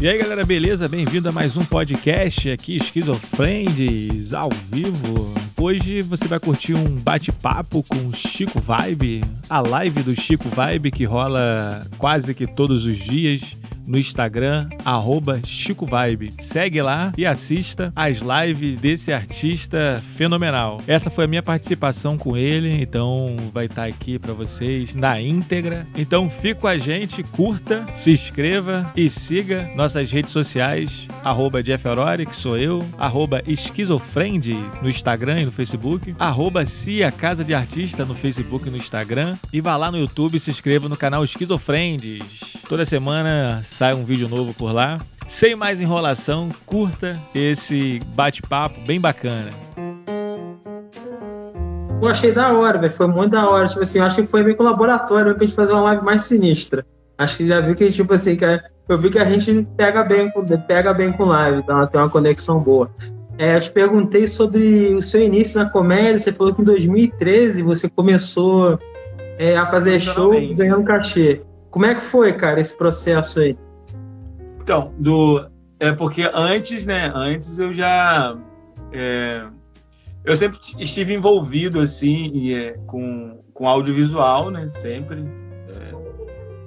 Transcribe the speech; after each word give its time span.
E 0.00 0.08
aí, 0.08 0.16
galera, 0.16 0.46
beleza? 0.46 0.88
Bem-vindo 0.88 1.28
a 1.28 1.32
mais 1.32 1.58
um 1.58 1.62
podcast 1.62 2.48
aqui, 2.48 2.78
Esquizofrendes, 2.78 4.32
ao 4.32 4.48
vivo. 4.72 5.34
Hoje 5.60 6.00
você 6.00 6.26
vai 6.26 6.40
curtir 6.40 6.72
um 6.72 6.96
bate-papo 6.96 7.84
com 7.86 8.10
Chico 8.14 8.58
Vibe, 8.58 9.22
a 9.46 9.60
live 9.60 10.02
do 10.02 10.18
Chico 10.18 10.48
Vibe 10.48 10.90
que 10.90 11.04
rola 11.04 11.86
quase 11.98 12.32
que 12.32 12.46
todos 12.46 12.86
os 12.86 12.96
dias 12.96 13.42
no 13.90 13.98
Instagram, 13.98 14.68
arroba 14.84 15.40
Chico 15.44 15.84
Vibe. 15.84 16.32
Segue 16.38 16.80
lá 16.80 17.12
e 17.18 17.26
assista 17.26 17.92
as 17.96 18.18
lives 18.18 18.80
desse 18.80 19.12
artista 19.12 20.00
fenomenal. 20.16 20.80
Essa 20.86 21.10
foi 21.10 21.24
a 21.24 21.28
minha 21.28 21.42
participação 21.42 22.16
com 22.16 22.36
ele, 22.36 22.80
então 22.80 23.36
vai 23.52 23.66
estar 23.66 23.86
aqui 23.86 24.16
para 24.16 24.32
vocês 24.32 24.94
na 24.94 25.20
íntegra. 25.20 25.84
Então 25.96 26.30
fique 26.30 26.60
com 26.60 26.68
a 26.68 26.78
gente, 26.78 27.24
curta, 27.24 27.84
se 27.94 28.12
inscreva 28.12 28.90
e 28.94 29.10
siga 29.10 29.68
nossas 29.74 30.12
redes 30.12 30.30
sociais, 30.30 31.08
arroba 31.24 31.60
Jeff 31.60 31.86
Aurori, 31.88 32.26
que 32.26 32.36
sou 32.36 32.56
eu, 32.56 32.86
arroba 32.96 33.42
Esquizofrende 33.46 34.54
no 34.80 34.88
Instagram 34.88 35.40
e 35.40 35.44
no 35.46 35.52
Facebook, 35.52 36.14
arroba 36.16 36.64
Cia 36.64 37.10
Casa 37.10 37.44
de 37.44 37.54
Artista 37.54 38.04
no 38.04 38.14
Facebook 38.14 38.68
e 38.68 38.70
no 38.70 38.76
Instagram, 38.76 39.36
e 39.52 39.60
vá 39.60 39.76
lá 39.76 39.90
no 39.90 39.98
YouTube 39.98 40.36
e 40.36 40.40
se 40.40 40.50
inscreva 40.50 40.88
no 40.88 40.96
canal 40.96 41.24
Esquizofrendes. 41.24 42.56
Toda 42.68 42.84
semana 42.84 43.62
sai 43.80 43.94
um 43.94 44.04
vídeo 44.04 44.28
novo 44.28 44.52
por 44.52 44.74
lá. 44.74 45.00
Sem 45.26 45.56
mais 45.56 45.80
enrolação, 45.80 46.50
curta 46.66 47.18
esse 47.34 47.98
bate-papo 48.14 48.78
bem 48.86 49.00
bacana. 49.00 49.48
Eu 52.02 52.06
achei 52.06 52.30
da 52.30 52.52
hora, 52.52 52.78
velho. 52.78 52.92
Foi 52.92 53.06
muito 53.06 53.30
da 53.30 53.48
hora. 53.48 53.66
Tipo 53.66 53.80
assim, 53.82 54.00
eu 54.00 54.04
acho 54.04 54.16
que 54.16 54.28
foi 54.28 54.42
meio 54.42 54.54
que 54.54 54.62
um 54.62 54.66
laboratório 54.66 55.34
pra 55.34 55.46
gente 55.46 55.56
fazer 55.56 55.72
uma 55.72 55.80
live 55.84 56.04
mais 56.04 56.24
sinistra. 56.24 56.84
Acho 57.16 57.38
que 57.38 57.48
já 57.48 57.58
viu 57.62 57.74
que, 57.74 57.90
tipo 57.90 58.12
assim, 58.12 58.36
que 58.36 58.44
eu 58.86 58.98
vi 58.98 59.08
que 59.08 59.18
a 59.18 59.24
gente 59.24 59.66
pega 59.78 60.04
bem 60.04 60.30
com, 60.30 60.44
pega 60.44 60.92
bem 60.92 61.10
com 61.10 61.24
live, 61.24 61.60
então 61.60 61.86
tem 61.86 62.02
uma 62.02 62.10
conexão 62.10 62.60
boa. 62.60 62.94
É, 63.38 63.56
eu 63.56 63.60
te 63.62 63.70
perguntei 63.70 64.28
sobre 64.28 64.94
o 64.94 65.00
seu 65.00 65.22
início 65.22 65.58
na 65.58 65.70
comédia. 65.70 66.18
Você 66.18 66.32
falou 66.34 66.54
que 66.54 66.60
em 66.60 66.66
2013 66.66 67.62
você 67.62 67.88
começou 67.88 68.78
é, 69.38 69.56
a 69.56 69.64
fazer 69.64 69.98
show 70.00 70.32
ganhando 70.54 70.84
cachê. 70.84 71.40
Como 71.70 71.86
é 71.86 71.94
que 71.94 72.02
foi, 72.02 72.34
cara, 72.34 72.60
esse 72.60 72.76
processo 72.76 73.40
aí? 73.40 73.56
Então, 74.70 74.94
do 74.96 75.48
é 75.80 75.90
porque 75.90 76.30
antes, 76.32 76.86
né? 76.86 77.10
Antes 77.12 77.58
eu 77.58 77.74
já 77.74 78.36
é, 78.92 79.42
eu 80.24 80.36
sempre 80.36 80.60
estive 80.78 81.12
envolvido 81.12 81.80
assim 81.80 82.54
é, 82.54 82.76
com 82.86 83.40
com 83.52 83.66
audiovisual, 83.66 84.48
né? 84.48 84.68
Sempre. 84.68 85.24
É, 85.76 85.92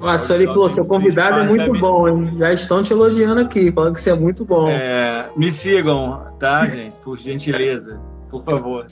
Nossa, 0.01 0.35
ele 0.35 0.47
falou, 0.47 0.67
seu 0.67 0.85
convidado 0.85 1.39
é 1.39 1.47
muito 1.47 1.79
bom, 1.79 2.09
hein? 2.09 2.33
Já 2.37 2.51
estão 2.51 2.83
te 2.83 2.91
elogiando 2.91 3.39
aqui, 3.39 3.71
falando 3.71 3.93
que 3.93 4.01
você 4.01 4.09
é 4.09 4.15
muito 4.15 4.43
bom. 4.43 4.67
É, 4.67 5.29
me 5.37 5.49
sigam, 5.49 6.35
tá, 6.37 6.67
gente? 6.67 6.93
Por 6.95 7.17
gentileza, 7.17 8.01
por 8.29 8.43
favor. 8.43 8.85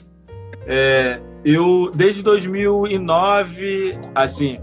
É, 0.66 1.20
eu 1.44 1.90
desde 1.94 2.22
2009, 2.22 3.90
assim, 4.14 4.58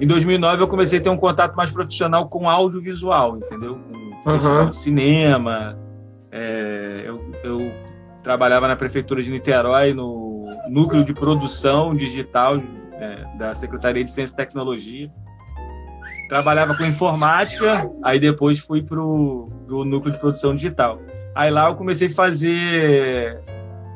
em 0.00 0.06
2009 0.06 0.62
eu 0.62 0.68
comecei 0.68 0.98
a 0.98 1.02
ter 1.02 1.08
um 1.08 1.16
contato 1.16 1.54
mais 1.56 1.70
profissional 1.70 2.28
com 2.28 2.48
audiovisual, 2.48 3.36
entendeu? 3.36 3.78
Com 4.22 4.30
uhum. 4.30 4.72
cinema. 4.72 5.78
É, 6.30 7.04
eu, 7.06 7.32
eu, 7.42 7.72
trabalhava 8.22 8.68
na 8.68 8.76
prefeitura 8.76 9.22
de 9.22 9.30
Niterói 9.30 9.94
no 9.94 10.48
núcleo 10.68 11.04
de 11.04 11.14
produção 11.14 11.94
digital 11.94 12.60
é, 12.92 13.24
da 13.38 13.54
Secretaria 13.54 14.04
de 14.04 14.12
Ciência 14.12 14.34
e 14.34 14.36
Tecnologia. 14.36 15.10
Trabalhava 16.28 16.76
com 16.76 16.84
informática, 16.84 17.90
aí 18.04 18.20
depois 18.20 18.58
fui 18.58 18.82
para 18.82 19.00
o 19.00 19.50
núcleo 19.66 20.12
de 20.12 20.20
produção 20.20 20.54
digital. 20.54 21.00
Aí 21.34 21.50
lá 21.50 21.68
eu 21.68 21.74
comecei 21.74 22.08
a 22.08 22.10
fazer 22.10 23.40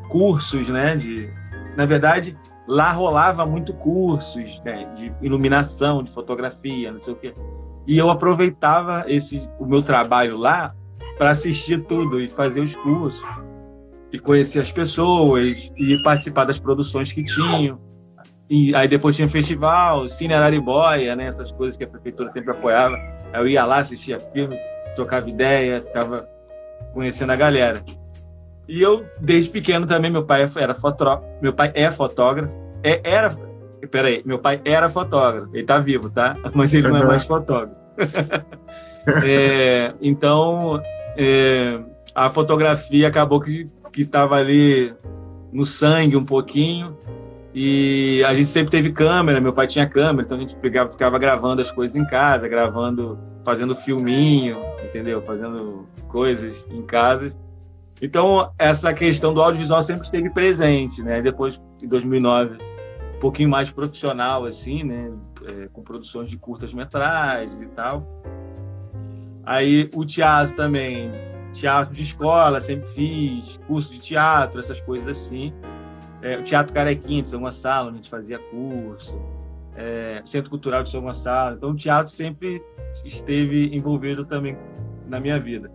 cursos, 0.09 0.69
né? 0.69 0.97
De, 0.97 1.29
na 1.77 1.85
verdade, 1.85 2.37
lá 2.67 2.93
rolava 2.93 3.45
muito 3.45 3.73
cursos 3.75 4.61
né, 4.65 4.89
de 4.95 5.13
iluminação, 5.21 6.03
de 6.03 6.11
fotografia, 6.11 6.93
não 6.93 7.01
sei 7.01 7.13
o 7.13 7.17
quê. 7.17 7.35
E 7.87 7.99
eu 7.99 8.11
aproveitava 8.11 9.05
esse 9.09 9.49
o 9.59 9.67
meu 9.67 9.83
trabalho 9.83 10.37
lá 10.37 10.75
para 11.19 11.31
assistir 11.31 11.83
tudo 11.85 12.21
e 12.21 12.31
fazer 12.31 12.61
os 12.61 12.77
cursos 12.77 13.27
e 14.13 14.19
conhecer 14.19 14.61
as 14.61 14.71
pessoas 14.71 15.73
e 15.77 16.01
participar 16.03 16.45
das 16.45 16.61
produções 16.61 17.13
que 17.13 17.25
tinham. 17.25 17.81
E 18.49 18.75
aí 18.75 18.87
depois 18.87 19.17
tinha 19.17 19.29
festival, 19.29 20.07
Cine 20.09 20.35
Araribóia, 20.35 21.17
né, 21.17 21.27
essas 21.27 21.51
coisas 21.53 21.77
que 21.77 21.85
a 21.85 21.89
prefeitura 21.89 22.31
sempre 22.33 22.51
apoiava. 22.51 22.97
Eu 23.33 23.49
ia 23.49 23.65
lá, 23.65 23.79
assistia 23.79 24.21
filme, 24.21 24.57
trocava 24.95 25.29
ideia, 25.29 25.83
ficava 25.83 26.29
conhecendo 26.93 27.33
a 27.33 27.37
galera. 27.37 27.83
E 28.69 28.81
eu, 28.81 29.05
desde 29.21 29.51
pequeno 29.51 29.87
também, 29.87 30.11
meu 30.11 30.25
pai 30.25 30.49
era 30.57 30.75
fotógrafo, 30.75 31.25
meu 31.41 31.53
pai 31.53 31.73
é 31.75 31.91
fotógrafo, 31.91 32.53
é, 32.83 33.01
era, 33.05 33.37
peraí, 33.91 34.23
meu 34.25 34.39
pai 34.39 34.61
era 34.65 34.89
fotógrafo, 34.89 35.49
ele 35.53 35.65
tá 35.65 35.79
vivo, 35.79 36.09
tá? 36.09 36.37
Mas 36.55 36.73
ele 36.73 36.89
não 36.89 36.97
é 36.97 37.05
mais 37.05 37.25
fotógrafo. 37.25 37.75
é, 39.27 39.93
então, 40.01 40.81
é, 41.17 41.81
a 42.15 42.31
fotografia 42.31 43.09
acabou 43.09 43.41
que, 43.41 43.69
que 43.93 44.05
tava 44.05 44.37
ali 44.37 44.95
no 45.53 45.67
sangue 45.67 46.17
um 46.17 46.25
pouquinho, 46.25 46.97
e 47.55 48.25
a 48.25 48.35
gente 48.35 48.49
sempre 48.49 48.71
teve 48.71 48.93
câmera, 48.93 49.41
meu 49.41 49.53
pai 49.53 49.67
tinha 49.67 49.87
câmera, 49.87 50.25
então 50.25 50.39
a 50.39 50.41
gente 50.41 50.57
pegava, 50.57 50.91
ficava 50.91 51.19
gravando 51.19 51.61
as 51.61 51.71
coisas 51.71 51.95
em 51.95 52.05
casa, 52.05 52.49
gravando, 52.49 53.19
fazendo 53.45 53.77
filminho, 53.77 54.59
entendeu? 54.83 55.21
Fazendo 55.21 55.87
coisas 56.09 56.67
em 56.71 56.83
casa. 56.83 57.31
Então, 58.03 58.53
essa 58.59 58.93
questão 58.93 59.33
do 59.33 59.41
audiovisual 59.41 59.81
sempre 59.81 60.03
esteve 60.03 60.29
presente, 60.29 61.01
né? 61.05 61.23
Depois, 61.23 61.61
em 61.81 61.87
2009, 61.87 62.59
um 63.17 63.21
pouquinho 63.21 63.49
mais 63.49 63.71
profissional, 63.71 64.45
assim, 64.45 64.83
né? 64.83 65.13
É, 65.47 65.69
com 65.69 65.83
produções 65.83 66.29
de 66.29 66.37
curtas-metragens 66.37 67.63
e 67.63 67.67
tal. 67.67 68.05
Aí, 69.47 69.89
o 69.95 70.05
teatro 70.05 70.57
também. 70.57 71.13
Teatro 71.53 71.95
de 71.95 72.03
escola, 72.03 72.61
sempre 72.61 72.89
fiz. 72.89 73.61
Curso 73.69 73.93
de 73.93 74.01
teatro, 74.01 74.59
essas 74.59 74.81
coisas 74.81 75.09
assim. 75.09 75.53
É, 76.21 76.37
o 76.39 76.43
Teatro 76.43 76.73
Carequinha 76.73 77.23
de 77.23 77.29
São 77.29 77.41
Gonçalo, 77.41 77.91
a 77.91 77.93
gente 77.93 78.11
fazia 78.11 78.39
curso. 78.39 79.15
É, 79.77 80.23
Centro 80.25 80.51
Cultural 80.51 80.83
de 80.83 80.91
São 80.91 81.03
Gonçalo. 81.03 81.57
Então, 81.57 81.71
o 81.71 81.77
teatro 81.77 82.13
sempre 82.13 82.61
esteve 83.05 83.73
envolvido 83.77 84.25
também 84.25 84.57
na 85.07 85.21
minha 85.21 85.39
vida. 85.39 85.71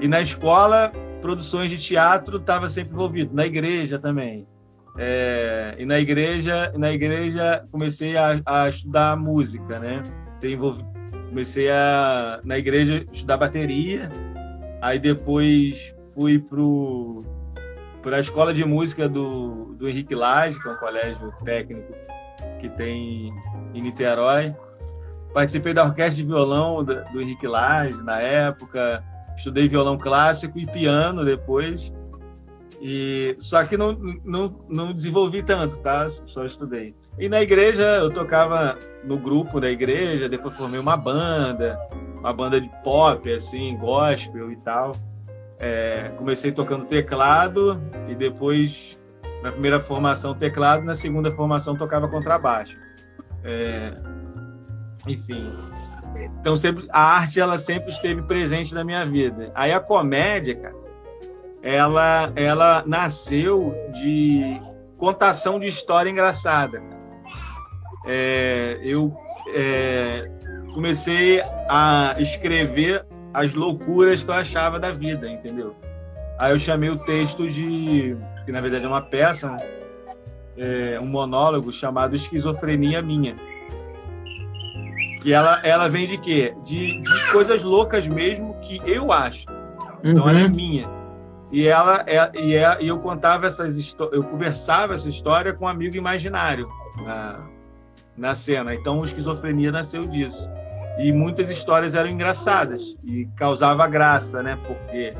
E 0.00 0.08
na 0.08 0.20
escola, 0.20 0.92
produções 1.20 1.70
de 1.70 1.78
teatro 1.78 2.38
estava 2.38 2.68
sempre 2.68 2.92
envolvido, 2.94 3.34
na 3.34 3.46
igreja 3.46 3.98
também. 3.98 4.46
É, 4.98 5.76
e 5.78 5.84
na 5.86 6.00
igreja, 6.00 6.72
na 6.76 6.92
igreja 6.92 7.64
comecei 7.70 8.16
a, 8.16 8.40
a 8.44 8.68
estudar 8.68 9.16
música, 9.16 9.78
né? 9.78 10.02
Comecei 11.28 11.70
a 11.70 12.40
na 12.44 12.58
igreja 12.58 13.06
estudar 13.12 13.36
bateria. 13.36 14.10
Aí 14.82 14.98
depois 14.98 15.94
fui 16.14 16.38
pro 16.38 17.24
para 18.02 18.16
a 18.16 18.20
escola 18.20 18.52
de 18.52 18.64
música 18.64 19.08
do, 19.08 19.74
do 19.74 19.88
Henrique 19.88 20.14
Lage, 20.14 20.58
que 20.58 20.66
é 20.66 20.72
um 20.72 20.76
colégio 20.76 21.32
técnico 21.44 21.92
que 22.58 22.68
tem 22.70 23.32
em 23.74 23.82
Niterói. 23.82 24.54
Participei 25.34 25.74
da 25.74 25.84
orquestra 25.84 26.16
de 26.16 26.24
violão 26.24 26.82
do, 26.82 27.04
do 27.04 27.20
Henrique 27.20 27.46
Lage 27.46 28.02
na 28.02 28.20
época 28.20 29.04
estudei 29.40 29.68
violão 29.68 29.96
clássico 29.96 30.58
e 30.58 30.66
piano 30.66 31.24
depois. 31.24 31.92
E 32.80 33.36
só 33.38 33.62
que 33.64 33.76
não, 33.76 33.92
não, 34.24 34.64
não 34.68 34.92
desenvolvi 34.92 35.42
tanto, 35.42 35.76
tá? 35.78 36.08
Só 36.08 36.44
estudei. 36.44 36.94
E 37.18 37.28
na 37.28 37.42
igreja 37.42 37.82
eu 37.82 38.10
tocava 38.10 38.78
no 39.04 39.18
grupo 39.18 39.60
da 39.60 39.70
igreja, 39.70 40.28
depois 40.28 40.56
formei 40.56 40.80
uma 40.80 40.96
banda, 40.96 41.78
uma 42.18 42.32
banda 42.32 42.60
de 42.60 42.70
pop, 42.82 43.30
assim, 43.32 43.76
gospel 43.76 44.50
e 44.52 44.56
tal. 44.56 44.92
É, 45.58 46.10
comecei 46.16 46.52
tocando 46.52 46.86
teclado 46.86 47.78
e 48.08 48.14
depois, 48.14 48.98
na 49.42 49.52
primeira 49.52 49.78
formação, 49.78 50.34
teclado, 50.34 50.82
na 50.82 50.94
segunda 50.94 51.30
formação, 51.32 51.76
tocava 51.76 52.08
contrabaixo. 52.08 52.78
É, 53.44 53.92
enfim, 55.06 55.50
então 56.40 56.56
sempre 56.56 56.86
a 56.90 57.00
arte 57.00 57.40
ela 57.40 57.58
sempre 57.58 57.90
esteve 57.90 58.22
presente 58.22 58.74
na 58.74 58.84
minha 58.84 59.04
vida. 59.04 59.50
Aí 59.54 59.72
a 59.72 59.80
comédia, 59.80 60.56
cara, 60.56 60.74
ela 61.62 62.32
ela 62.34 62.82
nasceu 62.86 63.74
de 63.92 64.60
contação 64.96 65.58
de 65.58 65.66
história 65.66 66.10
engraçada. 66.10 66.82
É, 68.06 68.78
eu 68.82 69.14
é, 69.54 70.30
comecei 70.74 71.42
a 71.68 72.16
escrever 72.18 73.04
as 73.32 73.54
loucuras 73.54 74.22
que 74.22 74.30
eu 74.30 74.34
achava 74.34 74.78
da 74.78 74.90
vida, 74.90 75.28
entendeu? 75.28 75.74
Aí 76.38 76.52
eu 76.52 76.58
chamei 76.58 76.88
o 76.88 76.96
texto 76.96 77.48
de, 77.48 78.16
que 78.46 78.52
na 78.52 78.60
verdade 78.60 78.84
é 78.84 78.88
uma 78.88 79.02
peça, 79.02 79.50
né? 79.50 79.58
é, 80.56 80.98
um 81.00 81.06
monólogo 81.06 81.72
chamado 81.72 82.16
Esquizofrenia 82.16 83.02
Minha 83.02 83.36
Que 85.20 85.32
ela, 85.32 85.60
ela 85.64 85.88
vem 85.88 86.06
de 86.08 86.18
quê? 86.18 86.54
De, 86.64 87.02
de 87.02 87.32
coisas 87.32 87.62
loucas 87.62 88.06
mesmo 88.08 88.54
que 88.62 88.80
eu 88.86 89.12
acho. 89.12 89.44
Então 90.02 90.28
ela 90.28 90.40
é 90.40 90.44
Uhum. 90.44 90.50
minha. 90.50 90.88
E 91.52 91.66
ela 91.66 92.04
é, 92.06 92.30
e, 92.34 92.54
é, 92.54 92.78
e 92.80 92.88
eu 92.88 92.98
contava 93.00 93.46
essas 93.46 93.94
eu 94.12 94.22
conversava 94.24 94.94
essa 94.94 95.08
história 95.08 95.52
com 95.52 95.64
um 95.64 95.68
amigo 95.68 95.96
imaginário 95.96 96.68
na, 97.04 97.40
na 98.16 98.34
cena. 98.34 98.74
Então, 98.74 99.00
o 99.00 99.04
esquizofrenia 99.04 99.72
nasceu 99.72 100.02
disso. 100.02 100.48
E 100.98 101.12
muitas 101.12 101.50
histórias 101.50 101.94
eram 101.94 102.08
engraçadas 102.08 102.82
e 103.04 103.26
causava 103.36 103.86
graça, 103.88 104.42
né? 104.42 104.58
Porque 104.66 105.14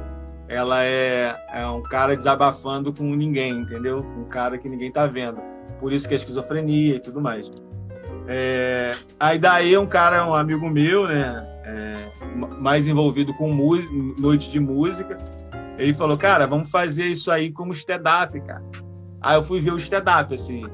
ela 0.49 0.85
é, 0.85 1.35
é 1.53 1.67
um 1.67 1.83
cara 1.83 2.15
desabafando 2.15 2.93
com 2.93 3.05
ninguém, 3.15 3.61
entendeu? 3.61 3.99
Um 4.19 4.25
cara 4.25 4.57
que 4.59 4.69
ninguém 4.69 4.91
tá 4.93 5.07
vendo. 5.07 5.41
Por 5.81 5.93
isso 5.93 6.07
que 6.07 6.15
é 6.15 6.17
esquizofrenia 6.17 6.97
e 6.97 7.01
tudo 7.01 7.21
mais. 7.21 7.51
É, 8.33 8.93
aí 9.19 9.39
daí 9.41 9.77
um 9.77 9.87
cara, 9.87 10.25
um 10.25 10.35
amigo 10.35 10.71
meu, 10.71 11.09
né? 11.09 11.45
é, 11.65 12.11
ma- 12.37 12.47
mais 12.49 12.87
envolvido 12.87 13.35
com 13.35 13.53
música, 13.53 13.93
noite 14.19 14.51
de 14.53 14.61
música, 14.61 15.19
ele 15.77 15.93
falou, 15.95 16.17
cara, 16.17 16.47
vamos 16.47 16.71
fazer 16.71 17.07
isso 17.07 17.31
aí 17.31 17.51
como 17.51 17.73
stand-up, 17.73 18.41
cara. 18.41 18.63
Aí 19.21 19.37
eu 19.37 19.43
fui 19.43 19.61
ver 19.61 19.73
o 19.73 19.77
stand-up, 19.77 20.33
assim. 20.35 20.65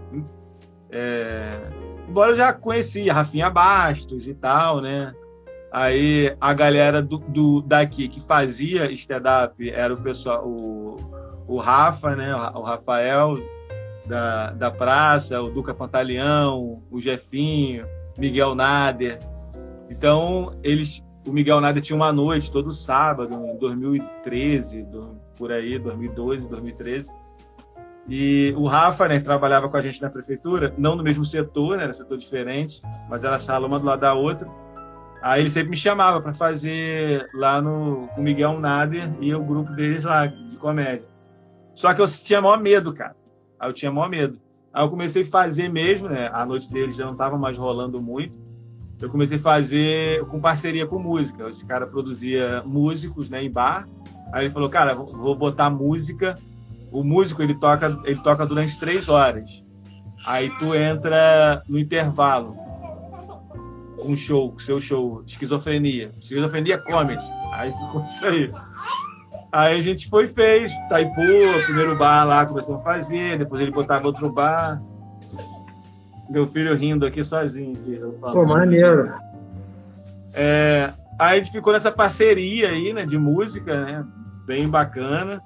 É, 0.90 1.60
embora 2.08 2.32
eu 2.32 2.36
já 2.36 2.52
conhecia 2.52 3.12
Rafinha 3.12 3.48
Bastos 3.50 4.26
e 4.26 4.34
tal, 4.34 4.80
né? 4.80 5.14
Aí 5.72 6.34
a 6.40 6.52
galera 6.54 7.00
do, 7.02 7.18
do- 7.18 7.62
daqui 7.62 8.08
que 8.08 8.20
fazia 8.20 8.90
stand-up 8.92 9.68
era 9.70 9.92
o 9.94 10.00
pessoal, 10.00 10.46
o, 10.46 10.96
o 11.46 11.58
Rafa, 11.58 12.14
né? 12.14 12.34
O 12.34 12.62
Rafael 12.62 13.38
da, 14.06 14.50
da 14.52 14.70
praça, 14.70 15.40
o 15.40 15.50
Duca 15.50 15.74
Pantaleão, 15.74 16.82
o 16.90 17.00
Jefinho, 17.00 17.86
Miguel 18.18 18.54
Nader. 18.54 19.18
Então, 19.90 20.54
eles, 20.62 21.02
o 21.26 21.32
Miguel 21.32 21.60
Nader 21.60 21.82
tinha 21.82 21.96
uma 21.96 22.12
noite 22.12 22.50
todo 22.50 22.72
sábado, 22.72 23.34
em 23.34 23.58
2013, 23.58 24.82
do- 24.84 25.16
por 25.38 25.52
aí, 25.52 25.78
2012, 25.78 26.48
2013. 26.48 27.08
E 28.08 28.54
o 28.56 28.66
Rafa, 28.66 29.08
né, 29.08 29.18
trabalhava 29.18 29.68
com 29.68 29.76
a 29.76 29.80
gente 29.80 30.00
na 30.00 30.08
prefeitura, 30.08 30.72
não 30.78 30.94
no 30.94 31.02
mesmo 31.02 31.26
setor, 31.26 31.76
né, 31.76 31.84
era 31.84 31.92
setor 31.92 32.16
diferente, 32.18 32.80
mas 33.10 33.24
era 33.24 33.36
sala 33.38 33.66
uma 33.66 33.78
do 33.80 33.84
lado 33.84 34.00
da 34.00 34.14
outra. 34.14 34.48
Aí 35.20 35.40
ele 35.42 35.50
sempre 35.50 35.70
me 35.70 35.76
chamava 35.76 36.20
para 36.20 36.32
fazer 36.32 37.26
lá 37.34 37.60
no 37.60 38.06
com 38.14 38.20
o 38.20 38.24
Miguel 38.24 38.60
Nader 38.60 39.10
e 39.20 39.34
o 39.34 39.42
grupo 39.42 39.72
deles 39.72 40.04
lá 40.04 40.26
de 40.26 40.56
comédia. 40.56 41.08
Só 41.74 41.92
que 41.92 42.00
eu 42.00 42.06
tinha 42.06 42.40
maior 42.40 42.60
medo, 42.60 42.94
cara. 42.94 43.16
Aí 43.66 43.70
eu 43.70 43.74
tinha 43.74 43.90
maior 43.90 44.08
medo. 44.08 44.38
Aí 44.72 44.84
eu 44.84 44.88
comecei 44.88 45.22
a 45.22 45.26
fazer 45.26 45.68
mesmo, 45.68 46.08
né? 46.08 46.30
A 46.32 46.46
noite 46.46 46.72
deles 46.72 46.94
já 46.96 47.04
não 47.04 47.12
estava 47.12 47.36
mais 47.36 47.56
rolando 47.58 48.00
muito. 48.00 48.32
Eu 49.00 49.10
comecei 49.10 49.38
a 49.38 49.40
fazer 49.40 50.24
com 50.26 50.40
parceria 50.40 50.86
com 50.86 50.98
música. 50.98 51.48
Esse 51.48 51.66
cara 51.66 51.86
produzia 51.86 52.60
músicos, 52.64 53.28
né, 53.28 53.42
em 53.42 53.50
bar. 53.50 53.86
Aí 54.32 54.44
ele 54.44 54.52
falou, 54.54 54.70
cara, 54.70 54.94
vou- 54.94 55.36
botar 55.36 55.68
música. 55.68 56.38
O 56.92 57.02
músico 57.02 57.42
ele 57.42 57.54
toca, 57.58 57.98
ele 58.04 58.20
toca 58.22 58.46
durante 58.46 58.78
três 58.78 59.08
horas. 59.08 59.64
Aí 60.24 60.48
tu 60.58 60.74
entra 60.74 61.62
no 61.68 61.78
intervalo 61.78 62.56
um 63.98 64.14
show, 64.14 64.54
seu 64.60 64.78
show, 64.78 65.22
esquizofrenia. 65.26 66.12
Esquizofrenia 66.20 66.78
comedy. 66.78 67.24
Aí 67.52 67.70
ficou 67.72 68.00
isso 68.06 68.24
aí. 68.24 68.48
Aí 69.52 69.78
a 69.78 69.82
gente 69.82 70.08
foi 70.08 70.26
e 70.26 70.34
fez, 70.34 70.72
Taipu, 70.88 71.20
o 71.20 71.64
primeiro 71.64 71.96
bar 71.96 72.24
lá 72.24 72.44
começou 72.44 72.76
a 72.76 72.80
fazer, 72.80 73.38
depois 73.38 73.62
ele 73.62 73.70
botava 73.70 74.06
outro 74.06 74.30
bar. 74.30 74.80
Meu 76.28 76.46
filho 76.48 76.76
rindo 76.76 77.06
aqui 77.06 77.22
sozinho. 77.22 77.72
falando. 78.20 78.34
Pô, 78.34 78.44
maneiro. 78.44 79.12
É, 80.34 80.92
aí 81.18 81.34
a 81.34 81.42
gente 81.42 81.52
ficou 81.52 81.72
nessa 81.72 81.90
parceria 81.90 82.68
aí, 82.70 82.92
né, 82.92 83.06
de 83.06 83.16
música, 83.16 83.84
né, 83.84 84.04
bem 84.46 84.68
bacana. 84.68 85.40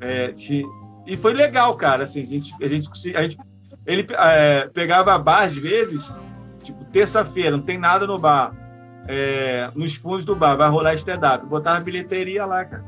É, 0.00 0.32
ti- 0.32 0.64
e 1.06 1.16
foi 1.16 1.32
legal, 1.32 1.74
cara, 1.76 2.04
assim, 2.04 2.22
a 2.22 2.26
gente, 2.26 2.52
a 2.64 2.68
gente, 2.68 3.16
a 3.16 3.22
gente 3.22 3.38
ele 3.86 4.06
é, 4.10 4.68
pegava 4.74 5.18
bar 5.18 5.44
às 5.44 5.56
vezes, 5.56 6.12
tipo, 6.62 6.84
terça-feira, 6.86 7.52
não 7.56 7.62
tem 7.62 7.78
nada 7.78 8.06
no 8.06 8.18
bar. 8.18 8.52
É, 9.10 9.70
nos 9.74 9.94
fundos 9.94 10.26
do 10.26 10.36
bar, 10.36 10.54
vai 10.56 10.68
rolar 10.68 10.92
stand-up. 10.94 11.46
Botava 11.46 11.80
bilheteria 11.82 12.44
lá, 12.44 12.62
cara. 12.66 12.84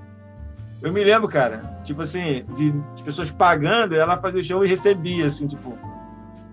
Eu 0.83 0.93
me 0.93 1.05
lembro, 1.05 1.29
cara, 1.29 1.79
tipo 1.85 2.03
assim, 2.03 2.45
de, 2.57 2.71
de 2.71 3.03
pessoas 3.03 3.31
pagando, 3.31 3.95
ela 3.95 4.17
fazia 4.17 4.41
o 4.41 4.45
show 4.45 4.65
e 4.65 4.69
recebia, 4.69 5.27
assim, 5.27 5.47
tipo, 5.47 5.79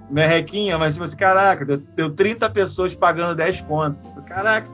merrequinha, 0.10 0.78
mas 0.78 0.94
tipo 0.94 1.06
assim, 1.06 1.16
caraca, 1.16 1.64
deu, 1.66 1.78
deu 1.78 2.10
30 2.14 2.50
pessoas 2.50 2.94
pagando 2.94 3.36
10 3.36 3.62
conto. 3.62 3.98
Caraca, 4.28 4.68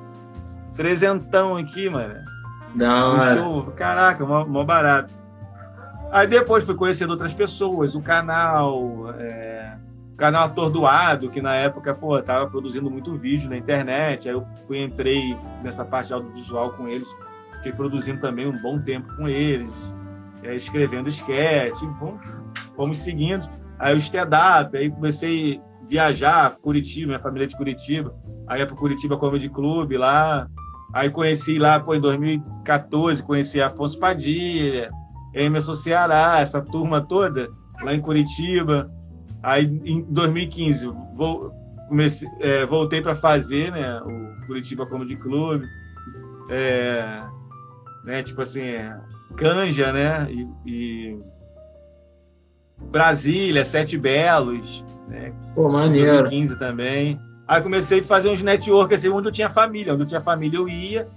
trezentão 0.75 1.55
aqui, 1.57 1.89
mano. 1.89 2.15
Da 2.75 2.87
Um 3.09 3.19
hora. 3.19 3.33
show, 3.35 3.63
caraca, 3.75 4.25
mó, 4.25 4.45
mó 4.45 4.63
barato. 4.63 5.13
Aí 6.11 6.27
depois 6.27 6.63
fui 6.63 6.75
conhecendo 6.75 7.11
outras 7.11 7.33
pessoas, 7.33 7.95
o 7.95 8.01
canal, 8.01 9.11
é, 9.19 9.75
o 10.13 10.15
canal 10.15 10.45
Atordoado, 10.45 11.29
que 11.29 11.41
na 11.41 11.55
época, 11.55 11.93
pô, 11.93 12.19
tava 12.21 12.47
produzindo 12.47 12.89
muito 12.89 13.13
vídeo 13.15 13.49
na 13.49 13.57
internet, 13.57 14.27
aí 14.29 14.35
eu 14.35 14.45
fui, 14.67 14.83
entrei 14.83 15.37
nessa 15.63 15.83
parte 15.85 16.07
de 16.07 16.13
audiovisual 16.13 16.71
com 16.73 16.87
eles, 16.87 17.07
fiquei 17.63 17.71
produzindo 17.71 18.19
também 18.19 18.47
um 18.47 18.61
bom 18.61 18.79
tempo 18.79 19.07
com 19.15 19.27
eles, 19.27 19.95
é, 20.43 20.55
escrevendo 20.55 21.09
sketch, 21.09 21.79
fomos, 21.99 22.41
fomos 22.75 22.99
seguindo. 22.99 23.47
Aí 23.79 23.95
o 23.95 23.97
stand-up, 23.97 24.77
aí 24.77 24.89
comecei 24.91 25.57
a 25.57 25.89
viajar, 25.89 26.55
Curitiba, 26.61 27.07
minha 27.07 27.19
família 27.19 27.45
é 27.45 27.47
de 27.47 27.57
Curitiba, 27.57 28.15
aí 28.47 28.59
ia 28.59 28.67
pro 28.67 28.75
Curitiba 28.75 29.17
Comedy 29.17 29.49
Club 29.49 29.93
lá, 29.93 30.47
Aí 30.93 31.09
conheci 31.09 31.57
lá, 31.57 31.79
pô, 31.79 31.95
em 31.95 31.99
2014, 31.99 33.23
conheci 33.23 33.59
Afonso 33.59 33.97
Padilha, 33.97 34.91
Emerson 35.33 35.73
Ceará, 35.73 36.39
essa 36.39 36.61
turma 36.61 37.01
toda, 37.01 37.49
lá 37.81 37.95
em 37.95 37.99
Curitiba. 37.99 38.91
Aí 39.41 39.65
em 39.83 40.03
2015, 40.03 40.85
vou, 41.15 41.51
comecei, 41.89 42.29
é, 42.39 42.63
voltei 42.67 43.01
para 43.01 43.15
fazer 43.15 43.71
né, 43.71 43.99
o 44.01 44.45
Curitiba 44.45 44.85
Comedy 44.85 45.15
Club. 45.15 45.63
É, 46.51 47.23
né, 48.03 48.21
tipo 48.21 48.41
assim, 48.41 48.61
Canja, 49.35 49.91
né? 49.91 50.27
E, 50.29 50.47
e 50.65 51.19
Brasília, 52.89 53.65
Sete 53.65 53.97
Belos, 53.97 54.83
né? 55.07 55.33
Pô, 55.55 55.69
maneiro. 55.69 56.23
2015 56.23 56.59
também. 56.59 57.19
Aí 57.47 57.61
comecei 57.61 57.99
a 57.99 58.03
fazer 58.03 58.29
uns 58.29 58.41
network 58.41 58.93
assim, 58.93 59.09
onde 59.09 59.27
eu 59.27 59.31
tinha 59.31 59.49
família. 59.49 59.93
Onde 59.93 60.03
eu 60.03 60.07
tinha 60.07 60.21
família, 60.21 60.57
eu 60.57 60.67
ia, 60.69 61.07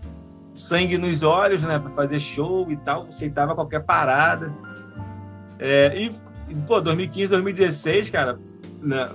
sangue 0.54 0.98
nos 0.98 1.22
olhos, 1.22 1.62
né, 1.62 1.78
para 1.78 1.90
fazer 1.90 2.18
show 2.18 2.70
e 2.70 2.76
tal, 2.78 3.06
aceitava 3.06 3.54
qualquer 3.54 3.84
parada. 3.84 4.52
É, 5.58 5.94
e, 5.96 6.14
pô, 6.66 6.80
2015, 6.80 7.28
2016, 7.28 8.10
cara, 8.10 8.38
né, 8.80 9.10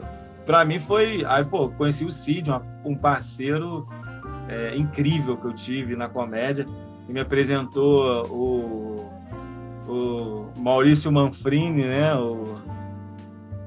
para 0.46 0.64
mim 0.64 0.80
foi. 0.80 1.24
Aí, 1.28 1.44
pô, 1.44 1.70
conheci 1.70 2.06
o 2.06 2.12
Cid, 2.12 2.50
um 2.86 2.96
parceiro 2.96 3.88
é, 4.48 4.76
incrível 4.76 5.38
que 5.38 5.46
eu 5.46 5.54
tive 5.54 5.96
na 5.96 6.08
comédia, 6.08 6.66
que 7.12 7.14
me 7.14 7.20
apresentou 7.20 8.26
o, 8.28 9.12
o 9.86 10.50
Maurício 10.58 11.12
Manfrini, 11.12 11.84
né, 11.84 12.16
o, 12.16 12.56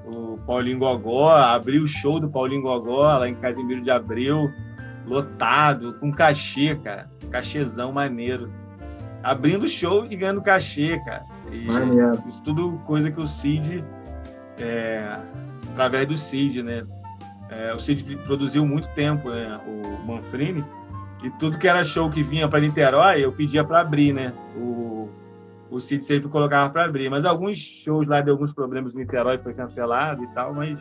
o 0.06 0.38
Paulinho 0.46 0.78
Gogó, 0.78 1.30
abriu 1.30 1.84
o 1.84 1.86
show 1.88 2.18
do 2.18 2.30
Paulinho 2.30 2.62
Gogó 2.62 3.02
lá 3.02 3.28
em 3.28 3.34
Casimiro 3.34 3.82
de 3.82 3.90
Abreu, 3.90 4.50
lotado, 5.06 5.92
com 6.00 6.10
cachê, 6.10 6.74
cara. 6.76 7.10
Cachezão 7.30 7.92
maneiro. 7.92 8.50
Abrindo 9.22 9.64
o 9.64 9.68
show 9.68 10.06
e 10.06 10.16
ganhando 10.16 10.40
cachê, 10.40 10.98
cara. 11.04 11.24
E 11.52 11.66
Maneiro. 11.66 12.22
isso 12.26 12.42
tudo 12.42 12.78
coisa 12.86 13.10
que 13.10 13.20
o 13.20 13.26
Cid, 13.26 13.84
é, 14.58 15.18
através 15.72 16.06
do 16.06 16.16
Cid, 16.16 16.62
né? 16.62 16.84
É, 17.50 17.74
o 17.74 17.78
Cid 17.78 18.16
produziu 18.24 18.66
muito 18.66 18.88
tempo, 18.90 19.28
né? 19.28 19.60
O 19.66 20.06
Manfrini. 20.06 20.64
E 21.25 21.31
tudo 21.38 21.59
que 21.59 21.66
era 21.66 21.83
show 21.83 22.11
que 22.11 22.23
vinha 22.23 22.47
para 22.47 22.61
Niterói, 22.61 23.25
eu 23.25 23.33
pedia 23.33 23.64
para 23.64 23.81
abrir, 23.81 24.12
né? 24.12 24.35
O, 24.54 25.09
o 25.71 25.81
Cid 25.81 26.04
sempre 26.04 26.28
colocava 26.28 26.69
para 26.69 26.85
abrir. 26.85 27.09
Mas 27.09 27.25
alguns 27.25 27.57
shows 27.57 28.07
lá 28.07 28.21
deu 28.21 28.35
alguns 28.35 28.52
problemas 28.52 28.93
no 28.93 29.00
Niterói, 29.00 29.38
foi 29.38 29.54
cancelado 29.54 30.23
e 30.23 30.26
tal, 30.35 30.52
mas. 30.52 30.78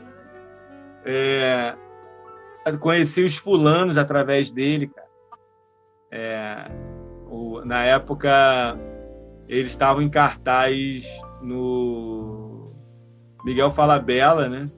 é, 1.05 1.73
conheci 2.77 3.23
os 3.23 3.37
fulanos 3.37 3.97
através 3.97 4.51
dele, 4.51 4.87
cara. 4.87 5.07
É, 6.11 6.71
o- 7.29 7.61
na 7.63 7.85
época, 7.85 8.77
eles 9.47 9.67
estavam 9.71 10.01
em 10.01 10.09
cartaz 10.09 11.05
no 11.41 12.73
Miguel 13.45 13.71
Falabella, 13.71 14.49
né? 14.49 14.69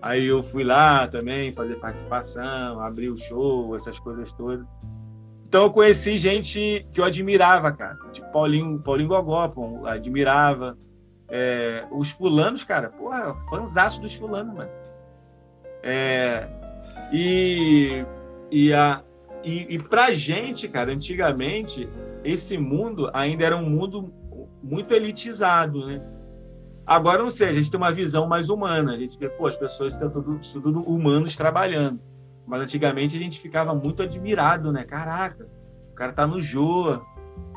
Aí 0.00 0.26
eu 0.26 0.42
fui 0.42 0.62
lá 0.62 1.08
também 1.08 1.52
fazer 1.52 1.76
participação, 1.76 2.80
abrir 2.80 3.08
o 3.10 3.16
show, 3.16 3.74
essas 3.74 3.98
coisas 3.98 4.32
todas. 4.32 4.66
Então 5.46 5.64
eu 5.64 5.70
conheci 5.70 6.18
gente 6.18 6.86
que 6.92 7.00
eu 7.00 7.04
admirava, 7.04 7.72
cara. 7.72 7.96
Tipo 8.12 8.30
Paulinho, 8.30 8.78
Paulinho 8.80 9.08
Gogó, 9.08 9.48
pô, 9.48 9.86
admirava. 9.86 10.76
É, 11.30 11.86
os 11.90 12.10
fulanos, 12.10 12.64
cara, 12.64 12.88
porra, 12.90 13.34
fãzaço 13.50 14.00
dos 14.00 14.14
fulanos, 14.14 14.54
mano. 14.54 14.70
É, 15.82 16.48
e 17.12 18.04
e, 18.50 18.72
a, 18.72 19.02
e, 19.44 19.74
e 19.74 19.78
pra 19.78 20.12
gente, 20.12 20.68
cara, 20.68 20.92
antigamente, 20.92 21.88
esse 22.24 22.56
mundo 22.56 23.10
ainda 23.12 23.44
era 23.44 23.56
um 23.56 23.68
mundo 23.68 24.12
muito 24.62 24.92
elitizado, 24.94 25.86
né? 25.86 26.02
Agora, 26.88 27.22
não 27.22 27.30
sei, 27.30 27.50
a 27.50 27.52
gente 27.52 27.70
tem 27.70 27.76
uma 27.76 27.92
visão 27.92 28.26
mais 28.26 28.48
humana. 28.48 28.94
A 28.94 28.96
gente 28.96 29.18
vê, 29.18 29.28
pô, 29.28 29.46
as 29.46 29.56
pessoas 29.58 29.92
estão 29.92 30.08
tudo, 30.08 30.40
tudo 30.40 30.80
humanos 30.80 31.36
trabalhando. 31.36 32.00
Mas 32.46 32.62
antigamente 32.62 33.14
a 33.14 33.18
gente 33.18 33.38
ficava 33.38 33.74
muito 33.74 34.02
admirado, 34.02 34.72
né? 34.72 34.84
Caraca, 34.84 35.46
o 35.92 35.94
cara 35.94 36.14
tá 36.14 36.26
no 36.26 36.40
Jô, 36.40 36.98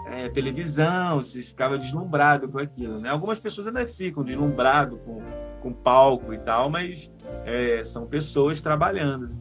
é, 0.05 0.27
televisão, 0.27 1.23
você 1.23 1.41
ficava 1.41 1.77
deslumbrado 1.77 2.49
com 2.49 2.59
aquilo, 2.59 2.99
né? 2.99 3.07
Algumas 3.07 3.39
pessoas 3.39 3.67
ainda 3.67 3.87
ficam 3.87 4.21
deslumbrado 4.21 4.97
com, 4.97 5.21
com 5.61 5.71
palco 5.71 6.33
e 6.33 6.37
tal, 6.39 6.69
mas 6.69 7.09
é, 7.45 7.83
são 7.85 8.05
pessoas 8.05 8.61
trabalhando. 8.61 9.33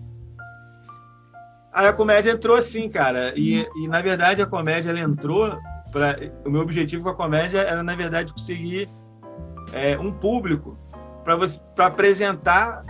Aí 1.72 1.88
a 1.88 1.92
comédia 1.92 2.30
entrou 2.30 2.56
assim, 2.56 2.88
cara, 2.88 3.32
e, 3.36 3.66
e 3.74 3.88
na 3.88 4.00
verdade 4.00 4.40
a 4.40 4.46
comédia 4.46 4.90
ela 4.90 5.00
entrou 5.00 5.58
para 5.90 6.16
o 6.46 6.50
meu 6.50 6.60
objetivo 6.60 7.02
com 7.02 7.10
a 7.10 7.16
comédia 7.16 7.58
era 7.58 7.82
na 7.82 7.96
verdade 7.96 8.32
conseguir 8.32 8.88
é, 9.72 9.98
um 9.98 10.12
público 10.12 10.78
para 11.24 11.86
apresentar 11.86 12.84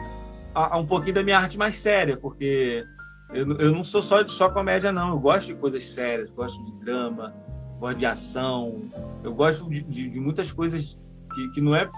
a, 0.55 0.75
a 0.75 0.79
um 0.79 0.87
pouquinho 0.87 1.15
da 1.15 1.23
minha 1.23 1.39
arte 1.39 1.59
mais 1.59 1.79
séria, 1.79 2.17
porque 2.17 2.85
eu, 3.33 3.59
eu 3.59 3.73
não 3.73 3.85
sou 3.85 4.03
só 4.03 4.27
só 4.29 4.51
comédia 4.51 4.93
não, 4.93 5.11
eu 5.11 5.19
gosto 5.19 5.49
de 5.49 5.55
coisas 5.55 5.89
sérias, 5.89 6.31
gosto 6.31 6.63
de 6.65 6.73
drama, 6.85 7.35
gosto 7.79 7.99
de 7.99 8.07
ação, 8.07 8.83
eu 9.23 9.35
gosto 9.35 9.69
de, 9.69 9.83
de, 9.83 10.09
de 10.09 10.21
muitas 10.21 10.53
coisas 10.53 10.99
que, 11.35 11.49
que 11.51 11.61
não 11.61 11.75
é 11.75 11.89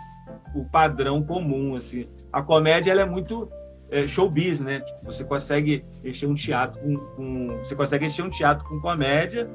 o 0.55 0.65
padrão 0.65 1.23
comum 1.23 1.77
assim. 1.77 2.09
A 2.33 2.43
comédia 2.43 2.91
ela 2.91 3.03
é 3.03 3.07
muito 3.07 3.51
é, 3.91 4.07
showbiz, 4.07 4.59
né? 4.61 4.81
Tipo, 4.81 5.05
você 5.05 5.25
consegue 5.25 5.85
encher 6.03 6.27
um 6.27 6.35
teatro 6.35 6.81
com, 6.81 6.97
com, 6.97 7.59
você 7.59 7.77
consegue 7.77 8.07
encher 8.07 8.25
um 8.25 8.31
teatro 8.31 8.67
com 8.67 8.81
comédia, 8.81 9.49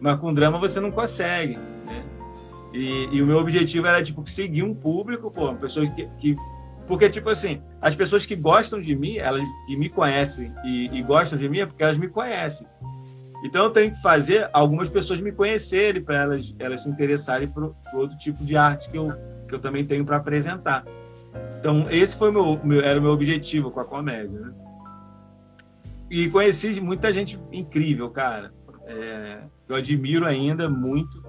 mas 0.00 0.18
com 0.18 0.32
drama 0.32 0.58
você 0.58 0.80
não 0.80 0.90
consegue? 0.90 1.58
E, 2.72 3.08
e 3.12 3.22
o 3.22 3.26
meu 3.26 3.38
objetivo 3.38 3.86
era 3.86 4.02
tipo 4.02 4.28
seguir 4.28 4.62
um 4.62 4.74
público, 4.74 5.30
pô, 5.30 5.52
pessoas 5.54 5.88
que, 5.90 6.06
que 6.18 6.36
porque, 6.90 7.08
tipo 7.08 7.28
assim, 7.30 7.62
as 7.80 7.94
pessoas 7.94 8.26
que 8.26 8.34
gostam 8.34 8.80
de 8.80 8.96
mim, 8.96 9.16
elas 9.16 9.44
que 9.68 9.76
me 9.76 9.88
conhecem 9.88 10.52
e, 10.64 10.86
e 10.86 11.02
gostam 11.04 11.38
de 11.38 11.48
mim 11.48 11.60
é 11.60 11.66
porque 11.66 11.84
elas 11.84 11.96
me 11.96 12.08
conhecem. 12.08 12.66
Então 13.44 13.66
eu 13.66 13.70
tenho 13.70 13.92
que 13.92 14.02
fazer 14.02 14.50
algumas 14.52 14.90
pessoas 14.90 15.20
me 15.20 15.30
conhecerem 15.30 16.02
para 16.02 16.22
elas, 16.22 16.52
elas 16.58 16.82
se 16.82 16.90
interessarem 16.90 17.46
por, 17.46 17.76
por, 17.90 18.00
outro 18.00 18.18
tipo 18.18 18.44
de 18.44 18.56
arte 18.56 18.90
que 18.90 18.98
eu, 18.98 19.12
que 19.48 19.54
eu 19.54 19.60
também 19.60 19.86
tenho 19.86 20.04
para 20.04 20.16
apresentar. 20.16 20.84
Então 21.60 21.86
esse 21.90 22.16
foi 22.16 22.32
meu, 22.32 22.58
meu, 22.64 22.80
era 22.80 22.98
o 22.98 23.02
meu 23.02 23.12
objetivo 23.12 23.70
com 23.70 23.78
a 23.78 23.84
comédia. 23.84 24.40
Né? 24.40 24.52
E 26.10 26.28
conheci 26.28 26.80
muita 26.80 27.12
gente 27.12 27.38
incrível, 27.52 28.10
cara. 28.10 28.52
É, 28.86 29.38
eu 29.68 29.76
admiro 29.76 30.26
ainda 30.26 30.68
muito. 30.68 31.24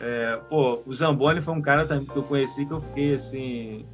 É, 0.00 0.38
pô, 0.48 0.80
o 0.86 0.94
Zamboni 0.94 1.42
foi 1.42 1.54
um 1.54 1.60
cara 1.60 1.84
também 1.84 2.04
que 2.04 2.16
eu 2.16 2.22
conheci 2.22 2.64
que 2.64 2.72
eu 2.72 2.80
fiquei 2.80 3.14
assim 3.14 3.84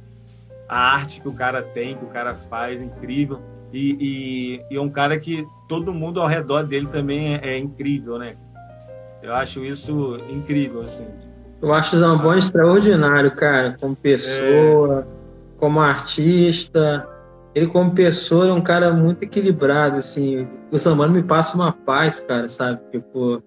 a 0.67 0.95
arte 0.95 1.21
que 1.21 1.27
o 1.27 1.33
cara 1.33 1.61
tem, 1.61 1.95
que 1.95 2.05
o 2.05 2.09
cara 2.09 2.33
faz, 2.33 2.81
incrível. 2.81 3.39
E, 3.71 3.97
e, 3.99 4.73
e 4.73 4.77
é 4.77 4.81
um 4.81 4.89
cara 4.89 5.19
que 5.19 5.45
todo 5.67 5.93
mundo 5.93 6.21
ao 6.21 6.27
redor 6.27 6.63
dele 6.63 6.87
também 6.87 7.35
é, 7.35 7.55
é 7.55 7.57
incrível, 7.57 8.17
né? 8.17 8.35
Eu 9.21 9.33
acho 9.33 9.65
isso 9.65 10.19
incrível, 10.29 10.81
assim. 10.83 11.05
Eu 11.61 11.73
acho 11.73 11.95
o 11.95 11.99
Zamboni 11.99 12.39
extraordinário, 12.39 13.35
cara, 13.35 13.75
como 13.79 13.95
pessoa, 13.95 15.01
é... 15.01 15.59
como 15.59 15.79
artista. 15.79 17.07
Ele, 17.53 17.67
como 17.67 17.91
pessoa, 17.91 18.49
é 18.49 18.51
um 18.51 18.61
cara 18.61 18.91
muito 18.91 19.23
equilibrado, 19.23 19.97
assim. 19.97 20.47
O 20.71 20.77
Zamboni 20.77 21.13
me 21.13 21.23
passa 21.23 21.55
uma 21.55 21.71
paz, 21.71 22.19
cara, 22.19 22.47
sabe? 22.47 22.81
Tipo, 22.91 23.41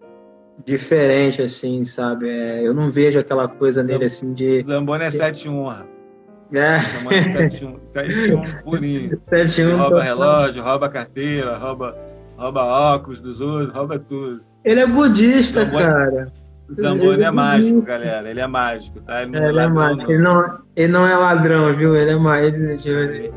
diferente, 0.65 1.43
assim, 1.43 1.85
sabe? 1.85 2.29
É, 2.29 2.67
eu 2.67 2.75
não 2.75 2.91
vejo 2.91 3.19
aquela 3.19 3.49
coisa 3.49 3.83
nele, 3.83 4.05
assim, 4.05 4.33
de... 4.33 4.62
Zamboni 4.62 5.05
é 5.05 5.09
7-1, 5.09 5.85
é. 6.53 6.79
7-1 6.79 8.62
purinho. 8.65 9.21
7-1. 9.31 9.77
Rouba 9.77 10.03
relógio, 10.03 10.62
rouba 10.62 10.88
carteira, 10.88 11.59
rouba, 11.59 11.97
rouba 12.37 12.65
óculos 12.65 13.21
dos 13.21 13.41
outros, 13.41 13.75
rouba 13.75 13.99
tudo. 13.99 14.41
Ele 14.65 14.81
é 14.81 14.87
budista, 14.87 15.65
Zamboni, 15.65 15.85
cara. 15.85 16.33
Zamboni 16.73 17.23
é, 17.23 17.27
é 17.27 17.31
mágico, 17.31 17.83
galera. 17.83 18.31
Ele 18.31 18.41
é 18.41 18.47
mágico, 18.47 19.00
tá? 19.00 19.23
Ele, 19.23 19.37
é, 19.37 19.49
ele 19.49 19.61
é 19.61 19.69
mágico. 19.69 20.12
Ele 20.12 20.23
não, 20.23 20.59
ele 20.77 20.93
não 20.93 21.07
é 21.07 21.17
ladrão, 21.17 21.75
viu? 21.75 21.97
Ele 21.97 22.11
é 22.11 22.17
mágico. 22.17 22.88
Ele, 22.88 23.33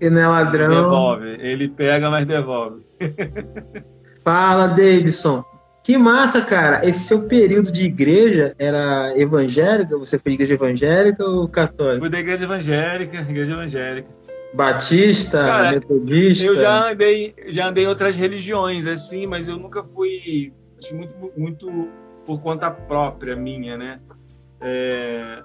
ele 0.00 0.14
não 0.14 0.22
é 0.22 0.26
ladrão. 0.26 0.72
Ele 0.72 0.82
devolve. 0.82 1.28
Ele 1.40 1.68
pega, 1.68 2.10
mas 2.10 2.26
devolve. 2.26 2.82
Fala, 4.24 4.66
Davidson. 4.68 5.42
Que 5.90 5.98
massa, 5.98 6.40
cara. 6.40 6.86
Esse 6.86 7.00
seu 7.00 7.26
período 7.26 7.72
de 7.72 7.86
igreja 7.86 8.54
era 8.56 9.12
evangélica? 9.18 9.98
Você 9.98 10.20
foi 10.20 10.34
igreja 10.34 10.54
evangélica 10.54 11.24
ou 11.24 11.48
católica? 11.48 11.98
Fui 11.98 12.08
da 12.08 12.20
igreja 12.20 12.44
evangélica, 12.44 13.16
igreja 13.22 13.52
evangélica. 13.54 14.08
Batista, 14.54 15.44
cara, 15.44 15.72
metodista? 15.72 16.46
Eu 16.46 16.54
já 16.54 16.92
andei, 16.92 17.34
já 17.48 17.66
andei 17.66 17.82
em 17.82 17.86
outras 17.88 18.14
religiões, 18.14 18.86
assim, 18.86 19.26
mas 19.26 19.48
eu 19.48 19.56
nunca 19.56 19.82
fui 19.82 20.52
muito, 20.92 21.32
muito 21.36 21.88
por 22.24 22.40
conta 22.40 22.70
própria 22.70 23.34
minha, 23.34 23.76
né? 23.76 24.00
É, 24.60 25.42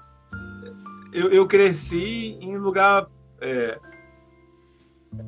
eu, 1.12 1.32
eu, 1.32 1.48
cresci 1.48 2.38
em 2.40 2.56
lugar 2.56 3.08
é, 3.40 3.78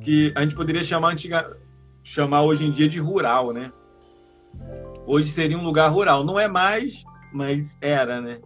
que 0.01 0.33
a 0.37 0.43
gente 0.43 0.55
poderia 0.55 0.85
chamar 0.85 1.11
antiga, 1.11 1.57
chamar 2.05 2.45
hoje 2.45 2.65
em 2.65 2.71
dia 2.71 2.89
de 2.89 3.01
rural, 3.01 3.53
né? 3.53 3.73
Hoje 5.09 5.31
seria 5.31 5.57
um 5.57 5.65
lugar 5.65 5.89
rural. 5.91 6.23
Não 6.23 6.39
é 6.39 6.47
mais, 6.47 7.03
mas 7.33 7.79
era, 7.81 8.21
né? 8.21 8.41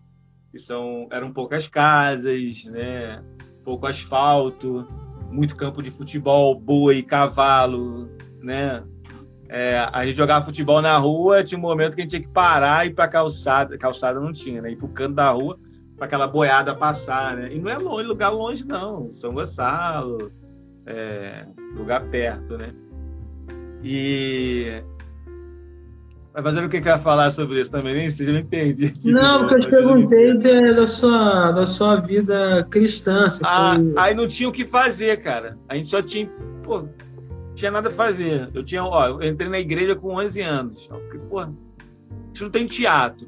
Que 0.52 0.60
são, 0.60 1.08
eram 1.10 1.32
poucas 1.32 1.66
casas, 1.66 2.64
né? 2.66 3.20
Pouco 3.64 3.84
asfalto, 3.84 4.86
muito 5.28 5.56
campo 5.56 5.82
de 5.82 5.90
futebol, 5.90 6.54
boi, 6.54 7.02
cavalo, 7.02 8.08
né? 8.40 8.84
É, 9.48 9.76
a 9.92 10.06
gente 10.06 10.16
jogava 10.16 10.44
futebol 10.44 10.80
na 10.80 10.96
rua, 10.96 11.42
tinha 11.42 11.58
um 11.58 11.62
momento 11.62 11.96
que 11.96 12.02
a 12.02 12.04
gente 12.04 12.10
tinha 12.10 12.22
que 12.22 12.32
parar 12.32 12.86
e 12.86 12.90
ir 12.90 12.94
para 12.94 13.08
calçada. 13.08 13.76
Calçada 13.76 14.20
não 14.20 14.32
tinha, 14.32 14.62
né? 14.62 14.70
Ir 14.70 14.76
para 14.76 14.86
o 14.86 14.90
canto 14.90 15.16
da 15.16 15.30
rua 15.32 15.58
para 15.96 16.06
aquela 16.06 16.28
boiada 16.28 16.76
passar, 16.76 17.36
né? 17.36 17.52
E 17.52 17.58
não 17.58 17.70
é 17.70 17.76
longe, 17.76 18.06
lugar 18.06 18.30
longe, 18.30 18.64
não. 18.64 19.12
São 19.12 19.30
Gonçalo, 19.30 20.30
é, 20.86 21.44
lugar 21.74 22.08
perto, 22.08 22.56
né? 22.56 22.72
E 23.82 24.80
mas 26.34 26.42
fazendo 26.42 26.66
o 26.66 26.68
que 26.68 26.80
quer 26.80 26.98
falar 26.98 27.30
sobre 27.30 27.60
isso 27.60 27.70
também? 27.70 27.94
Nem 27.94 28.10
sei, 28.10 28.26
já 28.26 28.32
me 28.32 28.42
perdi. 28.42 28.86
Aqui, 28.86 29.10
não, 29.10 29.40
porque 29.40 29.54
eu 29.54 29.60
te 29.60 29.68
perguntei 29.68 30.74
da 30.74 30.86
sua, 30.86 31.52
da 31.52 31.66
sua 31.66 31.96
vida 31.96 32.66
cristã. 32.70 33.28
Ah, 33.42 33.74
foi... 33.76 33.92
Aí 33.96 34.14
não 34.14 34.26
tinha 34.26 34.48
o 34.48 34.52
que 34.52 34.64
fazer, 34.64 35.22
cara. 35.22 35.58
A 35.68 35.76
gente 35.76 35.90
só 35.90 36.00
tinha. 36.00 36.26
Pô, 36.62 36.88
tinha 37.54 37.70
nada 37.70 37.90
a 37.90 37.92
fazer. 37.92 38.48
Eu 38.54 38.64
tinha, 38.64 38.82
ó, 38.82 39.08
eu 39.08 39.22
entrei 39.22 39.50
na 39.50 39.60
igreja 39.60 39.94
com 39.94 40.16
11 40.16 40.40
anos. 40.40 40.86
Porque, 40.86 41.18
pô, 41.18 41.40
a 41.40 41.50
gente 42.28 42.42
não 42.42 42.50
tem 42.50 42.66
teatro. 42.66 43.26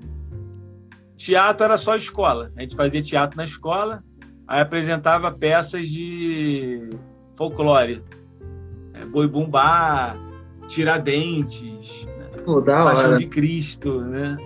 Teatro 1.17 1.65
era 1.65 1.77
só 1.77 1.97
escola. 1.97 2.51
A 2.57 2.63
gente 2.63 2.75
fazia 2.75 3.03
teatro 3.03 3.37
na 3.37 3.45
escola, 3.45 4.03
aí 4.49 4.61
apresentava 4.61 5.31
peças 5.31 5.89
de 5.89 6.89
folclore. 7.37 8.03
É, 8.95 9.05
Boi 9.05 9.29
Bumbá, 9.29 10.17
Tiradentes, 10.69 12.07
Pô, 12.45 12.61
da 12.61 12.85
Paixão 12.85 13.11
hora. 13.11 13.19
de 13.19 13.27
Cristo, 13.27 14.01
né? 14.01 14.37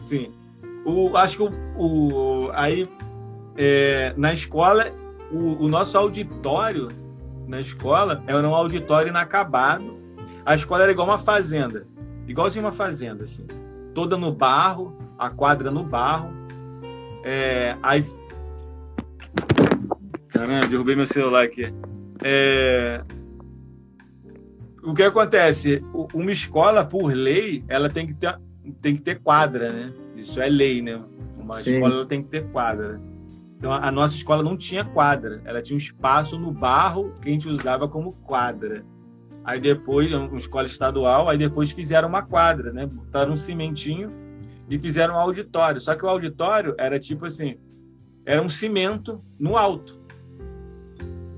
Sim. 0.00 0.32
O, 0.84 1.16
acho 1.16 1.36
que 1.36 1.42
o, 1.42 1.52
o 1.76 2.50
aí 2.52 2.88
é, 3.56 4.12
na 4.16 4.32
escola 4.32 4.90
o, 5.30 5.64
o, 5.64 5.68
nosso 5.68 5.96
auditório 5.96 6.88
na 7.46 7.60
escola 7.60 8.22
era 8.26 8.46
um 8.46 8.54
auditório 8.54 9.08
inacabado. 9.08 9.96
A 10.44 10.54
escola 10.54 10.82
era 10.82 10.92
igual 10.92 11.06
uma 11.06 11.18
fazenda, 11.18 11.86
igualzinho 12.26 12.64
uma 12.64 12.72
fazenda, 12.72 13.24
assim, 13.24 13.46
toda 13.94 14.16
no 14.16 14.32
barro, 14.32 14.96
a 15.18 15.30
quadra 15.30 15.70
no 15.70 15.84
barro. 15.84 16.30
É, 17.24 17.76
aí, 17.82 18.04
caramba, 20.28 20.66
derrubei 20.66 20.96
meu 20.96 21.06
celular 21.06 21.44
aqui. 21.44 21.72
É, 22.24 23.02
o 24.82 24.94
que 24.94 25.02
acontece? 25.02 25.84
Uma 26.12 26.32
escola, 26.32 26.84
por 26.84 27.12
lei, 27.12 27.64
ela 27.68 27.88
tem 27.88 28.06
que 28.06 28.14
ter, 28.14 28.38
tem 28.80 28.96
que 28.96 29.02
ter 29.02 29.20
quadra, 29.20 29.68
né? 29.72 29.92
Isso 30.16 30.40
é 30.40 30.48
lei, 30.48 30.82
né? 30.82 31.00
Uma 31.38 31.54
Sim. 31.54 31.74
escola 31.74 32.06
tem 32.06 32.22
que 32.22 32.28
ter 32.28 32.46
quadra. 32.48 33.00
Então, 33.56 33.72
a 33.72 33.92
nossa 33.92 34.16
escola 34.16 34.42
não 34.42 34.56
tinha 34.56 34.84
quadra. 34.84 35.40
Ela 35.44 35.62
tinha 35.62 35.76
um 35.76 35.78
espaço 35.78 36.36
no 36.36 36.50
barro 36.50 37.12
que 37.22 37.28
a 37.28 37.32
gente 37.32 37.48
usava 37.48 37.88
como 37.88 38.12
quadra. 38.16 38.84
Aí 39.44 39.60
depois, 39.60 40.12
uma 40.12 40.36
escola 40.36 40.66
estadual, 40.66 41.28
aí 41.28 41.38
depois 41.38 41.70
fizeram 41.70 42.08
uma 42.08 42.22
quadra, 42.22 42.72
né? 42.72 42.86
Botaram 42.86 43.32
um 43.32 43.36
cimentinho 43.36 44.08
e 44.68 44.78
fizeram 44.78 45.14
um 45.14 45.18
auditório. 45.18 45.80
Só 45.80 45.94
que 45.94 46.04
o 46.04 46.08
auditório 46.08 46.74
era 46.76 46.98
tipo 46.98 47.26
assim, 47.26 47.56
era 48.24 48.42
um 48.42 48.48
cimento 48.48 49.22
no 49.38 49.56
alto. 49.56 50.00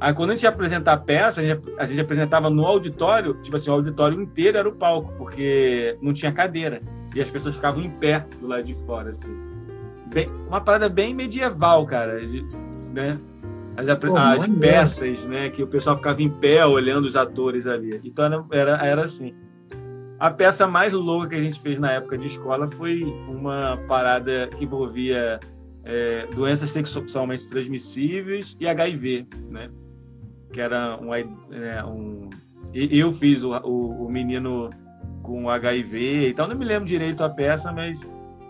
Aí 0.00 0.12
quando 0.12 0.30
a 0.30 0.32
gente 0.34 0.42
ia 0.42 0.48
apresentar 0.48 0.92
a 0.92 0.96
peça, 0.96 1.40
a 1.40 1.44
gente, 1.44 1.62
a 1.78 1.86
gente 1.86 2.00
apresentava 2.00 2.50
no 2.50 2.66
auditório, 2.66 3.34
tipo 3.42 3.56
assim, 3.56 3.70
o 3.70 3.74
auditório 3.74 4.20
inteiro 4.20 4.58
era 4.58 4.68
o 4.68 4.72
palco, 4.72 5.12
porque 5.16 5.96
não 6.02 6.12
tinha 6.12 6.32
cadeira. 6.32 6.82
E 7.14 7.20
as 7.20 7.30
pessoas 7.30 7.54
ficavam 7.54 7.82
em 7.82 7.90
pé 7.90 8.26
do 8.40 8.46
lado 8.46 8.64
de 8.64 8.74
fora, 8.86 9.10
assim. 9.10 9.34
Bem, 10.12 10.28
uma 10.48 10.60
parada 10.60 10.88
bem 10.88 11.14
medieval, 11.14 11.86
cara, 11.86 12.20
né? 12.92 13.18
As, 13.76 13.98
Pô, 13.98 14.16
as 14.16 14.48
peças, 14.48 15.24
né? 15.24 15.50
Que 15.50 15.62
o 15.62 15.66
pessoal 15.66 15.96
ficava 15.96 16.22
em 16.22 16.30
pé 16.30 16.64
olhando 16.64 17.06
os 17.06 17.16
atores 17.16 17.66
ali. 17.66 18.00
Então 18.04 18.46
era, 18.50 18.84
era 18.84 19.02
assim. 19.02 19.34
A 20.18 20.30
peça 20.30 20.66
mais 20.66 20.92
louca 20.92 21.30
que 21.30 21.34
a 21.34 21.42
gente 21.42 21.60
fez 21.60 21.78
na 21.78 21.92
época 21.92 22.16
de 22.16 22.26
escola 22.26 22.68
foi 22.68 23.02
uma 23.28 23.76
parada 23.88 24.48
que 24.56 24.64
envolvia 24.64 25.40
é, 25.84 26.26
doenças 26.34 26.70
sexualmente 26.70 27.48
transmissíveis 27.48 28.56
e 28.58 28.66
HIV, 28.66 29.26
né? 29.50 29.68
Que 30.54 30.60
era 30.60 30.96
um, 31.00 31.12
é, 31.12 31.84
um 31.84 32.30
eu 32.72 33.12
fiz 33.12 33.42
o, 33.42 33.50
o, 33.58 34.06
o, 34.06 34.08
menino 34.08 34.70
com 35.20 35.50
HIV 35.50 36.28
e 36.28 36.34
tal. 36.34 36.46
Não 36.46 36.56
me 36.56 36.64
lembro 36.64 36.86
direito 36.86 37.24
a 37.24 37.28
peça, 37.28 37.72
mas 37.72 38.00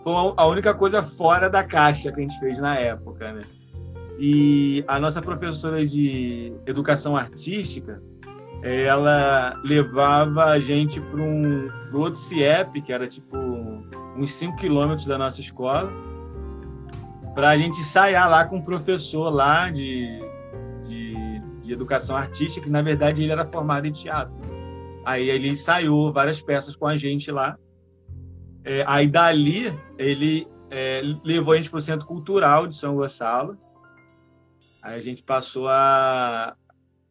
foi 0.03 0.13
a 0.37 0.47
única 0.47 0.71
coisa 0.75 1.01
fora 1.01 1.49
da 1.49 1.63
caixa 1.63 2.11
que 2.11 2.19
a 2.19 2.21
gente 2.21 2.39
fez 2.39 2.59
na 2.59 2.75
época, 2.77 3.33
né? 3.33 3.41
E 4.19 4.83
a 4.87 4.99
nossa 4.99 5.19
professora 5.19 5.83
de 5.83 6.53
educação 6.67 7.17
artística, 7.17 7.99
ela 8.61 9.59
levava 9.63 10.45
a 10.45 10.59
gente 10.59 11.01
para 11.01 11.21
um 11.21 11.67
pro 11.89 12.01
outro 12.01 12.19
CIEP, 12.19 12.83
que 12.83 12.93
era 12.93 13.07
tipo 13.07 13.35
uns 14.15 14.31
5 14.33 14.57
quilômetros 14.57 15.07
da 15.07 15.17
nossa 15.17 15.41
escola, 15.41 15.91
para 17.33 17.49
a 17.49 17.57
gente 17.57 17.79
ensaiar 17.79 18.29
lá 18.29 18.45
com 18.45 18.57
um 18.57 18.61
professor 18.61 19.29
lá 19.29 19.71
de, 19.71 20.19
de, 21.65 21.73
educação 21.73 22.15
artística, 22.15 22.65
que 22.65 22.71
na 22.71 22.81
verdade 22.81 23.23
ele 23.23 23.31
era 23.31 23.45
formado 23.45 23.85
em 23.85 23.91
teatro. 23.91 24.33
Aí 25.05 25.29
ele 25.29 25.49
ensaiou 25.49 26.11
várias 26.11 26.41
peças 26.41 26.75
com 26.75 26.87
a 26.87 26.97
gente 26.97 27.31
lá. 27.31 27.57
É, 28.63 28.83
aí 28.87 29.07
dali 29.07 29.77
ele 29.97 30.47
é, 30.71 31.01
levou 31.23 31.53
a 31.53 31.57
gente 31.57 31.69
para 31.69 31.77
o 31.77 31.81
Centro 31.81 32.07
Cultural 32.07 32.67
de 32.67 32.75
São 32.75 32.95
Gonçalo. 32.95 33.57
Aí 34.81 34.95
a 34.95 34.99
gente 34.99 35.23
passou 35.23 35.67
a, 35.67 36.55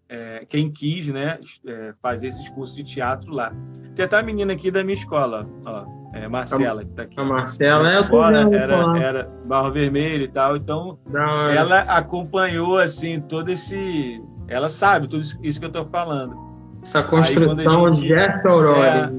é, 0.09 0.45
quem 0.49 0.71
quis 0.71 1.09
né, 1.09 1.39
é, 1.67 1.95
fazer 2.01 2.29
esses 2.29 2.49
cursos 2.49 2.77
de 2.77 2.85
teatro 2.85 3.33
lá. 3.33 3.53
Tem 3.95 4.05
até 4.05 4.17
a 4.17 4.23
menina 4.23 4.53
aqui 4.53 4.71
da 4.71 4.83
minha 4.83 4.95
escola, 4.95 5.49
ó, 5.65 5.85
é 6.13 6.29
Marcela, 6.29 6.85
que 6.85 6.91
tá 6.93 7.03
aqui. 7.03 7.19
A 7.19 7.25
Marcela, 7.25 7.93
é, 7.93 8.01
escola 8.01 8.55
era, 8.55 8.99
era 8.99 9.25
Barro 9.47 9.73
Vermelho 9.73 10.25
e 10.25 10.29
tal, 10.29 10.57
então 10.57 10.99
ela 11.57 11.81
acompanhou 11.81 12.79
assim 12.79 13.21
todo 13.21 13.51
esse. 13.51 14.23
Ela 14.49 14.69
sabe 14.69 15.09
tudo 15.09 15.23
isso 15.43 15.59
que 15.59 15.65
eu 15.65 15.69
estou 15.69 15.87
falando. 15.87 16.37
Essa 16.83 17.03
construção 17.03 17.91
gente, 17.91 18.09
de 18.09 18.49
Aurora. 18.49 19.13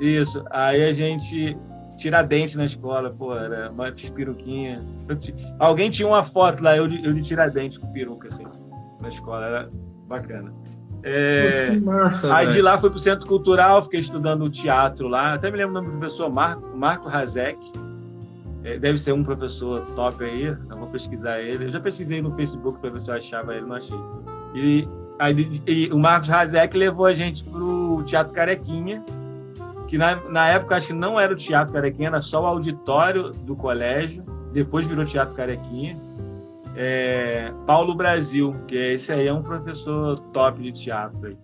É, 0.00 0.04
isso. 0.04 0.44
Aí 0.50 0.84
a 0.84 0.92
gente 0.92 1.56
Tiradentes 1.96 2.56
na 2.56 2.64
escola, 2.64 3.10
pô, 3.10 3.34
era 3.34 3.70
uma 3.70 3.90
peruquinha. 4.14 4.84
Alguém 5.58 5.88
tinha 5.88 6.06
uma 6.06 6.22
foto 6.22 6.62
lá, 6.62 6.76
eu 6.76 6.86
de, 6.86 7.04
eu 7.04 7.12
de 7.12 7.22
Tiradentes 7.22 7.78
com 7.78 7.90
peruca, 7.92 8.28
assim, 8.28 8.44
na 9.00 9.08
escola. 9.08 9.46
Era 9.46 9.70
bacana. 10.06 10.52
É, 11.02 11.70
massa, 11.76 12.34
aí 12.34 12.46
véio. 12.46 12.56
de 12.56 12.62
lá 12.62 12.76
fui 12.78 12.90
pro 12.90 12.98
Centro 12.98 13.28
Cultural, 13.28 13.82
fiquei 13.82 14.00
estudando 14.00 14.50
teatro 14.50 15.08
lá. 15.08 15.34
Até 15.34 15.50
me 15.50 15.56
lembro 15.56 15.70
o 15.70 15.74
nome 15.74 15.92
do 15.92 15.98
professor 15.98 16.28
Marco, 16.28 16.76
Marco 16.76 17.08
Hazek. 17.08 17.58
É, 18.64 18.78
deve 18.78 18.98
ser 18.98 19.12
um 19.12 19.22
professor 19.22 19.86
top 19.94 20.24
aí, 20.24 20.46
eu 20.46 20.76
vou 20.76 20.88
pesquisar 20.88 21.40
ele. 21.40 21.66
Eu 21.66 21.72
já 21.72 21.80
pesquisei 21.80 22.20
no 22.20 22.34
Facebook 22.34 22.80
para 22.80 22.90
ver 22.90 23.00
se 23.00 23.10
eu 23.10 23.14
achava 23.14 23.54
ele, 23.54 23.64
não 23.64 23.76
achei. 23.76 23.96
E, 24.54 24.88
aí, 25.18 25.62
e 25.66 25.88
o 25.92 25.98
Marcos 25.98 26.30
Hazek 26.30 26.76
levou 26.76 27.06
a 27.06 27.12
gente 27.12 27.44
pro 27.44 28.02
Teatro 28.06 28.32
Carequinha, 28.32 29.04
que 29.88 29.96
na, 29.96 30.16
na 30.28 30.48
época 30.48 30.76
acho 30.76 30.88
que 30.88 30.92
não 30.92 31.18
era 31.18 31.32
o 31.32 31.36
Teatro 31.36 31.72
Carequinha, 31.72 32.08
era 32.08 32.20
só 32.20 32.42
o 32.42 32.46
auditório 32.46 33.30
do 33.30 33.54
colégio, 33.54 34.24
depois 34.52 34.86
virou 34.86 35.04
Teatro 35.04 35.34
Carequinha 35.34 35.96
é, 36.76 37.50
Paulo 37.66 37.94
Brasil, 37.94 38.54
que 38.68 38.76
esse 38.76 39.10
aí 39.10 39.26
é 39.26 39.32
um 39.32 39.42
professor 39.42 40.18
top 40.32 40.62
de 40.62 40.72
teatro. 40.72 41.36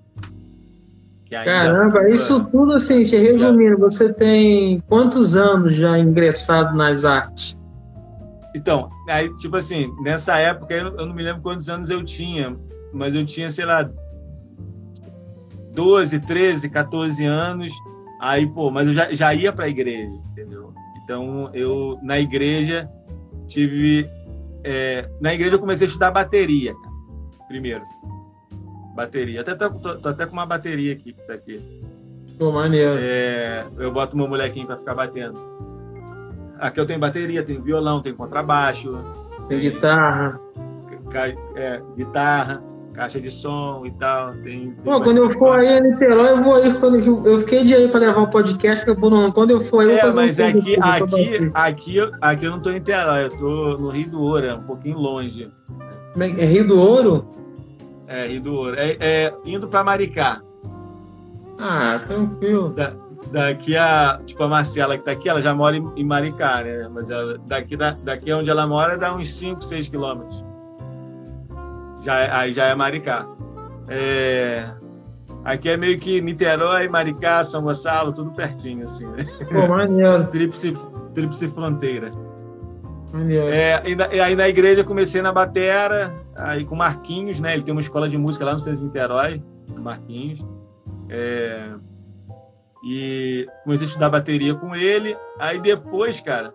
Aí, 1.33 1.47
Caramba, 1.47 2.11
isso 2.11 2.45
tudo 2.45 2.75
assim, 2.75 3.01
te 3.01 3.17
resumindo, 3.17 3.79
você 3.79 4.13
tem 4.13 4.81
quantos 4.87 5.35
anos 5.35 5.73
já 5.73 5.99
ingressado 5.99 6.77
nas 6.77 7.07
artes? 7.07 7.57
Então, 8.55 8.91
aí, 9.09 9.35
tipo 9.39 9.57
assim, 9.57 9.91
nessa 10.03 10.37
época 10.37 10.75
eu 10.75 11.07
não 11.07 11.15
me 11.15 11.23
lembro 11.23 11.41
quantos 11.41 11.71
anos 11.71 11.89
eu 11.89 12.05
tinha, 12.05 12.55
mas 12.93 13.15
eu 13.15 13.25
tinha, 13.25 13.51
sei 13.51 13.65
lá, 13.65 13.89
12, 15.73 16.21
13, 16.21 16.69
14 16.69 17.25
anos. 17.25 17.73
Aí, 18.21 18.47
pô, 18.47 18.71
mas 18.71 18.87
eu 18.87 18.95
já, 18.95 19.13
já 19.13 19.35
ia 19.35 19.53
para 19.53 19.65
a 19.65 19.69
igreja, 19.69 20.13
entendeu? 20.31 20.73
Então, 21.03 21.51
eu, 21.53 21.99
na 22.03 22.21
igreja, 22.21 22.89
tive 23.49 24.09
é, 24.65 25.09
na 25.21 25.35
igreja 25.35 25.57
eu 25.57 25.61
comecei 25.61 25.87
a 25.87 25.89
estudar 25.89 26.11
bateria, 26.11 26.73
cara, 26.73 27.47
primeiro. 27.49 27.83
Bateria. 28.95 29.41
Até 29.41 29.55
tô, 29.55 29.71
tô, 29.71 29.97
tô, 29.97 30.09
até 30.09 30.27
com 30.27 30.35
uma 30.35 30.47
bateria 30.47 30.93
aqui 30.93 31.13
que 31.13 31.27
tá 31.27 31.35
aqui. 31.35 31.83
Pô, 32.39 32.53
maneiro. 32.53 32.97
É, 32.99 33.67
eu 33.79 33.91
boto 33.91 34.17
meu 34.17 34.29
molequinho 34.29 34.67
para 34.67 34.77
ficar 34.77 34.95
batendo. 34.95 35.39
Aqui 36.59 36.79
eu 36.79 36.87
tenho 36.87 37.01
bateria, 37.01 37.43
tenho 37.43 37.63
violão, 37.63 38.03
tenho 38.03 38.15
contrabaixo. 38.15 38.93
Tem 39.49 39.59
guitarra. 39.59 40.39
É, 41.57 41.83
guitarra 41.97 42.63
caixa 42.93 43.21
de 43.21 43.31
som 43.31 43.85
e 43.85 43.91
tal. 43.93 44.33
Tem, 44.33 44.43
tem 44.43 44.71
Pô, 44.85 45.01
quando 45.01 45.19
eu 45.19 45.33
for 45.33 45.59
aí 45.59 45.79
em 45.79 45.83
Niterói, 45.83 46.31
eu 46.31 46.43
vou 46.43 46.65
ir. 46.65 46.79
Quando 46.79 46.99
eu, 46.99 47.27
eu 47.27 47.37
fiquei 47.39 47.63
de 47.63 47.75
aí 47.75 47.89
pra 47.89 48.01
gravar 48.01 48.23
um 48.23 48.31
podcast, 48.31 48.85
que 48.85 48.95
não, 48.95 49.33
quando 49.33 49.51
eu 49.51 49.61
for 49.61 49.81
aí, 49.81 49.87
eu 49.87 49.91
vou 49.91 49.99
é, 49.99 50.03
fazer 50.03 50.23
mas 50.23 50.39
um 50.39 50.59
aqui, 50.59 50.77
aqui, 50.81 51.51
aqui, 51.55 52.13
aqui 52.21 52.45
eu 52.45 52.51
não 52.51 52.61
tô 52.61 52.71
em 52.71 52.75
Niterói, 52.75 53.25
eu 53.25 53.31
tô 53.31 53.77
no 53.79 53.91
Rio 53.91 54.11
do 54.11 54.21
Ouro, 54.21 54.47
é 54.47 54.55
um 54.55 54.63
pouquinho 54.63 54.99
longe. 54.99 55.51
É, 56.19 56.25
é 56.25 56.45
Rio 56.45 56.67
do 56.67 56.79
Ouro? 56.79 57.27
É, 58.07 58.27
Rio 58.27 58.43
do 58.43 58.55
Ouro. 58.55 58.75
É, 58.77 58.97
é 59.01 59.35
indo 59.45 59.69
pra 59.69 59.83
Maricá. 59.83 60.41
Ah, 61.59 62.01
tranquilo. 62.07 62.71
Da, 62.71 62.93
daqui 63.31 63.77
a, 63.77 64.21
tipo, 64.27 64.43
a 64.43 64.49
Marcela 64.49 64.99
que 64.99 65.05
tá 65.05 65.13
aqui, 65.13 65.29
ela 65.29 65.41
já 65.41 65.55
mora 65.55 65.77
em, 65.77 65.93
em 65.97 66.05
Maricá, 66.05 66.63
né? 66.63 66.89
Mas 66.93 67.09
ela, 67.09 67.39
daqui, 67.47 67.77
da, 67.77 67.93
daqui 68.03 68.33
onde 68.33 68.51
ela 68.51 68.67
mora 68.67 68.99
dá 68.99 69.15
uns 69.15 69.33
5, 69.33 69.65
6 69.65 69.89
quilômetros 69.89 70.52
já, 72.03 72.19
é, 72.19 72.31
aí 72.31 72.53
já 72.53 72.67
é 72.67 72.75
Maricá. 72.75 73.27
É, 73.89 74.69
aqui 75.45 75.69
é 75.69 75.77
meio 75.77 75.99
que 75.99 76.21
Niterói, 76.21 76.89
Maricá, 76.89 77.45
São 77.45 77.63
Gonçalo, 77.63 78.13
tudo 78.13 78.31
pertinho, 78.33 78.85
assim. 78.85 79.07
Né? 79.07 79.25
Pô, 79.51 79.67
maneiro. 79.69 80.27
tríplice, 80.31 80.77
tríplice 81.15 81.49
fronteira. 81.49 82.13
É, 83.31 83.83
e, 83.85 84.17
e 84.17 84.21
aí 84.21 84.35
na 84.35 84.49
igreja 84.49 84.83
comecei 84.83 85.21
na 85.21 85.33
batera, 85.33 86.15
aí 86.35 86.65
com 86.65 86.75
Marquinhos, 86.75 87.39
né? 87.41 87.55
Ele 87.55 87.63
tem 87.63 87.73
uma 87.73 87.81
escola 87.81 88.09
de 88.09 88.17
música 88.17 88.45
lá 88.45 88.55
no 88.55 88.59
centro 88.59 88.81
de 88.81 88.85
Niterói, 88.87 89.43
Marquinhos. 89.69 90.45
É, 91.09 91.73
e 92.83 93.47
comecei 93.63 93.87
a 93.87 93.89
estudar 93.89 94.11
bateria 94.11 94.55
com 94.55 94.75
ele. 94.75 95.17
Aí 95.39 95.61
depois, 95.61 96.21
cara, 96.21 96.53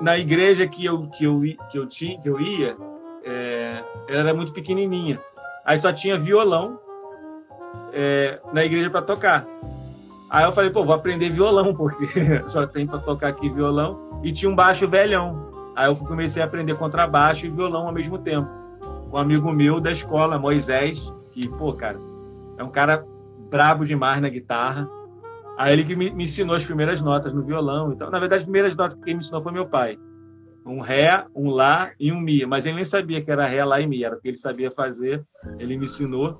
na 0.00 0.16
igreja 0.16 0.66
que 0.66 0.84
eu, 0.84 1.08
que 1.08 1.24
eu, 1.24 1.40
que 1.70 1.78
eu, 1.78 1.86
tinha, 1.86 2.18
que 2.20 2.28
eu 2.28 2.40
ia, 2.40 2.76
é, 3.24 3.82
ela 4.08 4.20
era 4.20 4.34
muito 4.34 4.52
pequenininha. 4.52 5.20
Aí 5.64 5.78
só 5.78 5.92
tinha 5.92 6.18
violão 6.18 6.78
é, 7.92 8.38
na 8.52 8.64
igreja 8.64 8.90
para 8.90 9.02
tocar. 9.02 9.46
Aí 10.28 10.44
eu 10.44 10.52
falei, 10.52 10.70
pô, 10.70 10.84
vou 10.84 10.94
aprender 10.94 11.30
violão, 11.30 11.74
porque 11.74 12.06
só 12.46 12.66
tem 12.66 12.86
para 12.86 12.98
tocar 12.98 13.28
aqui 13.28 13.48
violão. 13.48 14.20
E 14.22 14.32
tinha 14.32 14.50
um 14.50 14.54
baixo 14.54 14.86
velhão. 14.86 15.52
Aí 15.74 15.88
eu 15.88 15.96
comecei 15.96 16.42
a 16.42 16.44
aprender 16.44 16.76
contrabaixo 16.76 17.46
e 17.46 17.50
violão 17.50 17.86
ao 17.86 17.92
mesmo 17.92 18.18
tempo. 18.18 18.48
Um 19.12 19.16
amigo 19.16 19.50
meu 19.52 19.80
da 19.80 19.92
escola, 19.92 20.38
Moisés, 20.38 21.12
que, 21.32 21.48
pô, 21.48 21.72
cara, 21.72 21.98
é 22.58 22.64
um 22.64 22.70
cara 22.70 23.04
brabo 23.50 23.84
demais 23.84 24.20
na 24.20 24.28
guitarra. 24.28 24.88
Aí 25.56 25.72
ele 25.72 25.84
que 25.84 25.94
me, 25.94 26.10
me 26.10 26.24
ensinou 26.24 26.56
as 26.56 26.66
primeiras 26.66 27.00
notas 27.00 27.32
no 27.32 27.42
violão. 27.42 27.92
Então, 27.92 28.10
na 28.10 28.18
verdade, 28.18 28.40
as 28.40 28.44
primeiras 28.44 28.74
notas 28.74 28.98
que 28.98 29.12
me 29.12 29.20
ensinou 29.20 29.42
foi 29.42 29.52
meu 29.52 29.66
pai 29.66 29.98
um 30.66 30.80
Ré, 30.80 31.24
um 31.34 31.50
Lá 31.50 31.90
e 31.98 32.10
um 32.10 32.20
Mi. 32.20 32.46
Mas 32.46 32.64
ele 32.64 32.76
nem 32.76 32.84
sabia 32.84 33.22
que 33.22 33.30
era 33.30 33.46
Ré, 33.46 33.64
Lá 33.64 33.80
e 33.80 33.86
Mi, 33.86 34.04
era 34.04 34.16
o 34.16 34.20
que 34.20 34.28
ele 34.28 34.36
sabia 34.36 34.70
fazer. 34.70 35.22
Ele 35.58 35.76
me 35.76 35.84
ensinou 35.84 36.38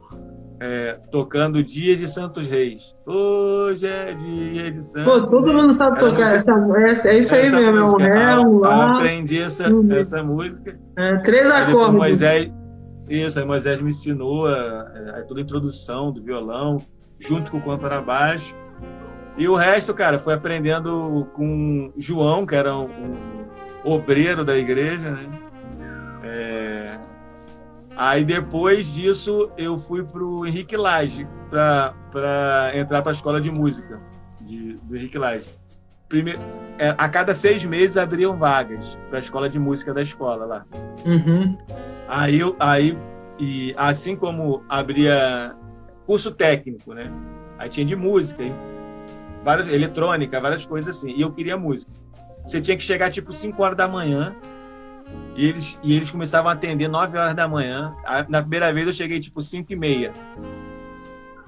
é, 0.60 0.98
tocando 1.10 1.62
Dia 1.62 1.96
de 1.96 2.06
Santos 2.06 2.46
Reis. 2.46 2.94
Hoje 3.06 3.86
é 3.86 4.14
dia 4.14 4.72
de 4.72 4.82
Santos 4.82 5.12
Pô, 5.12 5.26
todo 5.26 5.52
mundo 5.52 5.72
sabe 5.72 5.98
tocar 5.98 6.34
essa, 6.34 6.52
essa, 6.86 7.08
é 7.08 7.18
isso 7.18 7.34
aí 7.34 7.50
mesmo, 7.50 7.78
é 7.78 7.84
um 7.84 7.96
Ré, 7.96 8.38
um 8.38 8.58
Lá. 8.58 8.88
Eu 8.88 8.96
aprendi 8.96 9.38
essa, 9.38 9.64
essa 9.96 10.22
música. 10.22 10.78
É, 10.96 11.16
três 11.18 11.50
acordes. 11.50 11.94
Moisés, 11.94 12.50
isso, 13.08 13.38
aí 13.38 13.44
Moisés 13.44 13.80
me 13.80 13.90
ensinou 13.90 14.46
a, 14.46 14.82
a, 15.18 15.22
toda 15.22 15.40
a 15.40 15.42
introdução 15.42 16.10
do 16.10 16.22
violão, 16.22 16.76
junto 17.18 17.50
com 17.50 17.58
o 17.58 17.62
contrabaixo. 17.62 18.54
E 19.36 19.48
o 19.48 19.56
resto, 19.56 19.92
cara, 19.92 20.18
foi 20.18 20.34
aprendendo 20.34 21.26
com 21.34 21.92
João, 21.98 22.46
que 22.46 22.54
era 22.54 22.74
um, 22.74 22.84
um 22.84 23.43
obreiro 23.84 24.44
da 24.44 24.56
igreja, 24.56 25.10
né? 25.10 25.28
É... 26.22 26.98
Aí 27.96 28.24
depois 28.24 28.92
disso 28.92 29.50
eu 29.56 29.78
fui 29.78 30.02
pro 30.02 30.46
Henrique 30.46 30.76
Lage 30.76 31.26
para 31.50 32.72
entrar 32.74 33.02
para 33.02 33.12
a 33.12 33.14
escola 33.14 33.40
de 33.40 33.50
música 33.50 34.00
de, 34.42 34.74
do 34.82 34.96
Henrique 34.96 35.18
Lage. 35.18 35.48
Primeiro, 36.08 36.40
é, 36.78 36.94
a 36.96 37.08
cada 37.08 37.34
seis 37.34 37.64
meses 37.64 37.96
abriam 37.96 38.36
vagas 38.36 38.98
para 39.08 39.18
a 39.18 39.20
escola 39.20 39.48
de 39.48 39.58
música 39.58 39.94
da 39.94 40.02
escola 40.02 40.44
lá. 40.44 40.66
Uhum. 41.04 41.56
Aí, 42.08 42.40
aí 42.58 42.98
e 43.38 43.74
assim 43.76 44.16
como 44.16 44.62
abria 44.68 45.54
curso 46.06 46.30
técnico, 46.32 46.94
né? 46.94 47.10
Aí 47.58 47.68
tinha 47.68 47.86
de 47.86 47.96
música, 47.96 48.42
hein? 48.42 48.54
várias 49.44 49.68
eletrônica, 49.68 50.40
várias 50.40 50.64
coisas 50.64 50.96
assim. 50.96 51.10
E 51.10 51.20
eu 51.20 51.30
queria 51.30 51.56
música. 51.56 51.92
Você 52.46 52.60
tinha 52.60 52.76
que 52.76 52.82
chegar 52.82 53.10
tipo 53.10 53.32
5 53.32 53.62
horas 53.62 53.76
da 53.76 53.88
manhã 53.88 54.34
e 55.36 55.48
eles, 55.48 55.78
e 55.82 55.94
eles 55.94 56.10
começavam 56.10 56.50
a 56.50 56.54
atender 56.54 56.88
9 56.88 57.16
horas 57.16 57.34
da 57.34 57.48
manhã. 57.48 57.94
Na 58.28 58.40
primeira 58.40 58.72
vez 58.72 58.86
eu 58.86 58.92
cheguei 58.92 59.18
tipo 59.20 59.40
5 59.40 59.72
e 59.72 59.76
meia. 59.76 60.12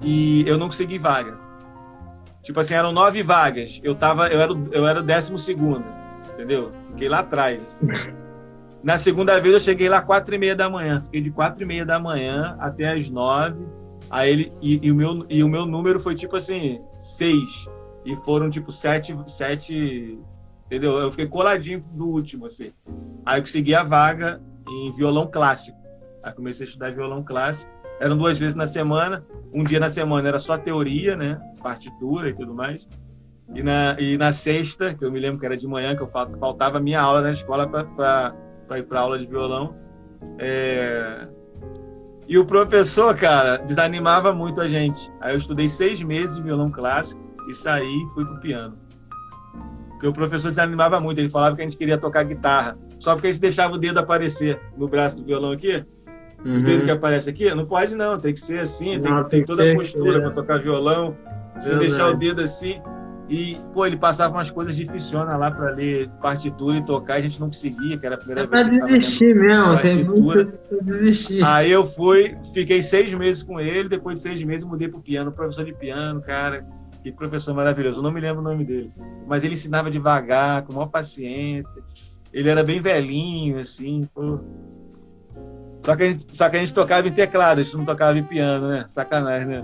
E 0.01 0.43
eu 0.47 0.57
não 0.57 0.67
consegui 0.67 0.97
vaga. 0.97 1.37
Tipo 2.41 2.59
assim, 2.59 2.73
eram 2.73 2.91
nove 2.91 3.23
vagas. 3.23 3.79
Eu, 3.83 3.95
tava, 3.95 4.27
eu, 4.27 4.39
era, 4.39 4.51
eu 4.71 4.87
era 4.87 4.99
o 4.99 5.03
décimo 5.03 5.37
segundo. 5.37 5.83
Entendeu? 6.33 6.71
Fiquei 6.91 7.09
lá 7.09 7.19
atrás. 7.19 7.61
Assim. 7.61 8.13
Na 8.83 8.97
segunda 8.97 9.39
vez 9.41 9.53
eu 9.53 9.59
cheguei 9.59 9.89
lá 9.89 10.01
quatro 10.01 10.33
e 10.33 10.37
meia 10.37 10.55
da 10.55 10.69
manhã. 10.69 11.01
Fiquei 11.01 11.21
de 11.21 11.31
quatro 11.31 11.63
e 11.63 11.65
meia 11.65 11.85
da 11.85 11.99
manhã 11.99 12.55
até 12.59 12.91
as 12.91 13.09
nove. 13.09 13.65
Aí 14.09 14.31
ele, 14.31 14.53
e, 14.61 14.79
e, 14.81 14.91
o 14.91 14.95
meu, 14.95 15.25
e 15.29 15.43
o 15.43 15.49
meu 15.49 15.65
número 15.65 15.99
foi 15.99 16.15
tipo 16.15 16.35
assim, 16.35 16.79
seis. 16.93 17.67
E 18.05 18.15
foram 18.17 18.49
tipo 18.49 18.71
sete, 18.71 19.17
sete 19.27 20.17
entendeu? 20.67 20.99
Eu 20.99 21.09
fiquei 21.09 21.27
coladinho 21.27 21.83
do 21.93 22.07
último, 22.07 22.45
assim. 22.45 22.71
Aí 23.25 23.39
eu 23.39 23.41
consegui 23.41 23.73
a 23.73 23.83
vaga 23.83 24.39
em 24.69 24.93
violão 24.93 25.27
clássico. 25.27 25.77
Aí 26.21 26.31
comecei 26.33 26.65
a 26.65 26.67
estudar 26.67 26.91
violão 26.91 27.23
clássico. 27.23 27.71
Eram 27.99 28.17
duas 28.17 28.37
vezes 28.37 28.55
na 28.55 28.67
semana. 28.67 29.25
Um 29.51 29.63
dia 29.63 29.79
na 29.79 29.89
semana 29.89 30.27
era 30.27 30.39
só 30.39 30.57
teoria, 30.57 31.15
né? 31.15 31.39
Partitura 31.61 32.29
e 32.29 32.33
tudo 32.33 32.53
mais. 32.53 32.87
E 33.55 33.63
na, 33.63 33.99
e 33.99 34.17
na 34.17 34.31
sexta, 34.31 34.93
que 34.93 35.03
eu 35.03 35.11
me 35.11 35.19
lembro 35.19 35.39
que 35.39 35.45
era 35.45 35.55
de 35.55 35.65
manhã, 35.65 35.95
que 35.95 36.03
eu 36.03 36.07
faltava 36.07 36.79
minha 36.79 37.01
aula 37.01 37.21
na 37.21 37.31
escola 37.31 37.67
para 37.67 38.77
ir 38.77 38.83
para 38.83 38.99
aula 38.99 39.17
de 39.17 39.25
violão. 39.25 39.73
É... 40.37 41.27
E 42.27 42.37
o 42.37 42.45
professor, 42.45 43.15
cara, 43.15 43.57
desanimava 43.57 44.33
muito 44.33 44.59
a 44.59 44.67
gente. 44.67 45.09
Aí 45.21 45.33
eu 45.33 45.37
estudei 45.37 45.69
seis 45.69 46.01
meses 46.03 46.35
de 46.35 46.41
violão 46.41 46.69
clássico 46.69 47.21
e 47.49 47.55
saí 47.55 47.85
e 47.85 48.13
fui 48.13 48.25
pro 48.25 48.39
piano. 48.41 48.77
Porque 49.97 50.07
o 50.07 50.13
professor 50.13 50.49
desanimava 50.49 50.99
muito, 50.99 51.17
ele 51.17 51.29
falava 51.29 51.55
que 51.55 51.61
a 51.63 51.65
gente 51.65 51.75
queria 51.75 51.97
tocar 51.97 52.23
guitarra. 52.23 52.77
Só 52.99 53.15
porque 53.15 53.27
a 53.27 53.31
gente 53.31 53.41
deixava 53.41 53.73
o 53.73 53.79
dedo 53.79 53.97
aparecer 53.99 54.59
no 54.77 54.87
braço 54.87 55.17
do 55.17 55.25
violão 55.25 55.51
aqui. 55.51 55.83
Uhum. 56.45 56.59
O 56.59 56.63
dedo 56.63 56.85
que 56.85 56.91
aparece 56.91 57.27
aqui, 57.27 57.53
não 57.55 57.65
pode 57.65 57.95
não, 57.95 58.19
tem 58.19 58.31
que 58.31 58.39
ser 58.39 58.59
assim, 58.59 58.99
não, 58.99 59.23
tem, 59.23 59.39
tem 59.39 59.45
toda 59.45 59.71
a 59.71 59.73
postura 59.73 60.19
é. 60.19 60.21
para 60.21 60.31
tocar 60.31 60.61
violão. 60.61 61.17
Se 61.59 61.75
deixar 61.77 62.09
o 62.09 62.13
dedo 62.13 62.41
assim. 62.41 62.79
E, 63.27 63.57
pô, 63.73 63.85
ele 63.85 63.97
passava 63.97 64.35
umas 64.35 64.51
coisas 64.51 64.75
dificilhões 64.75 65.27
lá 65.27 65.49
para 65.51 65.71
ler 65.71 66.09
partitura 66.21 66.77
e 66.77 66.85
tocar, 66.85 67.15
a 67.15 67.21
gente 67.21 67.39
não 67.41 67.47
conseguia, 67.47 67.97
que 67.97 68.05
era 68.05 68.15
a 68.15 68.17
primeira 68.17 68.43
é 68.43 68.47
vez. 68.47 68.61
Pra 68.61 68.79
desistir 68.79 69.35
mesmo, 69.35 69.65
você 69.65 69.95
muito 69.95 70.57
desistir. 70.83 71.43
Aí 71.43 71.69
eu 71.69 71.85
fui, 71.85 72.37
fiquei 72.53 72.81
seis 72.81 73.13
meses 73.13 73.43
com 73.43 73.59
ele, 73.59 73.89
depois 73.89 74.19
de 74.19 74.21
seis 74.21 74.41
meses 74.43 74.63
mudei 74.63 74.87
pro 74.87 75.01
piano, 75.01 75.31
professor 75.31 75.65
de 75.65 75.73
piano, 75.73 76.21
cara 76.21 76.63
que 77.01 77.11
professor 77.11 77.53
maravilhoso, 77.53 77.99
eu 77.99 78.03
não 78.03 78.11
me 78.11 78.19
lembro 78.19 78.39
o 78.39 78.43
nome 78.43 78.63
dele, 78.63 78.91
mas 79.25 79.43
ele 79.43 79.53
ensinava 79.53 79.91
devagar, 79.91 80.63
com 80.63 80.73
maior 80.73 80.87
paciência. 80.87 81.81
Ele 82.33 82.49
era 82.49 82.63
bem 82.63 82.81
velhinho, 82.81 83.59
assim, 83.59 84.07
pô. 84.13 84.39
Só 85.83 85.95
que, 85.95 86.03
a 86.03 86.11
gente, 86.11 86.35
só 86.35 86.49
que 86.49 86.57
a 86.57 86.59
gente 86.59 86.73
tocava 86.73 87.07
em 87.07 87.13
teclado, 87.13 87.59
a 87.59 87.63
gente 87.63 87.77
não 87.77 87.85
tocava 87.85 88.17
em 88.17 88.23
piano, 88.23 88.67
né? 88.67 88.85
Sacanagem, 88.89 89.47
né? 89.47 89.63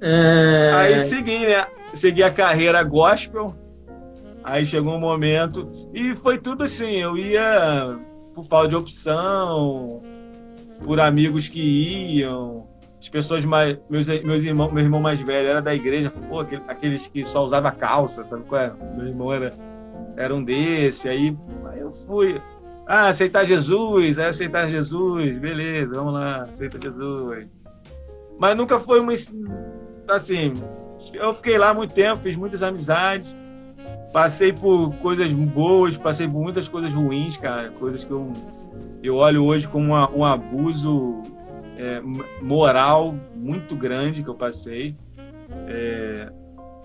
É. 0.00 0.10
é... 0.10 0.72
Aí 0.74 0.98
segui, 0.98 1.46
né? 1.46 1.64
Segui 1.94 2.22
a 2.22 2.30
carreira 2.30 2.82
gospel. 2.82 3.54
Aí 4.42 4.66
chegou 4.66 4.94
um 4.94 5.00
momento. 5.00 5.90
E 5.94 6.16
foi 6.16 6.38
tudo 6.38 6.64
assim, 6.64 6.96
eu 6.96 7.16
ia 7.16 7.98
por 8.34 8.44
falta 8.44 8.68
de 8.68 8.76
opção, 8.76 10.02
por 10.84 11.00
amigos 11.00 11.48
que 11.48 11.60
iam 11.60 12.66
as 13.00 13.08
pessoas 13.08 13.44
mais. 13.44 13.78
Meus, 13.88 14.06
meus 14.06 14.42
irmãos, 14.42 14.72
meu 14.72 14.82
irmão 14.82 15.00
mais 15.00 15.20
velho 15.20 15.48
era 15.48 15.62
da 15.62 15.74
igreja, 15.74 16.10
pô, 16.28 16.40
aqueles 16.40 17.06
que 17.06 17.24
só 17.24 17.44
usava 17.44 17.70
calça, 17.70 18.24
sabe 18.24 18.44
qual 18.44 18.60
é? 18.60 18.72
Meu 18.96 19.06
irmão 19.06 19.32
era, 19.32 19.50
era 20.16 20.34
um 20.34 20.42
desse, 20.42 21.08
aí, 21.08 21.36
aí 21.70 21.80
eu 21.80 21.92
fui. 21.92 22.40
Ah, 22.86 23.08
aceitar 23.08 23.44
Jesus, 23.44 24.16
é 24.16 24.28
aceitar 24.28 24.68
Jesus, 24.68 25.38
beleza, 25.38 25.92
vamos 25.94 26.14
lá, 26.14 26.44
aceita 26.44 26.78
Jesus. 26.82 27.46
Mas 28.38 28.56
nunca 28.56 28.80
foi 28.80 28.98
uma. 28.98 29.12
Assim, 30.08 30.54
eu 31.12 31.34
fiquei 31.34 31.58
lá 31.58 31.74
muito 31.74 31.92
tempo, 31.92 32.22
fiz 32.22 32.34
muitas 32.34 32.62
amizades, 32.62 33.36
passei 34.12 34.52
por 34.52 34.92
coisas 34.96 35.30
boas, 35.32 35.96
passei 35.96 36.26
por 36.26 36.40
muitas 36.40 36.66
coisas 36.66 36.92
ruins, 36.92 37.36
cara, 37.36 37.70
coisas 37.72 38.02
que 38.02 38.10
eu, 38.10 38.32
eu 39.02 39.16
olho 39.16 39.44
hoje 39.44 39.68
como 39.68 39.88
uma, 39.88 40.10
um 40.10 40.24
abuso 40.24 41.22
é, 41.78 42.02
moral 42.42 43.14
muito 43.34 43.76
grande 43.76 44.22
que 44.22 44.28
eu 44.28 44.34
passei. 44.34 44.96
É, 45.68 46.30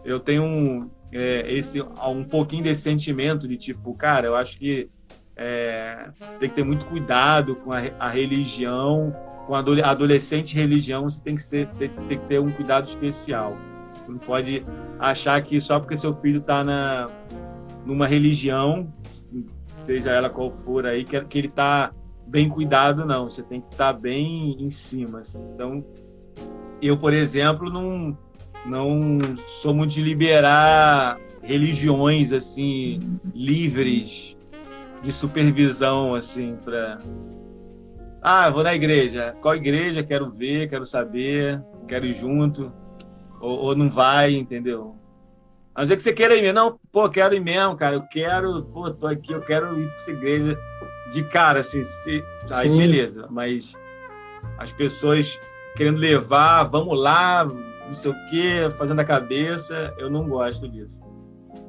eu 0.06 0.19
tenho 0.19 0.43
um, 0.43 0.89
é, 1.12 1.51
esse, 1.51 1.82
um 1.82 2.23
pouquinho 2.23 2.63
desse 2.63 2.84
sentimento 2.84 3.47
de 3.47 3.58
tipo, 3.58 3.93
cara, 3.95 4.27
eu 4.27 4.36
acho 4.36 4.58
que 4.58 4.89
é, 5.36 6.10
tem 6.39 6.47
que 6.47 6.56
ter 6.56 6.63
muito 6.63 6.86
cuidado 6.86 7.56
com 7.56 7.73
a, 7.73 7.79
a 7.99 8.08
religião, 8.08 9.15
com 9.47 9.56
a 9.56 9.60
adolescente 9.60 10.56
religião, 10.56 11.10
você 11.10 11.21
tem 11.21 11.36
que, 11.36 11.43
ser, 11.43 11.67
tem, 11.69 11.89
tem, 11.89 12.19
que 12.19 12.27
ter 12.27 12.39
um 12.39 12.51
cuidado 12.51 12.86
especial. 12.86 13.58
Você 13.93 14.12
não 14.12 14.19
pode 14.19 14.65
achar 14.99 15.41
que 15.41 15.60
só 15.60 15.79
porque 15.79 15.97
seu 15.97 16.13
filho 16.13 16.39
está 16.39 16.63
na, 16.63 17.10
numa 17.84 18.06
religião, 18.06 18.93
seja 19.86 20.12
ela 20.12 20.29
qual 20.29 20.51
for 20.51 20.86
aí, 20.86 21.03
que, 21.03 21.19
que 21.25 21.38
ele 21.39 21.47
está 21.47 21.91
bem 22.27 22.49
cuidado, 22.49 23.05
não. 23.05 23.29
Você 23.29 23.43
tem 23.43 23.62
que 23.62 23.67
estar 23.69 23.93
bem 23.93 24.57
em 24.59 24.69
cima. 24.69 25.19
Assim. 25.19 25.43
Então, 25.53 25.83
eu, 26.81 26.97
por 26.97 27.13
exemplo, 27.13 27.69
não, 27.69 28.17
não 28.65 29.19
sou 29.47 29.73
muito 29.73 29.93
de 29.93 30.01
liberar 30.01 31.19
religiões 31.43 32.31
assim 32.31 32.99
livres 33.33 34.38
de 35.01 35.12
supervisão 35.12 36.15
assim 36.15 36.55
para 36.63 36.97
ah 38.21 38.49
vou 38.49 38.63
na 38.63 38.73
igreja 38.73 39.36
qual 39.41 39.55
igreja 39.55 40.03
quero 40.03 40.31
ver 40.31 40.69
quero 40.69 40.86
saber 40.86 41.62
quero 41.86 42.05
ir 42.05 42.13
junto 42.13 42.71
ou, 43.41 43.59
ou 43.59 43.75
não 43.75 43.89
vai 43.89 44.33
entendeu 44.33 44.95
a 45.75 45.81
não 45.81 45.88
ser 45.88 45.97
que 45.97 46.03
você 46.03 46.13
queira 46.13 46.36
ir 46.36 46.41
mesmo 46.41 46.55
não 46.55 46.79
pô 46.89 47.09
quero 47.09 47.36
ir 47.36 47.41
mesmo 47.41 47.75
cara 47.75 47.95
eu 47.95 48.03
quero 48.03 48.63
pô 48.63 48.89
tô 48.91 49.05
aqui 49.05 49.33
eu 49.33 49.41
quero 49.41 49.77
ir 49.77 49.88
para 49.88 49.95
essa 49.97 50.12
igreja 50.12 50.57
de 51.13 51.23
cara, 51.23 51.60
assim, 51.60 51.86
se, 51.86 52.23
aí 52.54 52.69
Sim. 52.69 52.78
beleza, 52.78 53.28
mas 53.30 53.73
as 54.58 54.71
pessoas 54.71 55.39
querendo 55.76 55.97
levar, 55.97 56.63
vamos 56.63 56.99
lá, 56.99 57.45
não 57.45 57.93
sei 57.93 58.12
o 58.12 58.15
quê, 58.30 58.69
fazendo 58.78 58.99
a 58.99 59.06
cabeça, 59.06 59.93
eu 59.97 60.10
não 60.10 60.28
gosto 60.28 60.67
disso. 60.67 60.99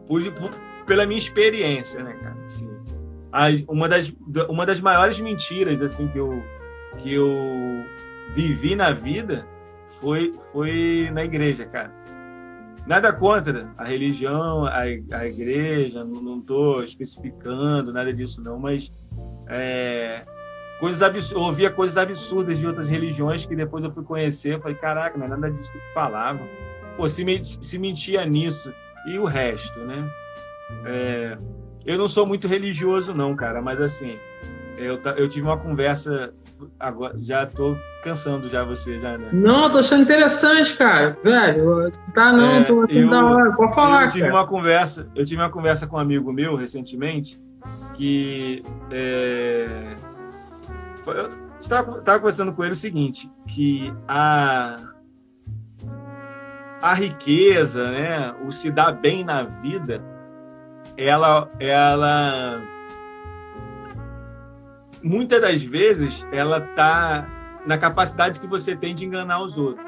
Por, 0.06 0.22
por, 0.32 0.50
pela 0.86 1.06
minha 1.06 1.18
experiência, 1.18 2.02
né, 2.02 2.14
cara? 2.14 2.36
Assim, 2.44 2.68
a, 3.32 3.48
uma, 3.68 3.88
das, 3.88 4.12
uma 4.48 4.64
das 4.64 4.80
maiores 4.80 5.20
mentiras, 5.20 5.80
assim, 5.82 6.08
que 6.08 6.18
eu, 6.18 6.42
que 6.98 7.12
eu 7.12 7.84
vivi 8.32 8.74
na 8.74 8.92
vida 8.92 9.46
foi, 10.00 10.34
foi 10.52 11.10
na 11.12 11.24
igreja, 11.24 11.66
cara. 11.66 11.92
Nada 12.86 13.12
contra 13.12 13.72
a 13.78 13.84
religião, 13.84 14.66
a, 14.66 14.80
a 14.80 15.26
igreja, 15.26 16.04
não 16.04 16.38
estou 16.38 16.84
especificando 16.84 17.92
nada 17.92 18.12
disso 18.12 18.42
não, 18.42 18.58
mas 18.58 18.92
é, 19.48 20.22
coisas 20.78 21.02
absurdas, 21.02 21.42
ouvia 21.42 21.70
coisas 21.70 21.96
absurdas 21.96 22.58
de 22.58 22.66
outras 22.66 22.88
religiões 22.88 23.46
que 23.46 23.56
depois 23.56 23.84
eu 23.84 23.90
fui 23.92 24.04
conhecer, 24.04 24.54
eu 24.54 24.60
falei, 24.60 24.76
caraca, 24.76 25.16
não 25.16 25.26
é 25.26 25.28
nada 25.28 25.50
disso 25.50 25.72
que 25.72 25.78
falavam. 25.92 26.46
Pô, 26.96 27.08
se, 27.08 27.24
se 27.44 27.78
mentia 27.78 28.24
nisso 28.24 28.72
e 29.06 29.18
o 29.18 29.24
resto, 29.24 29.78
né? 29.80 30.08
É, 30.84 31.38
eu 31.84 31.98
não 31.98 32.08
sou 32.08 32.26
muito 32.26 32.48
religioso 32.48 33.12
não, 33.12 33.34
cara, 33.34 33.60
mas 33.60 33.80
assim, 33.80 34.18
eu, 34.76 35.00
eu 35.16 35.28
tive 35.28 35.46
uma 35.46 35.58
conversa 35.58 36.32
agora 36.78 37.16
já 37.20 37.46
tô 37.46 37.76
cansando 38.02 38.48
já 38.48 38.64
você 38.64 38.98
já, 39.00 39.18
né? 39.18 39.28
Não, 39.32 39.70
tô 39.70 39.78
achando 39.78 40.02
interessante, 40.02 40.76
cara. 40.76 41.16
Velho, 41.22 41.90
tá 42.14 42.32
não, 42.32 42.56
é, 42.56 42.62
tô 42.62 42.82
achando 42.82 43.10
da 43.10 43.24
hora. 43.24 43.52
Pode 43.52 43.74
falar, 43.74 44.04
eu 44.04 44.08
tive 44.08 44.20
cara. 44.24 44.34
uma 44.34 44.46
conversa, 44.46 45.08
eu 45.14 45.24
tive 45.24 45.40
uma 45.40 45.50
conversa 45.50 45.86
com 45.86 45.96
um 45.96 46.00
amigo 46.00 46.32
meu 46.32 46.56
recentemente 46.56 47.40
que 47.94 48.62
é, 48.90 49.96
eu 51.06 51.28
estava, 51.60 51.98
estava 51.98 52.18
conversando 52.18 52.52
com 52.52 52.62
ele 52.64 52.72
o 52.72 52.76
seguinte, 52.76 53.30
que 53.46 53.92
a 54.08 54.76
a 56.82 56.92
riqueza, 56.92 57.90
né, 57.90 58.34
o 58.46 58.52
se 58.52 58.70
dar 58.70 58.92
bem 58.92 59.24
na 59.24 59.42
vida, 59.42 60.02
ela 60.98 61.50
ela 61.58 62.60
muitas 65.02 65.40
das 65.40 65.62
vezes 65.62 66.26
ela 66.30 66.60
tá 66.60 67.26
na 67.66 67.78
capacidade 67.78 68.40
que 68.40 68.46
você 68.46 68.76
tem 68.76 68.94
de 68.94 69.06
enganar 69.06 69.42
os 69.42 69.56
outros. 69.56 69.86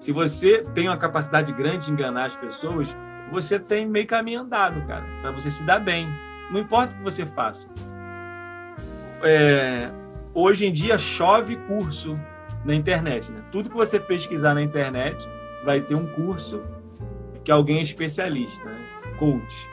Se 0.00 0.12
você 0.12 0.64
tem 0.74 0.88
uma 0.88 0.96
capacidade 0.96 1.52
grande 1.52 1.86
de 1.86 1.92
enganar 1.92 2.26
as 2.26 2.36
pessoas, 2.36 2.96
você 3.30 3.58
tem 3.58 3.86
meio 3.86 4.06
caminho 4.06 4.40
andado, 4.40 4.80
cara, 4.86 5.04
para 5.20 5.30
você 5.32 5.50
se 5.50 5.62
dar 5.64 5.80
bem. 5.80 6.08
Não 6.50 6.60
importa 6.60 6.94
o 6.94 6.98
que 6.98 7.04
você 7.04 7.26
faça. 7.26 7.68
É, 9.22 9.90
hoje 10.32 10.66
em 10.66 10.72
dia 10.72 10.98
chove 10.98 11.56
curso 11.66 12.18
na 12.64 12.74
internet. 12.74 13.30
Né? 13.30 13.42
Tudo 13.50 13.70
que 13.70 13.76
você 13.76 13.98
pesquisar 13.98 14.54
na 14.54 14.62
internet 14.62 15.28
vai 15.64 15.80
ter 15.80 15.94
um 15.94 16.06
curso 16.06 16.62
que 17.44 17.50
alguém 17.50 17.78
é 17.78 17.82
especialista, 17.82 18.64
né? 18.64 18.78
coach. 19.18 19.68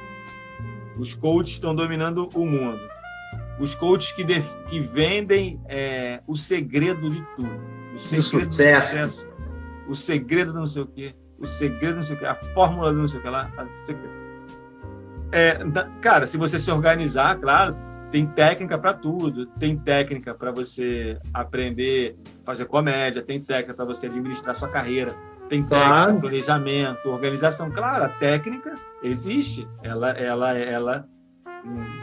Os 0.97 1.13
coaches 1.13 1.53
estão 1.53 1.75
dominando 1.75 2.29
o 2.35 2.45
mundo. 2.45 2.81
Os 3.59 3.75
coaches 3.75 4.11
que, 4.11 4.23
def... 4.23 4.51
que 4.69 4.79
vendem 4.79 5.59
é, 5.67 6.21
o 6.27 6.35
segredo 6.35 7.09
de 7.09 7.21
tudo. 7.35 7.61
O 7.95 7.99
segredo 7.99 8.21
do 8.21 8.43
sucesso. 8.43 8.97
do 8.97 9.09
sucesso. 9.09 9.27
O 9.87 9.95
segredo 9.95 10.53
do 10.53 10.59
não 10.59 10.67
sei 10.67 10.81
o 10.81 10.87
quê. 10.87 11.15
O 11.43 11.45
segredo 11.45 11.91
do 11.91 11.95
não 11.97 12.03
sei 12.03 12.15
o 12.15 12.19
quê. 12.19 12.25
A 12.25 12.35
fórmula 12.35 12.93
do 12.93 12.99
não 12.99 13.07
sei 13.07 13.19
o 13.19 13.21
que 13.21 13.29
lá. 13.29 13.51
É, 15.29 15.59
cara, 15.99 16.25
se 16.25 16.37
você 16.37 16.57
se 16.57 16.71
organizar, 16.71 17.37
claro, 17.37 17.75
tem 18.09 18.25
técnica 18.25 18.77
para 18.77 18.93
tudo. 18.93 19.45
Tem 19.45 19.77
técnica 19.77 20.33
para 20.33 20.51
você 20.51 21.19
aprender 21.33 22.15
a 22.43 22.45
fazer 22.45 22.65
comédia, 22.65 23.21
tem 23.21 23.41
técnica 23.41 23.73
para 23.73 23.83
você 23.83 24.05
administrar 24.05 24.55
sua 24.55 24.69
carreira, 24.69 25.11
tem 25.49 25.61
técnica, 25.61 25.89
claro. 25.89 26.19
planejamento, 26.21 27.09
organização. 27.09 27.69
Claro, 27.69 28.05
a 28.05 28.09
técnica 28.09 28.75
existe. 29.01 29.67
Ela, 29.81 30.11
ela, 30.11 30.57
ela, 30.57 31.05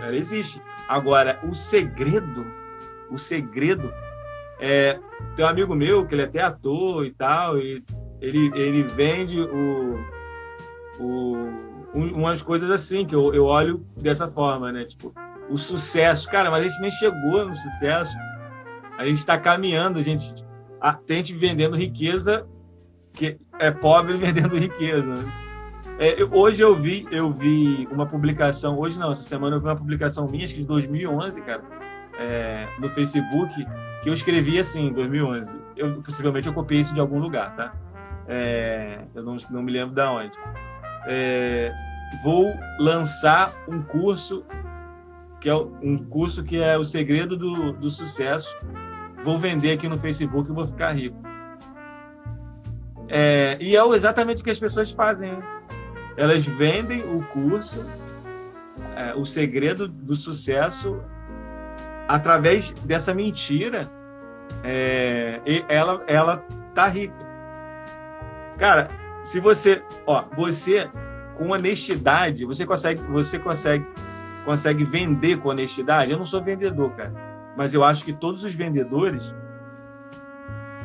ela 0.03 0.17
existe. 0.17 0.61
Agora, 0.87 1.41
o 1.49 1.55
segredo, 1.55 2.47
o 3.11 3.17
segredo 3.17 3.91
é 4.61 4.99
tem 5.35 5.45
um 5.45 5.49
amigo 5.49 5.75
meu 5.75 6.07
que 6.07 6.15
ele 6.15 6.23
é 6.23 6.25
até 6.27 6.43
ator 6.43 7.07
e 7.07 7.13
tal, 7.13 7.59
e 7.59 7.83
ele, 8.21 8.51
ele 8.55 8.83
vende 8.83 9.41
o, 9.41 9.99
o, 10.99 11.37
um, 11.95 12.15
umas 12.15 12.43
coisas 12.43 12.71
assim 12.71 13.07
que 13.07 13.15
eu, 13.15 13.35
eu 13.35 13.45
olho 13.45 13.85
dessa 13.97 14.29
forma, 14.29 14.71
né? 14.71 14.85
Tipo, 14.85 15.15
o 15.49 15.57
sucesso. 15.57 16.29
Cara, 16.31 16.51
mas 16.51 16.65
a 16.65 16.69
gente 16.69 16.81
nem 16.81 16.91
chegou 16.91 17.47
no 17.47 17.57
sucesso. 17.57 18.17
A 18.99 19.05
gente 19.05 19.19
está 19.19 19.39
caminhando, 19.39 19.99
a 19.99 20.03
gente 20.03 20.35
a, 20.81 20.99
vendendo 21.39 21.77
riqueza 21.77 22.47
que 23.13 23.39
é 23.59 23.71
pobre 23.71 24.15
vendendo 24.19 24.57
riqueza. 24.57 25.15
É, 25.99 26.21
eu, 26.21 26.33
hoje 26.33 26.63
eu 26.63 26.75
vi, 26.75 27.07
eu 27.11 27.31
vi 27.31 27.87
uma 27.91 28.07
publicação, 28.07 28.79
hoje 28.79 28.99
não, 28.99 29.13
essa 29.13 29.23
semana 29.23 29.57
eu 29.57 29.61
vi 29.61 29.67
uma 29.67 29.77
publicação 29.77 30.27
minha, 30.27 30.45
acho 30.45 30.55
que 30.55 30.61
de 30.61 30.67
2011, 30.67 31.43
cara, 31.43 31.63
é, 32.19 32.67
no 32.79 32.89
Facebook, 32.89 33.53
que 34.03 34.09
eu 34.09 34.15
escrevi 34.15 34.59
assim, 34.59 34.87
em 34.87 34.93
2011. 34.95 35.55
Eu, 35.77 36.01
possivelmente 36.03 36.49
eu 36.49 36.55
copiei 36.55 36.81
isso 36.81 36.95
de 36.95 37.01
algum 37.01 37.19
lugar, 37.19 37.55
tá? 37.55 37.75
É, 38.33 39.01
eu 39.13 39.25
não, 39.25 39.37
não 39.51 39.63
me 39.63 39.73
lembro 39.73 39.93
de 39.93 40.03
onde. 40.03 40.33
É, 41.07 41.73
vou 42.23 42.47
lançar 42.79 43.53
um 43.69 43.83
curso 43.83 44.45
que 45.41 45.49
é 45.49 45.55
um 45.55 45.97
curso 45.97 46.45
que 46.45 46.63
é 46.63 46.77
o 46.79 46.85
segredo 46.85 47.37
do, 47.37 47.73
do 47.73 47.91
sucesso. 47.91 48.55
Vou 49.25 49.39
vender 49.39 49.73
aqui 49.73 49.89
no 49.89 49.99
Facebook 49.99 50.49
e 50.49 50.55
vou 50.55 50.67
ficar 50.67 50.93
rico. 50.93 51.17
É, 53.09 53.57
e 53.61 53.75
é 53.75 53.89
exatamente 53.89 54.43
o 54.43 54.45
que 54.45 54.51
as 54.51 54.61
pessoas 54.61 54.91
fazem. 54.91 55.39
Elas 56.17 56.47
vendem 56.47 57.03
o 57.03 57.25
curso, 57.33 57.85
é, 58.95 59.15
o 59.15 59.25
segredo 59.25 59.89
do 59.89 60.15
sucesso, 60.15 61.03
através 62.07 62.73
dessa 62.85 63.13
mentira. 63.13 63.91
É, 64.63 65.41
ela, 65.69 66.05
ela 66.07 66.37
tá 66.75 66.87
rica. 66.87 67.30
Cara, 68.61 68.89
se 69.25 69.41
você, 69.41 69.83
ó, 70.07 70.27
você 70.37 70.87
com 71.39 71.49
honestidade, 71.49 72.45
você 72.45 72.67
consegue, 72.67 73.01
você 73.05 73.39
consegue 73.39 73.87
consegue 74.45 74.85
vender 74.85 75.39
com 75.39 75.49
honestidade. 75.49 76.11
Eu 76.11 76.19
não 76.19 76.27
sou 76.27 76.43
vendedor, 76.43 76.91
cara, 76.93 77.13
mas 77.57 77.73
eu 77.73 77.83
acho 77.83 78.05
que 78.05 78.13
todos 78.13 78.45
os 78.45 78.55
vendedores, 78.55 79.35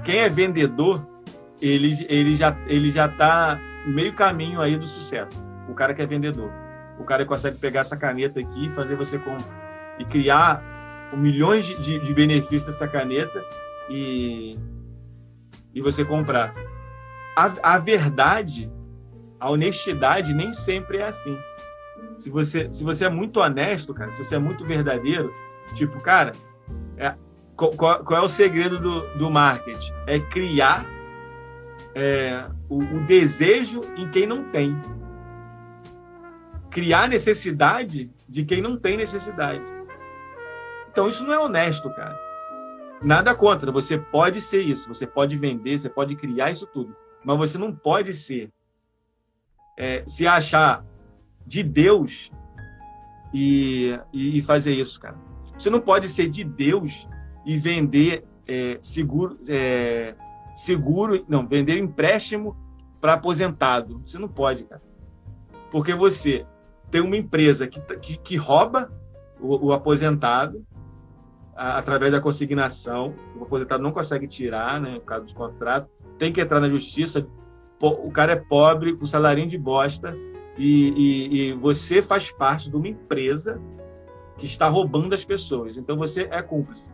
quem 0.05 0.19
é 0.19 0.29
vendedor, 0.29 1.05
ele, 1.61 1.93
ele 2.07 2.33
já 2.35 2.55
ele 2.65 2.89
já 2.89 3.07
está 3.07 3.59
meio 3.85 4.13
caminho 4.13 4.61
aí 4.61 4.77
do 4.77 4.87
sucesso. 4.87 5.43
O 5.67 5.73
cara 5.73 5.93
que 5.93 6.01
é 6.01 6.05
vendedor, 6.05 6.51
o 6.97 7.03
cara 7.03 7.25
consegue 7.25 7.57
pegar 7.57 7.81
essa 7.81 7.97
caneta 7.97 8.39
aqui 8.39 8.67
e 8.67 8.71
fazer 8.71 8.95
você 8.95 9.19
com 9.19 9.35
e 9.99 10.05
criar 10.05 10.63
milhões 11.13 11.65
de, 11.65 11.99
de 11.99 12.13
benefícios 12.13 12.65
dessa 12.65 12.87
caneta 12.87 13.43
e 13.89 14.57
e 15.73 15.81
você 15.81 16.05
comprar. 16.05 16.53
A, 17.35 17.73
a 17.75 17.77
verdade, 17.77 18.71
a 19.39 19.51
honestidade 19.51 20.33
nem 20.33 20.53
sempre 20.53 20.97
é 20.97 21.07
assim 21.07 21.37
se 22.17 22.29
você, 22.29 22.69
se 22.73 22.83
você 22.83 23.05
é 23.05 23.09
muito 23.09 23.39
honesto, 23.39 23.93
cara, 23.93 24.11
se 24.11 24.23
você 24.23 24.35
é 24.35 24.39
muito 24.39 24.65
verdadeiro, 24.65 25.33
tipo, 25.73 25.99
cara, 25.99 26.33
é, 26.97 27.15
qual, 27.55 27.71
qual, 27.71 28.21
é 28.21 28.21
o 28.21 28.29
segredo 28.29 28.79
do, 28.79 29.01
do 29.17 29.29
marketing? 29.29 29.93
É 30.07 30.19
criar 30.19 30.85
é, 31.93 32.47
o, 32.69 32.79
o, 32.79 33.05
desejo 33.05 33.81
em 33.95 34.09
quem 34.09 34.25
não 34.25 34.43
tem. 34.45 34.79
Criar 36.69 37.07
necessidade 37.07 38.11
de 38.27 38.43
quem 38.43 38.61
não 38.61 38.77
tem 38.77 38.97
necessidade. 38.97 39.63
Então, 40.89 41.07
isso 41.07 41.25
não 41.25 41.33
é 41.33 41.39
honesto, 41.39 41.89
cara. 41.91 42.19
Nada 43.01 43.35
contra, 43.35 43.71
você 43.71 43.97
pode 43.97 44.41
ser 44.41 44.61
isso, 44.61 44.87
você 44.87 45.05
pode 45.05 45.37
vender, 45.37 45.77
você 45.77 45.89
pode 45.89 46.15
criar 46.15 46.51
isso 46.51 46.65
tudo, 46.65 46.95
mas 47.25 47.37
você 47.37 47.57
não 47.57 47.73
pode 47.75 48.13
ser, 48.13 48.51
é, 49.77 50.03
se 50.05 50.27
achar 50.27 50.85
de 51.45 51.63
Deus 51.63 52.31
e, 53.33 53.99
e 54.13 54.41
fazer 54.43 54.73
isso, 54.73 54.99
cara. 54.99 55.17
Você 55.57 55.69
não 55.69 55.81
pode 55.81 56.07
ser 56.07 56.29
de 56.29 56.43
Deus 56.43 57.07
e 57.45 57.57
vender 57.57 58.25
é, 58.47 58.77
seguro, 58.81 59.37
é, 59.49 60.15
seguro, 60.55 61.25
não, 61.27 61.47
vender 61.47 61.77
empréstimo 61.77 62.55
para 63.01 63.13
aposentado. 63.13 64.01
Você 64.05 64.19
não 64.19 64.27
pode, 64.27 64.63
cara. 64.65 64.81
Porque 65.71 65.93
você 65.93 66.45
tem 66.91 67.01
uma 67.01 67.17
empresa 67.17 67.67
que, 67.67 67.79
que, 67.97 68.17
que 68.17 68.35
rouba 68.35 68.91
o, 69.39 69.67
o 69.67 69.73
aposentado 69.73 70.65
a, 71.55 71.77
através 71.77 72.11
da 72.11 72.21
consignação. 72.21 73.15
O 73.37 73.43
aposentado 73.43 73.81
não 73.81 73.91
consegue 73.91 74.27
tirar, 74.27 74.79
né, 74.79 74.99
por 74.99 75.05
causa 75.05 75.23
dos 75.25 75.33
contratos. 75.33 75.94
Tem 76.17 76.31
que 76.31 76.41
entrar 76.41 76.59
na 76.59 76.69
justiça. 76.69 77.27
O 77.79 78.11
cara 78.11 78.33
é 78.33 78.35
pobre, 78.35 78.95
com 78.95 79.05
salarinho 79.05 79.49
de 79.49 79.57
bosta 79.57 80.15
e, 80.57 80.89
e, 80.89 81.49
e, 81.49 81.53
você 81.53 82.01
faz 82.01 82.31
parte 82.31 82.69
de 82.69 82.75
uma 82.75 82.87
empresa 82.87 83.61
que 84.37 84.45
está 84.45 84.67
roubando 84.67 85.13
as 85.13 85.25
pessoas. 85.25 85.77
Então 85.77 85.97
você 85.97 86.27
é 86.31 86.41
cúmplice. 86.41 86.91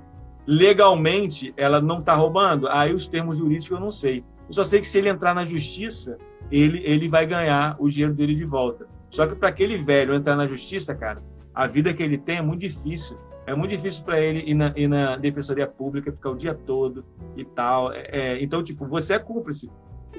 Legalmente, 0.47 1.53
ela 1.55 1.79
não 1.79 1.99
está 1.99 2.15
roubando? 2.15 2.67
Aí 2.67 2.93
os 2.93 3.07
termos 3.07 3.37
jurídicos 3.37 3.77
eu 3.77 3.79
não 3.79 3.91
sei. 3.91 4.23
Eu 4.47 4.53
só 4.53 4.63
sei 4.63 4.81
que 4.81 4.87
se 4.87 4.97
ele 4.97 5.09
entrar 5.09 5.35
na 5.35 5.45
justiça, 5.45 6.17
ele, 6.51 6.81
ele 6.83 7.07
vai 7.07 7.25
ganhar 7.25 7.75
o 7.79 7.87
dinheiro 7.87 8.13
dele 8.13 8.35
de 8.35 8.43
volta. 8.43 8.87
Só 9.09 9.27
que 9.27 9.35
para 9.35 9.49
aquele 9.49 9.77
velho 9.83 10.15
entrar 10.15 10.35
na 10.35 10.47
justiça, 10.47 10.95
cara, 10.95 11.21
a 11.53 11.67
vida 11.67 11.93
que 11.93 12.01
ele 12.01 12.17
tem 12.17 12.37
é 12.37 12.41
muito 12.41 12.61
difícil. 12.61 13.17
É 13.45 13.55
muito 13.55 13.71
difícil 13.71 14.03
para 14.03 14.19
ele 14.19 14.49
ir 14.49 14.53
na, 14.53 14.73
ir 14.75 14.87
na, 14.87 15.17
defensoria 15.17 15.67
pública, 15.67 16.11
ficar 16.11 16.29
o 16.29 16.35
dia 16.35 16.53
todo 16.53 17.03
e 17.35 17.43
tal. 17.43 17.91
É, 17.91 18.07
é 18.11 18.43
então, 18.43 18.63
tipo, 18.63 18.85
você 18.85 19.15
é 19.15 19.19
cúmplice. 19.19 19.69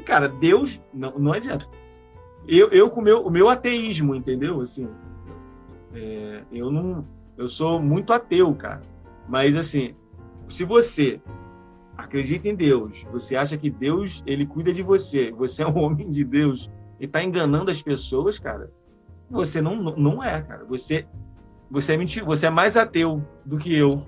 Cara, 0.05 0.29
Deus 0.29 0.83
não, 0.93 1.19
não 1.19 1.33
adianta 1.33 1.67
eu, 2.47 2.69
eu 2.71 2.91
com 2.91 3.01
meu, 3.01 3.25
o 3.25 3.31
meu 3.31 3.49
ateísmo, 3.49 4.15
entendeu? 4.15 4.61
Assim, 4.61 4.89
é, 5.95 6.43
eu 6.51 6.71
não, 6.71 7.07
eu 7.37 7.49
sou 7.49 7.81
muito 7.81 8.13
ateu, 8.13 8.53
cara. 8.55 8.83
Mas 9.29 9.57
assim, 9.57 9.95
se 10.49 10.65
você 10.65 11.21
acredita 11.97 12.49
em 12.49 12.55
Deus, 12.55 13.05
você 13.13 13.37
acha 13.37 13.57
que 13.57 13.71
Deus 13.71 14.23
ele 14.27 14.47
cuida 14.47 14.73
de 14.73 14.83
você, 14.83 15.31
você 15.31 15.63
é 15.63 15.67
um 15.67 15.79
homem 15.83 16.11
de 16.11 16.25
Deus 16.25 16.71
e 16.99 17.05
está 17.05 17.23
enganando 17.23 17.71
as 17.71 17.83
pessoas, 17.83 18.39
cara, 18.39 18.71
você 19.31 19.61
não, 19.61 19.77
não 19.77 20.23
é, 20.23 20.41
cara. 20.43 20.65
Você 20.65 21.07
você 21.73 21.95
é 21.95 21.97
mentira, 21.97 22.27
você 22.27 22.47
é 22.47 22.51
mais 22.51 22.77
ateu 22.77 23.25
do 23.47 23.57
que 23.57 23.75
eu. 23.75 24.07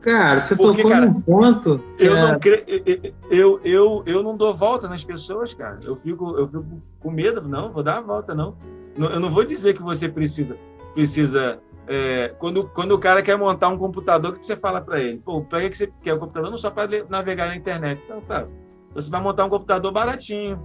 Cara, 0.00 0.40
você 0.40 0.56
Porque, 0.56 0.82
tocou 0.82 0.90
cara, 0.90 1.06
num 1.06 1.20
ponto. 1.20 1.80
Eu, 1.96 2.16
é... 2.16 2.32
não 2.32 2.40
cre... 2.40 3.14
eu, 3.30 3.60
eu, 3.62 4.02
eu 4.04 4.22
não 4.24 4.36
dou 4.36 4.52
volta 4.52 4.88
nas 4.88 5.04
pessoas, 5.04 5.54
cara. 5.54 5.78
Eu 5.84 5.94
fico, 5.94 6.36
eu 6.36 6.48
fico 6.48 6.82
com 6.98 7.10
medo. 7.12 7.40
Não, 7.40 7.70
vou 7.70 7.84
dar 7.84 7.98
a 7.98 8.00
volta, 8.00 8.34
não. 8.34 8.56
Eu 8.96 9.20
não 9.20 9.32
vou 9.32 9.44
dizer 9.44 9.74
que 9.74 9.82
você 9.82 10.08
precisa. 10.08 10.56
precisa 10.92 11.60
é, 11.86 12.34
quando, 12.40 12.64
quando 12.70 12.92
o 12.92 12.98
cara 12.98 13.22
quer 13.22 13.38
montar 13.38 13.68
um 13.68 13.78
computador, 13.78 14.32
o 14.32 14.38
que 14.38 14.44
você 14.44 14.56
fala 14.56 14.80
para 14.80 15.00
ele? 15.00 15.18
Pô, 15.18 15.42
para 15.42 15.70
que 15.70 15.76
você 15.76 15.92
quer 16.02 16.14
o 16.14 16.16
um 16.16 16.18
computador? 16.18 16.50
Não 16.50 16.58
só 16.58 16.70
para 16.70 17.04
navegar 17.08 17.46
na 17.46 17.54
internet. 17.54 18.02
Então, 18.04 18.20
cara, 18.22 18.48
você 18.92 19.08
vai 19.08 19.20
montar 19.20 19.44
um 19.44 19.48
computador 19.48 19.92
baratinho, 19.92 20.60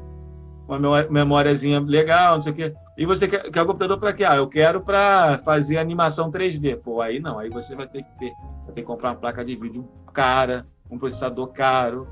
uma 0.67 1.03
memóriazinha 1.11 1.79
legal, 1.79 2.37
não 2.37 2.41
sei 2.41 2.51
o 2.51 2.55
quê. 2.55 2.73
E 2.97 3.05
você 3.05 3.27
quer, 3.27 3.51
quer 3.51 3.61
o 3.61 3.65
computador 3.65 3.99
para 3.99 4.11
quê? 4.11 4.23
Ah, 4.23 4.37
eu 4.37 4.47
quero 4.47 4.81
para 4.81 5.37
fazer 5.45 5.77
animação 5.77 6.31
3D. 6.31 6.77
Pô, 6.77 6.99
aí 6.99 7.19
não, 7.19 7.37
aí 7.37 7.47
você 7.47 7.75
vai 7.75 7.87
ter 7.87 8.01
que 8.01 8.17
ter, 8.17 8.33
vai 8.65 8.73
ter 8.73 8.81
que 8.81 8.87
comprar 8.87 9.09
uma 9.11 9.15
placa 9.15 9.45
de 9.45 9.55
vídeo 9.55 9.87
cara, 10.11 10.65
um 10.89 10.97
processador 10.97 11.47
caro. 11.49 12.07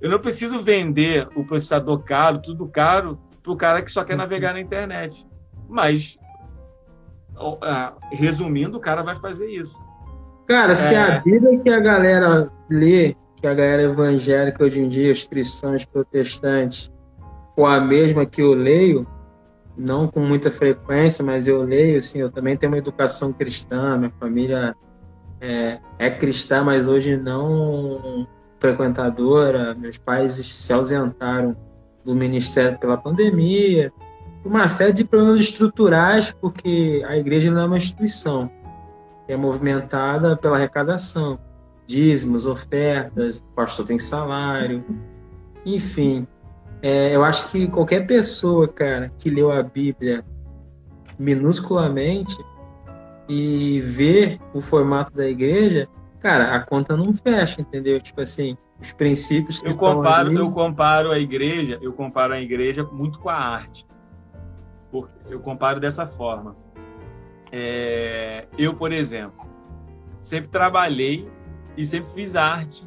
Eu 0.00 0.10
não 0.10 0.18
preciso 0.18 0.62
vender 0.62 1.28
o 1.36 1.44
processador 1.44 1.98
caro, 2.02 2.38
tudo 2.38 2.66
caro, 2.66 3.18
para 3.42 3.52
o 3.52 3.56
cara 3.56 3.82
que 3.82 3.92
só 3.92 4.02
quer 4.02 4.16
navegar 4.16 4.54
na 4.54 4.60
internet. 4.60 5.26
Mas, 5.68 6.18
resumindo, 8.10 8.78
o 8.78 8.80
cara 8.80 9.02
vai 9.02 9.16
fazer 9.16 9.48
isso. 9.48 9.78
Cara, 10.46 10.74
se 10.74 10.94
é... 10.94 10.98
a 10.98 11.18
Bíblia 11.20 11.58
que 11.58 11.70
a 11.70 11.80
galera 11.80 12.50
lê, 12.70 13.14
que 13.36 13.46
a 13.46 13.52
galera 13.52 13.82
evangélica 13.82 14.64
hoje 14.64 14.80
em 14.80 14.88
dia, 14.88 15.12
os 15.12 15.24
cristãos 15.24 15.84
protestantes, 15.84 16.90
for 17.54 17.66
a 17.66 17.80
mesma 17.80 18.24
que 18.24 18.40
eu 18.40 18.54
leio, 18.54 19.06
não 19.76 20.06
com 20.06 20.20
muita 20.20 20.50
frequência, 20.50 21.24
mas 21.24 21.48
eu 21.48 21.62
leio, 21.62 21.98
assim, 21.98 22.20
eu 22.20 22.30
também 22.30 22.56
tenho 22.56 22.72
uma 22.72 22.78
educação 22.78 23.32
cristã, 23.32 23.96
minha 23.96 24.12
família 24.18 24.74
é, 25.40 25.78
é 25.98 26.10
cristã, 26.10 26.62
mas 26.62 26.86
hoje 26.86 27.16
não 27.16 28.26
frequentadora, 28.58 29.74
meus 29.74 29.98
pais 29.98 30.34
se 30.34 30.72
ausentaram 30.72 31.56
do 32.04 32.14
ministério 32.14 32.78
pela 32.78 32.96
pandemia, 32.96 33.92
uma 34.44 34.68
série 34.68 34.92
de 34.92 35.04
problemas 35.04 35.40
estruturais, 35.40 36.30
porque 36.30 37.02
a 37.06 37.16
igreja 37.16 37.50
não 37.50 37.62
é 37.62 37.66
uma 37.66 37.76
instituição, 37.76 38.50
é 39.26 39.36
movimentada 39.36 40.36
pela 40.36 40.56
arrecadação, 40.56 41.38
dízimos, 41.86 42.46
ofertas, 42.46 43.38
o 43.38 43.54
pastor 43.54 43.86
tem 43.86 43.98
salário, 43.98 44.84
enfim, 45.64 46.26
é, 46.84 47.16
eu 47.16 47.24
acho 47.24 47.50
que 47.50 47.66
qualquer 47.66 48.06
pessoa, 48.06 48.68
cara, 48.68 49.10
que 49.16 49.30
leu 49.30 49.50
a 49.50 49.62
Bíblia 49.62 50.22
minusculamente 51.18 52.36
e 53.26 53.80
vê 53.80 54.38
o 54.52 54.60
formato 54.60 55.10
da 55.14 55.26
igreja, 55.26 55.88
cara, 56.20 56.54
a 56.54 56.60
conta 56.60 56.94
não 56.94 57.14
fecha, 57.14 57.62
entendeu? 57.62 57.98
Tipo 58.02 58.20
assim, 58.20 58.54
os 58.78 58.92
princípios 58.92 59.62
que 59.62 59.68
eu 59.68 59.78
comparo, 59.78 60.28
ali... 60.28 60.36
eu 60.36 60.52
comparo 60.52 61.10
a 61.10 61.18
igreja, 61.18 61.78
eu 61.80 61.90
comparo 61.94 62.34
a 62.34 62.40
igreja 62.42 62.84
muito 62.84 63.18
com 63.18 63.30
a 63.30 63.38
arte. 63.38 63.86
Eu 65.30 65.40
comparo 65.40 65.80
dessa 65.80 66.06
forma. 66.06 66.54
É, 67.50 68.46
eu, 68.58 68.74
por 68.74 68.92
exemplo, 68.92 69.46
sempre 70.20 70.50
trabalhei 70.50 71.26
e 71.78 71.86
sempre 71.86 72.12
fiz 72.12 72.36
arte, 72.36 72.86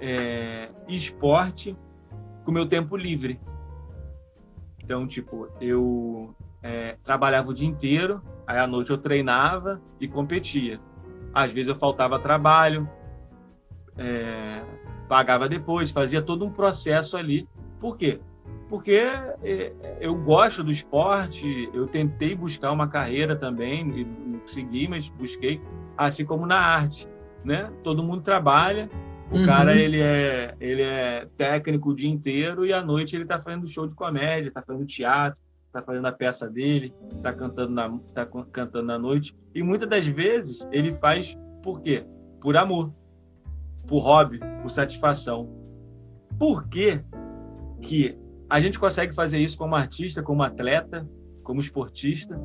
é, 0.00 0.70
esporte 0.88 1.76
com 2.44 2.50
o 2.50 2.54
meu 2.54 2.66
tempo 2.66 2.96
livre. 2.96 3.40
Então, 4.82 5.06
tipo, 5.06 5.48
eu 5.60 6.34
é, 6.62 6.96
trabalhava 7.02 7.48
o 7.48 7.54
dia 7.54 7.66
inteiro, 7.66 8.22
aí 8.46 8.58
à 8.58 8.66
noite 8.66 8.90
eu 8.90 8.98
treinava 8.98 9.80
e 9.98 10.06
competia. 10.06 10.78
Às 11.32 11.50
vezes 11.50 11.68
eu 11.68 11.76
faltava 11.76 12.18
trabalho, 12.18 12.88
é, 13.96 14.62
pagava 15.08 15.48
depois, 15.48 15.90
fazia 15.90 16.20
todo 16.20 16.44
um 16.44 16.50
processo 16.50 17.16
ali. 17.16 17.48
Por 17.80 17.96
quê? 17.96 18.20
Porque 18.68 19.00
é, 19.42 19.72
eu 20.00 20.14
gosto 20.14 20.62
do 20.62 20.70
esporte, 20.70 21.70
eu 21.72 21.86
tentei 21.86 22.34
buscar 22.34 22.72
uma 22.72 22.88
carreira 22.88 23.36
também, 23.36 23.84
não 23.84 24.40
consegui, 24.40 24.86
mas 24.88 25.08
busquei, 25.08 25.60
assim 25.96 26.24
como 26.24 26.46
na 26.46 26.58
arte. 26.58 27.08
Né? 27.44 27.70
Todo 27.82 28.02
mundo 28.02 28.22
trabalha, 28.22 28.88
o 29.34 29.38
uhum. 29.38 29.46
cara, 29.46 29.76
ele 29.76 30.00
é, 30.00 30.54
ele 30.60 30.82
é 30.82 31.26
técnico 31.36 31.90
o 31.90 31.96
dia 31.96 32.08
inteiro 32.08 32.64
e 32.64 32.72
à 32.72 32.80
noite 32.80 33.16
ele 33.16 33.24
tá 33.24 33.42
fazendo 33.42 33.66
show 33.66 33.84
de 33.84 33.94
comédia, 33.94 34.52
tá 34.52 34.62
fazendo 34.62 34.86
teatro, 34.86 35.36
tá 35.72 35.82
fazendo 35.82 36.06
a 36.06 36.12
peça 36.12 36.48
dele, 36.48 36.94
tá 37.20 37.32
cantando 37.32 37.72
na, 37.72 37.98
tá 38.14 38.24
cantando 38.52 38.86
na 38.86 38.96
noite. 38.96 39.36
E 39.52 39.60
muitas 39.60 39.88
das 39.88 40.06
vezes 40.06 40.64
ele 40.70 40.92
faz 40.92 41.36
por 41.64 41.80
quê? 41.82 42.06
Por 42.40 42.56
amor, 42.56 42.94
por 43.88 43.98
hobby, 43.98 44.38
por 44.62 44.70
satisfação. 44.70 45.50
Por 46.38 46.68
quê 46.68 47.02
que 47.82 48.16
a 48.48 48.60
gente 48.60 48.78
consegue 48.78 49.12
fazer 49.12 49.38
isso 49.38 49.58
como 49.58 49.74
artista, 49.74 50.22
como 50.22 50.44
atleta, 50.44 51.08
como 51.42 51.58
esportista 51.58 52.40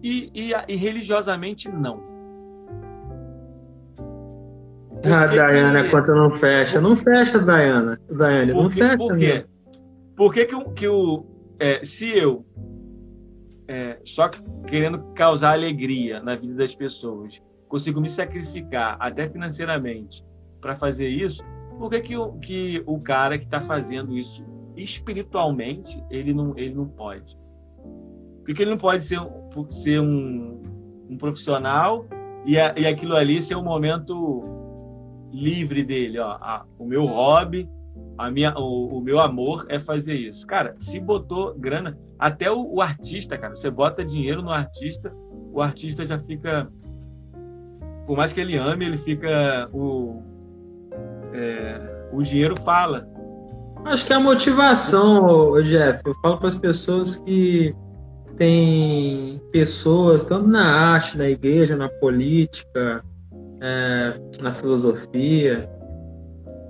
e, 0.00 0.30
e, 0.32 0.52
e 0.68 0.76
religiosamente 0.76 1.68
não? 1.68 2.11
Ah, 5.04 5.26
Dayana, 5.26 5.84
que... 5.84 5.90
conta 5.90 6.14
não 6.14 6.36
fecha. 6.36 6.80
Não 6.80 6.96
fecha, 6.96 7.38
Dayana. 7.38 8.00
Daiane, 8.10 8.52
não 8.52 8.70
fecha. 8.70 8.96
Por 8.96 9.16
quê? 9.16 9.44
Por 10.16 10.34
que, 10.34 10.44
que, 10.44 10.54
o, 10.54 10.70
que 10.70 10.88
o 10.88 11.26
é, 11.58 11.84
se 11.84 12.08
eu 12.16 12.44
é, 13.66 13.98
só 14.04 14.28
querendo 14.66 14.98
causar 15.14 15.52
alegria 15.52 16.20
na 16.20 16.36
vida 16.36 16.54
das 16.54 16.74
pessoas, 16.74 17.40
consigo 17.68 18.00
me 18.00 18.08
sacrificar 18.08 18.96
até 19.00 19.28
financeiramente 19.28 20.24
para 20.60 20.76
fazer 20.76 21.08
isso, 21.08 21.42
por 21.78 21.90
que, 21.90 22.00
que, 22.00 22.16
o, 22.16 22.32
que 22.34 22.82
o 22.86 23.00
cara 23.00 23.38
que 23.38 23.44
está 23.44 23.60
fazendo 23.60 24.16
isso 24.16 24.44
espiritualmente 24.76 26.02
ele 26.10 26.34
não, 26.34 26.56
ele 26.56 26.74
não 26.74 26.86
pode? 26.86 27.36
Por 28.44 28.54
que 28.54 28.62
ele 28.62 28.72
não 28.72 28.78
pode 28.78 29.02
ser, 29.04 29.20
ser 29.70 30.00
um, 30.00 30.62
um 31.08 31.16
profissional 31.16 32.06
e, 32.44 32.58
a, 32.58 32.74
e 32.76 32.86
aquilo 32.86 33.16
ali 33.16 33.40
ser 33.40 33.56
um 33.56 33.64
momento 33.64 34.42
livre 35.32 35.82
dele, 35.82 36.18
ó. 36.18 36.32
A, 36.32 36.64
o 36.78 36.84
meu 36.84 37.06
hobby, 37.06 37.68
a 38.18 38.30
minha, 38.30 38.54
o, 38.56 38.98
o, 38.98 39.00
meu 39.00 39.18
amor 39.18 39.66
é 39.68 39.80
fazer 39.80 40.14
isso. 40.14 40.46
Cara, 40.46 40.76
se 40.78 41.00
botou 41.00 41.54
grana, 41.58 41.98
até 42.18 42.50
o, 42.50 42.74
o, 42.74 42.80
artista, 42.80 43.38
cara, 43.38 43.56
você 43.56 43.70
bota 43.70 44.04
dinheiro 44.04 44.42
no 44.42 44.50
artista, 44.50 45.12
o 45.52 45.60
artista 45.60 46.04
já 46.04 46.18
fica, 46.18 46.70
por 48.06 48.16
mais 48.16 48.32
que 48.32 48.40
ele 48.40 48.56
ame, 48.56 48.84
ele 48.84 48.98
fica 48.98 49.68
o 49.72 50.22
é, 51.32 52.08
o 52.12 52.22
dinheiro 52.22 52.54
fala. 52.60 53.08
Acho 53.84 54.06
que 54.06 54.12
é 54.12 54.16
a 54.16 54.20
motivação, 54.20 55.60
Jeff. 55.62 56.00
Eu 56.04 56.14
falo 56.22 56.38
para 56.38 56.48
as 56.48 56.56
pessoas 56.56 57.16
que 57.20 57.74
tem 58.36 59.40
pessoas, 59.50 60.24
tanto 60.24 60.46
na 60.46 60.92
arte, 60.92 61.18
na 61.18 61.28
igreja, 61.28 61.76
na 61.76 61.88
política, 61.88 63.04
é, 63.62 64.20
na 64.40 64.52
filosofia, 64.52 65.70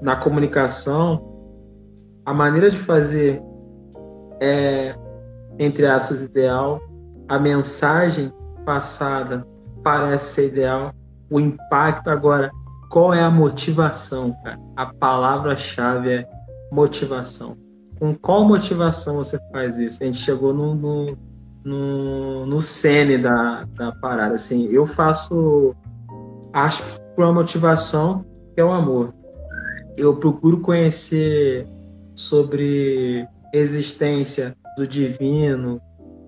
na 0.00 0.14
comunicação, 0.14 1.20
a 2.24 2.34
maneira 2.34 2.70
de 2.70 2.76
fazer 2.76 3.42
é, 4.40 4.94
entre 5.58 5.86
aspas, 5.86 6.22
ideal, 6.22 6.80
a 7.28 7.38
mensagem 7.38 8.32
passada 8.64 9.46
parece 9.82 10.34
ser 10.34 10.48
ideal, 10.48 10.92
o 11.30 11.40
impacto 11.40 12.08
agora, 12.08 12.50
qual 12.90 13.14
é 13.14 13.22
a 13.22 13.30
motivação, 13.30 14.34
cara? 14.44 14.58
A 14.76 14.86
palavra-chave 14.86 16.10
é 16.10 16.28
motivação. 16.70 17.56
Com 17.98 18.14
qual 18.14 18.44
motivação 18.44 19.16
você 19.16 19.38
faz 19.50 19.78
isso? 19.78 20.02
A 20.02 20.06
gente 20.06 20.18
chegou 20.18 20.52
no, 20.52 20.74
no, 20.74 21.16
no, 21.64 22.46
no 22.46 22.60
cene 22.60 23.16
da, 23.16 23.64
da 23.76 23.92
parada. 23.92 24.34
Assim, 24.34 24.68
eu 24.70 24.84
faço 24.84 25.74
acho 26.52 26.82
por 27.14 27.24
uma 27.24 27.32
motivação 27.32 28.24
que 28.54 28.60
é 28.60 28.64
o 28.64 28.72
amor. 28.72 29.14
Eu 29.96 30.16
procuro 30.16 30.60
conhecer 30.60 31.66
sobre 32.14 33.26
existência 33.52 34.54
do 34.76 34.86
divino, 34.86 35.80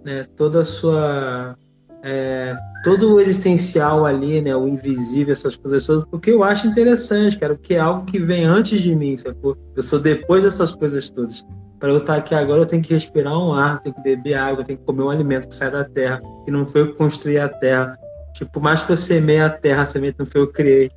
né? 0.05 0.27
Toda 0.37 0.61
a 0.61 0.65
sua 0.65 1.57
é, 2.03 2.55
todo 2.85 3.15
o 3.15 3.21
existencial 3.21 4.05
ali, 4.05 4.43
né? 4.43 4.55
O 4.55 4.69
invisível, 4.69 5.33
essas 5.33 5.57
coisas 5.57 5.87
todas, 5.87 6.05
porque 6.05 6.31
eu 6.31 6.45
acho 6.45 6.69
interessante, 6.69 7.39
cara, 7.39 7.55
porque 7.55 7.75
é 7.75 7.81
algo 7.81 8.05
que 8.05 8.19
vem 8.19 8.45
antes 8.45 8.83
de 8.83 8.95
mim, 8.95 9.17
sacou? 9.17 9.57
Eu 9.75 9.83
sou 9.83 9.99
depois 9.99 10.43
dessas 10.43 10.75
coisas 10.75 11.09
todas. 11.09 11.45
Para 11.81 11.91
eu 11.91 11.99
estar 11.99 12.17
aqui 12.17 12.35
agora, 12.35 12.63
eu 12.63 12.67
tenho 12.67 12.83
que 12.83 12.93
respirar 12.95 13.37
um 13.37 13.53
ar, 13.53 13.81
tenho 13.81 13.95
que 13.95 14.03
beber 14.03 14.35
água, 14.35 14.65
tenho 14.65 14.79
que 14.79 14.85
comer 14.85 15.03
um 15.03 15.11
alimento 15.11 15.49
que 15.49 15.55
sai 15.55 15.71
da 15.71 15.85
terra, 15.85 16.21
que 16.45 16.51
não 16.51 16.67
foi 16.67 16.83
eu 16.83 16.87
que 16.89 16.95
construí 16.95 17.39
a 17.39 17.49
terra, 17.49 17.99
Tipo, 18.35 18.51
por 18.51 18.63
mais 18.63 18.83
que 18.83 18.91
eu 18.91 18.97
semeie 18.97 19.41
a 19.41 19.49
terra, 19.49 19.83
a 19.83 19.87
semente 19.87 20.19
não 20.19 20.27
foi 20.27 20.41
eu 20.41 20.49
que 20.49 20.55
criei. 20.55 20.91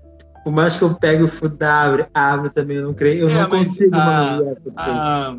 Por 0.44 0.52
mais 0.52 0.76
que 0.76 0.84
eu 0.84 0.96
pegue 0.96 1.22
o 1.22 1.28
fruto 1.28 1.56
da 1.56 1.72
árvore, 1.72 2.08
a 2.12 2.20
árvore 2.20 2.50
também 2.50 2.78
eu 2.78 2.84
não 2.84 2.94
criei. 2.94 3.22
Eu 3.22 3.30
é, 3.30 3.34
não 3.34 3.50
consigo 3.50 3.96
a, 3.96 4.40
a, 4.76 5.38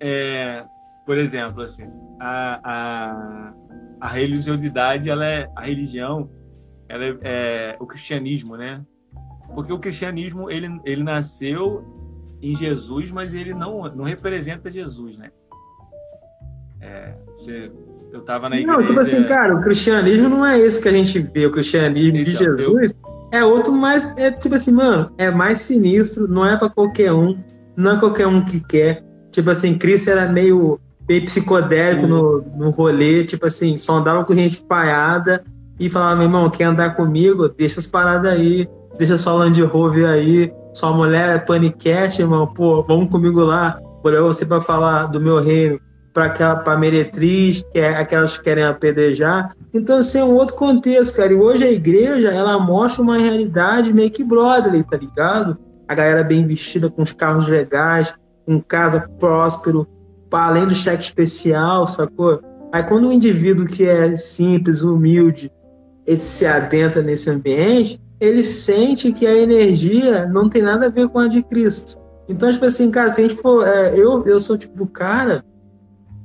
é, 0.00 0.64
Por 1.06 1.16
exemplo, 1.16 1.62
assim, 1.62 1.84
a, 2.18 2.60
a, 2.64 3.54
a 4.00 4.08
religiosidade, 4.08 5.08
ela 5.08 5.24
é, 5.24 5.48
a 5.54 5.64
religião, 5.64 6.28
ela 6.88 7.04
é, 7.04 7.18
é 7.22 7.76
o 7.78 7.86
cristianismo, 7.86 8.56
né? 8.56 8.84
Porque 9.54 9.72
o 9.72 9.78
cristianismo, 9.78 10.50
ele, 10.50 10.80
ele 10.84 11.04
nasceu 11.04 11.84
em 12.42 12.56
Jesus, 12.56 13.12
mas 13.12 13.32
ele 13.32 13.54
não, 13.54 13.82
não 13.94 14.04
representa 14.04 14.70
Jesus, 14.70 15.16
né? 15.16 15.30
É, 16.80 17.14
você 17.28 17.70
eu 18.12 18.20
tava 18.22 18.48
na 18.48 18.56
igreja. 18.56 18.78
Não, 18.78 18.86
tipo 18.86 19.00
assim, 19.00 19.24
cara, 19.24 19.54
o 19.56 19.62
cristianismo 19.62 20.28
não 20.28 20.44
é 20.44 20.58
esse 20.58 20.80
que 20.80 20.88
a 20.88 20.92
gente 20.92 21.18
vê. 21.18 21.46
O 21.46 21.50
cristianismo 21.50 22.16
então, 22.16 22.24
de 22.24 22.32
Jesus 22.32 22.94
eu... 23.04 23.38
é 23.38 23.44
outro 23.44 23.72
mais. 23.72 24.14
É 24.16 24.30
tipo 24.30 24.54
assim, 24.54 24.72
mano, 24.72 25.10
é 25.18 25.30
mais 25.30 25.60
sinistro, 25.60 26.26
não 26.28 26.44
é 26.44 26.56
para 26.56 26.68
qualquer 26.68 27.12
um, 27.12 27.38
não 27.76 27.96
é 27.96 27.98
qualquer 27.98 28.26
um 28.26 28.44
que 28.44 28.60
quer. 28.60 29.02
Tipo 29.30 29.50
assim, 29.50 29.76
Cristo 29.76 30.10
era 30.10 30.26
meio 30.26 30.80
meio 31.08 31.24
psicodélico 31.24 32.06
no, 32.06 32.44
no 32.56 32.70
rolê, 32.70 33.24
tipo 33.24 33.46
assim, 33.46 33.78
só 33.78 33.96
andava 33.96 34.24
com 34.24 34.34
gente 34.34 34.52
espalhada 34.52 35.42
e 35.80 35.88
falava, 35.88 36.16
meu 36.16 36.24
irmão, 36.24 36.50
quer 36.50 36.64
andar 36.64 36.96
comigo? 36.96 37.48
Deixa 37.48 37.80
as 37.80 37.86
paradas 37.86 38.30
aí, 38.30 38.68
deixa 38.98 39.16
só 39.16 39.34
Land 39.34 39.62
Rover 39.62 40.06
aí, 40.06 40.52
sua 40.74 40.92
mulher 40.92 41.34
é 41.34 41.38
paniquete, 41.38 42.20
irmão, 42.20 42.46
pô, 42.46 42.82
vamos 42.82 43.10
comigo 43.10 43.40
lá, 43.40 43.80
vou 44.02 44.12
levar 44.12 44.26
você 44.26 44.44
para 44.44 44.60
falar 44.60 45.06
do 45.06 45.18
meu 45.18 45.38
reino 45.38 45.80
para 46.18 46.26
aquela 46.26 46.76
meretriz, 46.76 47.64
que 47.72 47.78
é 47.78 47.96
aquelas 47.96 48.36
que 48.36 48.42
querem 48.42 48.64
apedrejar. 48.64 49.54
Então, 49.72 49.98
assim, 49.98 50.18
é 50.18 50.24
um 50.24 50.34
outro 50.34 50.56
contexto, 50.56 51.16
cara. 51.16 51.32
E 51.32 51.36
hoje 51.36 51.62
a 51.62 51.70
igreja, 51.70 52.28
ela 52.30 52.58
mostra 52.58 53.02
uma 53.02 53.16
realidade 53.16 53.94
meio 53.94 54.10
que 54.10 54.24
brotherly, 54.24 54.82
tá 54.82 54.96
ligado? 54.96 55.56
A 55.86 55.94
galera 55.94 56.24
bem 56.24 56.44
vestida, 56.44 56.90
com 56.90 57.02
os 57.02 57.12
carros 57.12 57.46
legais, 57.46 58.12
com 58.44 58.60
casa 58.60 59.08
próspero, 59.20 59.86
além 60.32 60.66
do 60.66 60.74
cheque 60.74 61.04
especial, 61.04 61.86
sacou? 61.86 62.40
Aí 62.72 62.82
quando 62.82 63.08
o 63.08 63.12
indivíduo 63.12 63.64
que 63.64 63.86
é 63.86 64.16
simples, 64.16 64.82
humilde, 64.82 65.52
ele 66.04 66.18
se 66.18 66.44
adentra 66.46 67.00
nesse 67.00 67.30
ambiente, 67.30 68.02
ele 68.18 68.42
sente 68.42 69.12
que 69.12 69.24
a 69.24 69.36
energia 69.36 70.26
não 70.26 70.48
tem 70.48 70.62
nada 70.62 70.86
a 70.86 70.90
ver 70.90 71.08
com 71.08 71.20
a 71.20 71.28
de 71.28 71.44
Cristo. 71.44 71.96
Então, 72.28 72.50
tipo 72.50 72.64
assim, 72.64 72.90
cara, 72.90 73.08
se 73.08 73.20
a 73.20 73.28
gente 73.28 73.40
for. 73.40 73.64
É, 73.66 73.94
eu, 73.94 74.24
eu 74.26 74.40
sou 74.40 74.58
tipo 74.58 74.76
do 74.76 74.86
cara 74.86 75.44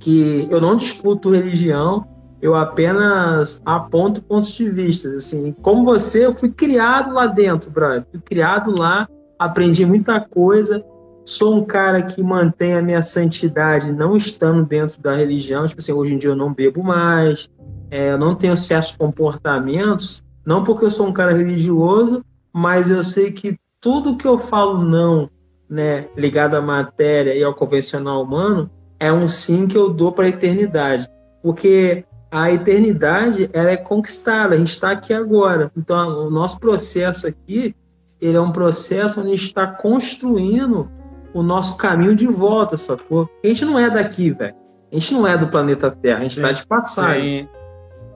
que 0.04 0.46
eu 0.52 0.60
não 0.60 0.76
discuto 0.76 1.30
religião, 1.30 2.06
eu 2.42 2.56
apenas 2.56 3.62
aponto 3.66 4.22
pontos 4.22 4.52
de 4.52 4.70
vista. 4.70 5.08
Assim, 5.16 5.56
como 5.62 5.86
você, 5.86 6.26
eu 6.26 6.34
fui 6.34 6.52
criado 6.52 7.14
lá 7.14 7.26
dentro, 7.26 7.72
brother. 7.72 8.06
Fui 8.12 8.20
criado 8.20 8.78
lá, 8.78 9.08
aprendi 9.40 9.86
muita 9.86 10.20
coisa. 10.20 10.84
Sou 11.24 11.56
um 11.56 11.64
cara 11.64 12.02
que 12.02 12.22
mantém 12.22 12.74
a 12.74 12.82
minha 12.82 13.02
santidade 13.02 13.94
não 13.94 14.18
estando 14.18 14.66
dentro 14.66 15.02
da 15.02 15.14
religião. 15.14 15.66
Tipo 15.66 15.80
assim, 15.80 15.94
hoje 15.94 16.16
em 16.16 16.18
dia 16.18 16.32
eu 16.32 16.36
não 16.36 16.54
bebo 16.54 16.84
mais, 16.84 17.50
é, 17.90 18.12
eu 18.12 18.18
não 18.18 18.36
tenho 18.36 18.58
certos 18.58 18.98
comportamentos, 18.98 20.22
não 20.46 20.66
porque 20.66 20.84
eu 20.84 20.92
sou 20.92 21.08
um 21.08 21.14
cara 21.14 21.32
religioso, 21.32 22.26
mas 22.52 22.92
eu 22.92 23.06
sei 23.06 23.32
que 23.32 23.58
tudo 23.80 24.18
que 24.18 24.28
eu 24.28 24.38
falo 24.38 24.84
não, 24.84 25.30
né, 25.70 26.10
ligado 26.18 26.56
à 26.56 26.62
matéria 26.62 27.34
e 27.34 27.42
ao 27.42 27.54
convencional 27.54 28.22
humano, 28.22 28.70
é 29.04 29.12
um 29.12 29.28
sim 29.28 29.68
que 29.68 29.78
eu 29.78 29.90
dou 29.90 30.14
para 30.14 30.26
a 30.26 30.30
eternidade. 30.30 31.10
Porque 31.42 32.06
a 32.32 32.50
eternidade 32.54 33.50
ela 33.52 33.72
é 33.72 33.76
conquistada, 33.76 34.56
a 34.56 34.58
gente 34.58 34.70
está 34.70 34.92
aqui 34.92 35.14
agora. 35.14 35.70
Então, 35.76 36.28
o 36.28 36.30
nosso 36.30 36.58
processo 36.58 37.28
aqui, 37.28 37.76
ele 38.22 38.38
é 38.38 38.40
um 38.40 38.54
processo 38.54 39.20
onde 39.20 39.34
a 39.34 39.36
gente 39.36 39.48
está 39.48 39.68
construindo 39.68 40.90
o 41.34 41.44
nosso 41.44 41.76
caminho 41.76 42.16
de 42.16 42.28
volta, 42.28 42.78
sacou? 42.78 43.30
A 43.44 43.48
gente 43.48 43.66
não 43.66 43.78
é 43.78 43.90
daqui, 43.90 44.32
velho. 44.32 44.56
A 44.90 44.96
gente 44.96 45.14
não 45.14 45.28
é 45.28 45.38
do 45.38 45.50
planeta 45.50 45.92
Terra, 45.92 46.20
a 46.20 46.24
gente 46.24 46.38
está 46.38 46.54
de 46.54 46.66
passagem. 46.66 47.50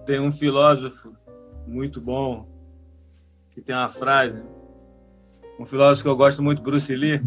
Tem, 0.06 0.16
tem 0.20 0.22
um 0.22 0.32
filósofo 0.32 1.12
muito 1.68 2.00
bom 2.00 2.48
que 3.52 3.60
tem 3.60 3.76
uma 3.76 3.90
frase, 3.90 4.42
um 5.60 5.66
filósofo 5.66 6.04
que 6.04 6.10
eu 6.10 6.16
gosto 6.16 6.42
muito, 6.42 6.62
Bruce 6.62 6.96
Lee. 6.96 7.22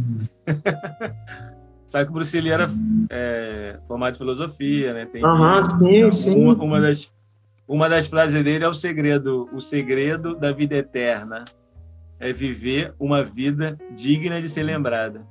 Sabe 1.90 2.04
que 2.04 2.10
o 2.12 2.14
Bruce 2.14 2.40
Lee 2.40 2.52
era 2.52 2.70
é, 3.10 3.76
formado 3.88 4.14
em 4.14 4.18
filosofia, 4.18 4.94
né? 4.94 5.06
Tem, 5.06 5.24
uhum, 5.24 5.64
sim, 5.64 6.10
sim. 6.12 6.40
Uma, 6.40 6.54
uma, 6.54 6.80
das, 6.80 7.12
uma 7.66 7.88
das 7.88 8.06
frases 8.06 8.44
dele 8.44 8.64
é 8.64 8.68
o 8.68 8.72
segredo. 8.72 9.48
O 9.52 9.60
segredo 9.60 10.36
da 10.36 10.52
vida 10.52 10.76
eterna 10.76 11.44
é 12.20 12.32
viver 12.32 12.94
uma 12.96 13.24
vida 13.24 13.76
digna 13.96 14.40
de 14.40 14.48
ser 14.48 14.62
lembrada. 14.62 15.26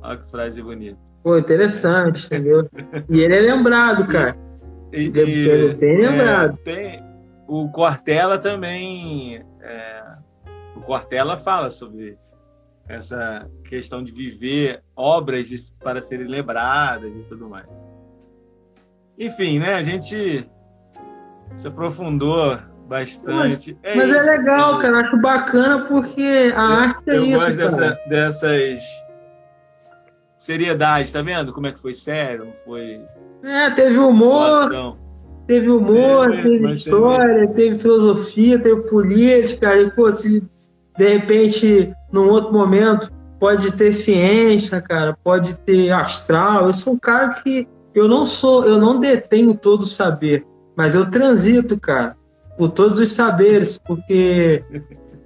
Olha 0.00 0.16
que 0.16 0.30
frase 0.30 0.62
bonita. 0.62 0.98
Pô, 1.22 1.36
interessante, 1.36 2.24
entendeu? 2.24 2.66
e 3.10 3.20
ele 3.20 3.36
é 3.36 3.40
lembrado, 3.40 4.06
cara. 4.06 4.34
E, 4.90 5.02
e, 5.02 5.18
ele 5.18 5.70
é 5.70 5.74
bem 5.74 6.00
lembrado. 6.00 6.58
É, 6.60 6.62
tem, 6.64 7.04
o 7.46 7.68
Cortella 7.68 8.38
também. 8.38 9.44
É, 9.60 10.02
o 10.76 10.80
Cortella 10.80 11.36
fala 11.36 11.68
sobre 11.68 12.16
essa 12.88 13.48
questão 13.64 14.02
de 14.02 14.12
viver 14.12 14.82
obras 14.96 15.72
para 15.82 16.00
serem 16.00 16.26
lembradas 16.26 17.10
e 17.10 17.22
tudo 17.28 17.48
mais. 17.48 17.66
Enfim, 19.18 19.58
né? 19.58 19.74
A 19.74 19.82
gente 19.82 20.48
se 21.58 21.68
aprofundou 21.68 22.58
bastante. 22.88 23.76
Mas 23.82 23.92
é, 23.92 23.94
mas 23.94 24.14
é 24.14 24.36
legal, 24.36 24.78
cara. 24.78 24.98
Acho 24.98 25.16
bacana 25.18 25.84
porque 25.86 26.52
a 26.56 26.62
eu, 26.62 26.72
arte 26.72 27.10
é 27.10 27.16
eu 27.16 27.24
isso. 27.26 27.46
Eu 27.46 27.56
gosto 27.56 27.56
dessa, 27.56 28.00
dessas 28.08 28.82
seriedades, 30.36 31.12
tá 31.12 31.22
vendo? 31.22 31.52
Como 31.52 31.66
é 31.66 31.72
que 31.72 31.80
foi 31.80 31.94
sério? 31.94 32.46
Não 32.46 32.52
foi. 32.64 33.00
É, 33.42 33.70
teve 33.70 33.98
humor. 33.98 34.98
Teve 35.46 35.68
humor, 35.68 36.32
é, 36.32 36.42
teve 36.42 36.72
história, 36.72 37.48
teve... 37.48 37.54
teve... 37.54 37.78
filosofia, 37.78 38.58
teve 38.58 38.82
política. 38.82 39.76
E, 39.76 39.90
pô, 39.90 40.10
se 40.10 40.48
de 40.96 41.08
repente, 41.08 41.92
num 42.12 42.28
outro 42.28 42.52
momento, 42.52 43.10
pode 43.40 43.72
ter 43.72 43.92
ciência, 43.92 44.80
cara, 44.80 45.16
pode 45.24 45.56
ter 45.60 45.90
astral. 45.90 46.66
Eu 46.66 46.74
sou 46.74 46.92
um 46.94 46.98
cara 46.98 47.30
que 47.30 47.66
eu 47.94 48.06
não 48.06 48.24
sou, 48.24 48.64
eu 48.64 48.78
não 48.78 49.00
detenho 49.00 49.54
todo 49.54 49.82
o 49.82 49.86
saber, 49.86 50.46
mas 50.76 50.94
eu 50.94 51.10
transito, 51.10 51.78
cara, 51.78 52.16
por 52.56 52.70
todos 52.70 52.98
os 52.98 53.12
saberes, 53.12 53.78
porque 53.84 54.64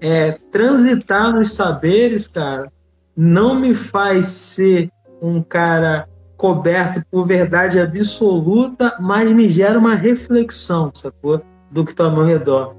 é, 0.01 0.33
transitar 0.51 1.33
nos 1.35 1.53
saberes, 1.53 2.29
cara, 2.29 2.71
não 3.17 3.55
me 3.55 3.75
faz 3.75 4.27
ser 4.29 4.91
um 5.21 5.43
cara 5.43 6.09
coberto 6.37 7.03
por 7.11 7.27
verdade 7.27 7.81
absoluta, 7.81 8.97
mas 9.01 9.33
me 9.33 9.49
gera 9.49 9.79
uma 9.79 9.95
reflexão, 9.95 10.91
sacou? 10.95 11.43
Do 11.71 11.85
que 11.85 11.91
está 11.91 12.05
ao 12.05 12.13
meu 12.13 12.25
redor. 12.25 12.75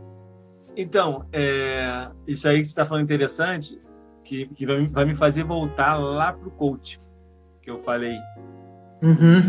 Então, 0.75 1.25
é, 1.33 2.07
isso 2.27 2.47
aí 2.47 2.59
que 2.59 2.65
você 2.65 2.71
está 2.71 2.85
falando 2.85 3.03
interessante, 3.03 3.79
que, 4.27 4.45
que 4.47 4.65
vai, 4.65 4.85
vai, 4.85 5.05
me 5.05 5.15
fazer 5.15 5.43
voltar 5.43 5.95
lá 5.95 6.33
para 6.33 6.47
o 6.47 6.51
coach, 6.51 6.99
que 7.61 7.71
eu 7.71 7.79
falei. 7.79 8.17
Uhum. 9.01 9.47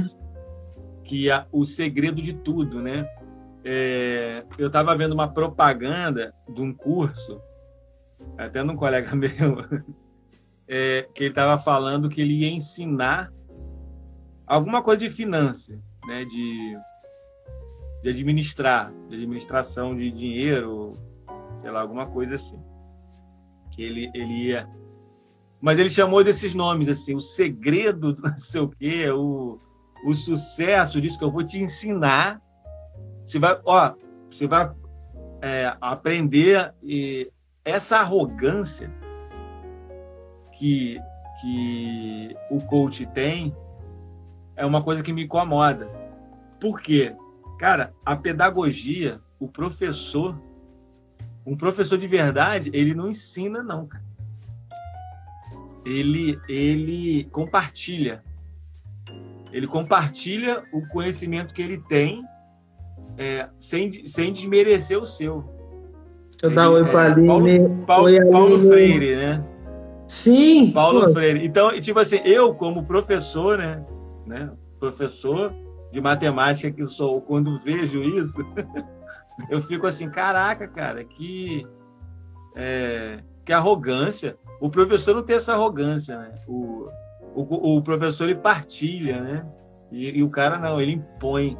Que 1.02 1.30
é 1.30 1.44
o 1.50 1.66
segredo 1.66 2.22
de 2.22 2.32
tudo, 2.32 2.80
né? 2.80 3.06
É, 3.64 4.44
eu 4.56 4.68
estava 4.68 4.96
vendo 4.96 5.12
uma 5.12 5.28
propaganda 5.28 6.32
de 6.48 6.62
um 6.62 6.72
curso, 6.72 7.40
até 8.36 8.62
num 8.62 8.76
colega 8.76 9.14
meu, 9.16 9.64
é, 10.68 11.08
que 11.12 11.24
ele 11.24 11.30
estava 11.30 11.60
falando 11.60 12.08
que 12.08 12.20
ele 12.20 12.34
ia 12.34 12.50
ensinar 12.50 13.32
alguma 14.46 14.80
coisa 14.80 15.00
de 15.00 15.10
finanças, 15.10 15.76
né? 16.06 16.24
De, 16.24 16.78
de 18.04 18.10
administrar, 18.10 18.92
de 19.08 19.16
administração 19.16 19.96
de 19.96 20.08
dinheiro, 20.12 20.92
sei 21.58 21.70
lá, 21.72 21.80
alguma 21.80 22.06
coisa 22.06 22.36
assim. 22.36 22.62
Que 23.78 23.84
ele, 23.84 24.10
ele 24.12 24.46
ia. 24.48 24.68
Mas 25.60 25.78
ele 25.78 25.88
chamou 25.88 26.24
desses 26.24 26.52
nomes, 26.52 26.88
assim, 26.88 27.14
o 27.14 27.20
segredo 27.20 28.12
do 28.12 28.22
não 28.22 28.36
sei 28.36 28.60
o 28.60 28.68
quê, 28.68 29.08
o, 29.08 29.56
o 30.04 30.14
sucesso 30.14 31.00
disso 31.00 31.16
que 31.16 31.22
eu 31.24 31.30
vou 31.30 31.44
te 31.44 31.58
ensinar. 31.58 32.42
Você 33.24 33.38
vai, 33.38 33.60
ó, 33.64 33.94
você 34.28 34.48
vai 34.48 34.68
é, 35.40 35.76
aprender 35.80 36.74
e 36.82 37.30
essa 37.64 37.98
arrogância 37.98 38.92
que, 40.54 40.98
que 41.40 42.34
o 42.50 42.58
coach 42.66 43.06
tem 43.06 43.54
é 44.56 44.66
uma 44.66 44.82
coisa 44.82 45.04
que 45.04 45.12
me 45.12 45.22
incomoda. 45.22 45.88
Por 46.60 46.80
quê? 46.80 47.14
Cara, 47.60 47.94
a 48.04 48.16
pedagogia, 48.16 49.20
o 49.38 49.46
professor, 49.46 50.36
um 51.48 51.56
professor 51.56 51.96
de 51.96 52.06
verdade, 52.06 52.70
ele 52.74 52.94
não 52.94 53.08
ensina, 53.08 53.62
não, 53.62 53.86
cara. 53.86 54.04
Ele, 55.84 56.38
ele 56.46 57.24
compartilha. 57.32 58.22
Ele 59.50 59.66
compartilha 59.66 60.62
o 60.72 60.86
conhecimento 60.88 61.54
que 61.54 61.62
ele 61.62 61.78
tem 61.78 62.22
é, 63.16 63.48
sem, 63.58 64.06
sem 64.06 64.30
desmerecer 64.30 65.00
o 65.00 65.06
seu. 65.06 65.40
Deixa 66.30 66.44
eu 66.44 66.48
ele, 66.50 66.54
dar 66.54 66.70
oi 66.70 66.82
é, 66.82 66.92
para 66.92 67.12
a 67.12 67.14
Paulo, 67.14 67.84
Paulo, 67.86 68.04
oi, 68.04 68.30
Paulo 68.30 68.60
Freire, 68.68 69.16
né? 69.16 69.44
Sim. 70.06 70.70
Paulo 70.70 71.06
pô. 71.06 71.12
Freire. 71.12 71.46
Então, 71.46 71.80
tipo 71.80 71.98
assim, 71.98 72.20
eu 72.24 72.54
como 72.54 72.84
professor, 72.84 73.56
né, 73.56 73.82
né, 74.26 74.50
professor 74.78 75.54
de 75.90 75.98
matemática 75.98 76.70
que 76.70 76.82
eu 76.82 76.88
sou, 76.88 77.22
quando 77.22 77.58
vejo 77.58 78.02
isso, 78.02 78.38
eu 79.48 79.60
fico 79.60 79.86
assim, 79.86 80.10
caraca, 80.10 80.66
cara, 80.66 81.04
que, 81.04 81.66
é, 82.56 83.22
que 83.44 83.52
arrogância. 83.52 84.36
O 84.60 84.68
professor 84.68 85.14
não 85.14 85.22
tem 85.22 85.36
essa 85.36 85.54
arrogância, 85.54 86.18
né? 86.18 86.34
O, 86.46 86.88
o, 87.34 87.76
o 87.76 87.82
professor 87.82 88.28
ele 88.28 88.38
partilha, 88.38 89.20
né? 89.20 89.46
E, 89.90 90.18
e, 90.18 90.22
o 90.22 90.30
cara 90.30 90.58
não, 90.58 90.80
ele 90.80 90.92
impõe. 90.92 91.56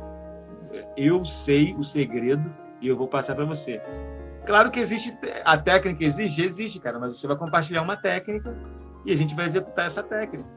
Eu 0.96 1.24
sei 1.24 1.74
o 1.74 1.84
segredo 1.84 2.52
e 2.80 2.88
eu 2.88 2.96
vou 2.96 3.08
passar 3.08 3.34
para 3.34 3.44
você. 3.44 3.80
Claro 4.44 4.70
que 4.70 4.80
existe 4.80 5.16
a 5.44 5.56
técnica 5.58 6.04
existe, 6.04 6.42
existe, 6.42 6.80
cara, 6.80 6.98
mas 6.98 7.18
você 7.18 7.26
vai 7.26 7.36
compartilhar 7.36 7.82
uma 7.82 7.96
técnica 7.96 8.56
e 9.04 9.12
a 9.12 9.16
gente 9.16 9.34
vai 9.34 9.46
executar 9.46 9.86
essa 9.86 10.02
técnica. 10.02 10.48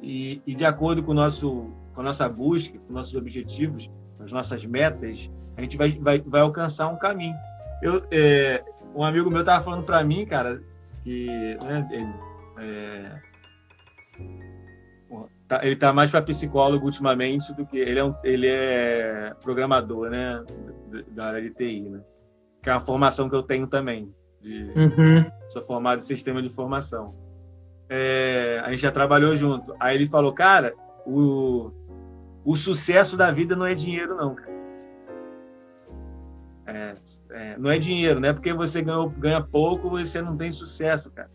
E, 0.00 0.42
e 0.46 0.54
de 0.54 0.64
acordo 0.64 1.02
com 1.02 1.12
o 1.12 1.14
nosso 1.14 1.70
com 1.94 2.00
a 2.00 2.04
nossa 2.04 2.28
busca, 2.28 2.78
com 2.78 2.92
nossos 2.92 3.14
objetivos, 3.14 3.90
com 4.16 4.24
as 4.24 4.32
nossas 4.32 4.64
metas, 4.64 5.30
a 5.56 5.60
gente 5.62 5.76
vai, 5.76 5.90
vai, 5.90 6.20
vai 6.20 6.40
alcançar 6.40 6.88
um 6.88 6.96
caminho. 6.96 7.34
Eu, 7.82 8.04
é, 8.10 8.62
um 8.94 9.04
amigo 9.04 9.30
meu 9.30 9.40
estava 9.40 9.62
falando 9.62 9.84
para 9.84 10.02
mim, 10.04 10.24
cara, 10.24 10.62
que 11.02 11.26
né, 11.62 11.88
ele, 11.90 12.14
é, 12.58 13.20
tá, 15.48 15.60
ele 15.66 15.76
tá 15.76 15.92
mais 15.92 16.10
para 16.10 16.22
psicólogo 16.22 16.84
ultimamente 16.86 17.52
do 17.54 17.66
que 17.66 17.76
ele 17.76 17.98
é, 17.98 18.04
um, 18.04 18.14
ele 18.22 18.46
é 18.46 19.34
programador, 19.42 20.10
né, 20.10 20.44
da 21.08 21.26
área 21.26 21.42
de 21.42 21.50
TI, 21.50 21.80
né? 21.90 22.00
Que 22.62 22.70
é 22.70 22.72
uma 22.72 22.80
formação 22.80 23.28
que 23.28 23.34
eu 23.34 23.42
tenho 23.42 23.66
também. 23.66 24.14
De, 24.40 24.62
uhum. 24.76 25.30
Sou 25.48 25.62
formado 25.62 26.00
em 26.00 26.04
sistema 26.04 26.40
de 26.40 26.48
informação. 26.48 27.08
É, 27.88 28.62
a 28.64 28.70
gente 28.70 28.82
já 28.82 28.92
trabalhou 28.92 29.34
junto. 29.34 29.74
Aí 29.80 29.96
ele 29.96 30.06
falou, 30.06 30.32
cara, 30.32 30.72
o, 31.04 31.72
o 32.44 32.56
sucesso 32.56 33.16
da 33.16 33.32
vida 33.32 33.56
não 33.56 33.66
é 33.66 33.74
dinheiro, 33.74 34.14
não, 34.14 34.34
cara. 34.34 34.61
É, 36.72 36.94
é, 37.30 37.58
não 37.58 37.70
é 37.70 37.78
dinheiro, 37.78 38.18
não 38.18 38.30
é 38.30 38.32
porque 38.32 38.52
você 38.54 38.80
ganhou, 38.80 39.10
ganha 39.10 39.42
pouco, 39.42 39.90
você 39.90 40.22
não 40.22 40.36
tem 40.36 40.50
sucesso, 40.50 41.10
cara. 41.10 41.30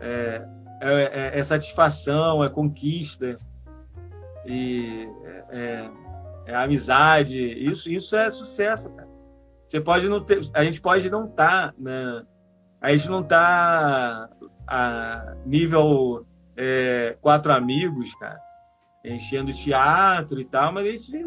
É, 0.00 0.46
é, 0.80 0.90
é, 0.90 1.38
é 1.38 1.44
satisfação, 1.44 2.44
é 2.44 2.48
conquista, 2.48 3.34
e 4.44 5.08
é, 5.52 5.90
é, 6.46 6.54
amizade. 6.54 7.38
Isso, 7.38 7.90
isso 7.90 8.14
é 8.14 8.30
sucesso, 8.30 8.88
cara. 8.90 9.08
Você 9.66 9.80
pode 9.80 10.08
não 10.08 10.22
ter, 10.22 10.40
a 10.54 10.62
gente 10.62 10.80
pode 10.80 11.10
não 11.10 11.26
estar, 11.26 11.72
tá, 11.72 11.74
né? 11.76 12.22
A 12.80 12.94
gente 12.94 13.08
não 13.08 13.24
tá 13.24 14.28
a 14.68 15.34
nível 15.44 16.24
quatro 17.20 17.52
amigos, 17.52 18.14
cara, 18.14 18.38
enchendo 19.04 19.52
teatro 19.52 20.40
e 20.40 20.44
tal, 20.44 20.72
mas 20.72 20.86
a 20.86 20.90
gente 20.90 21.26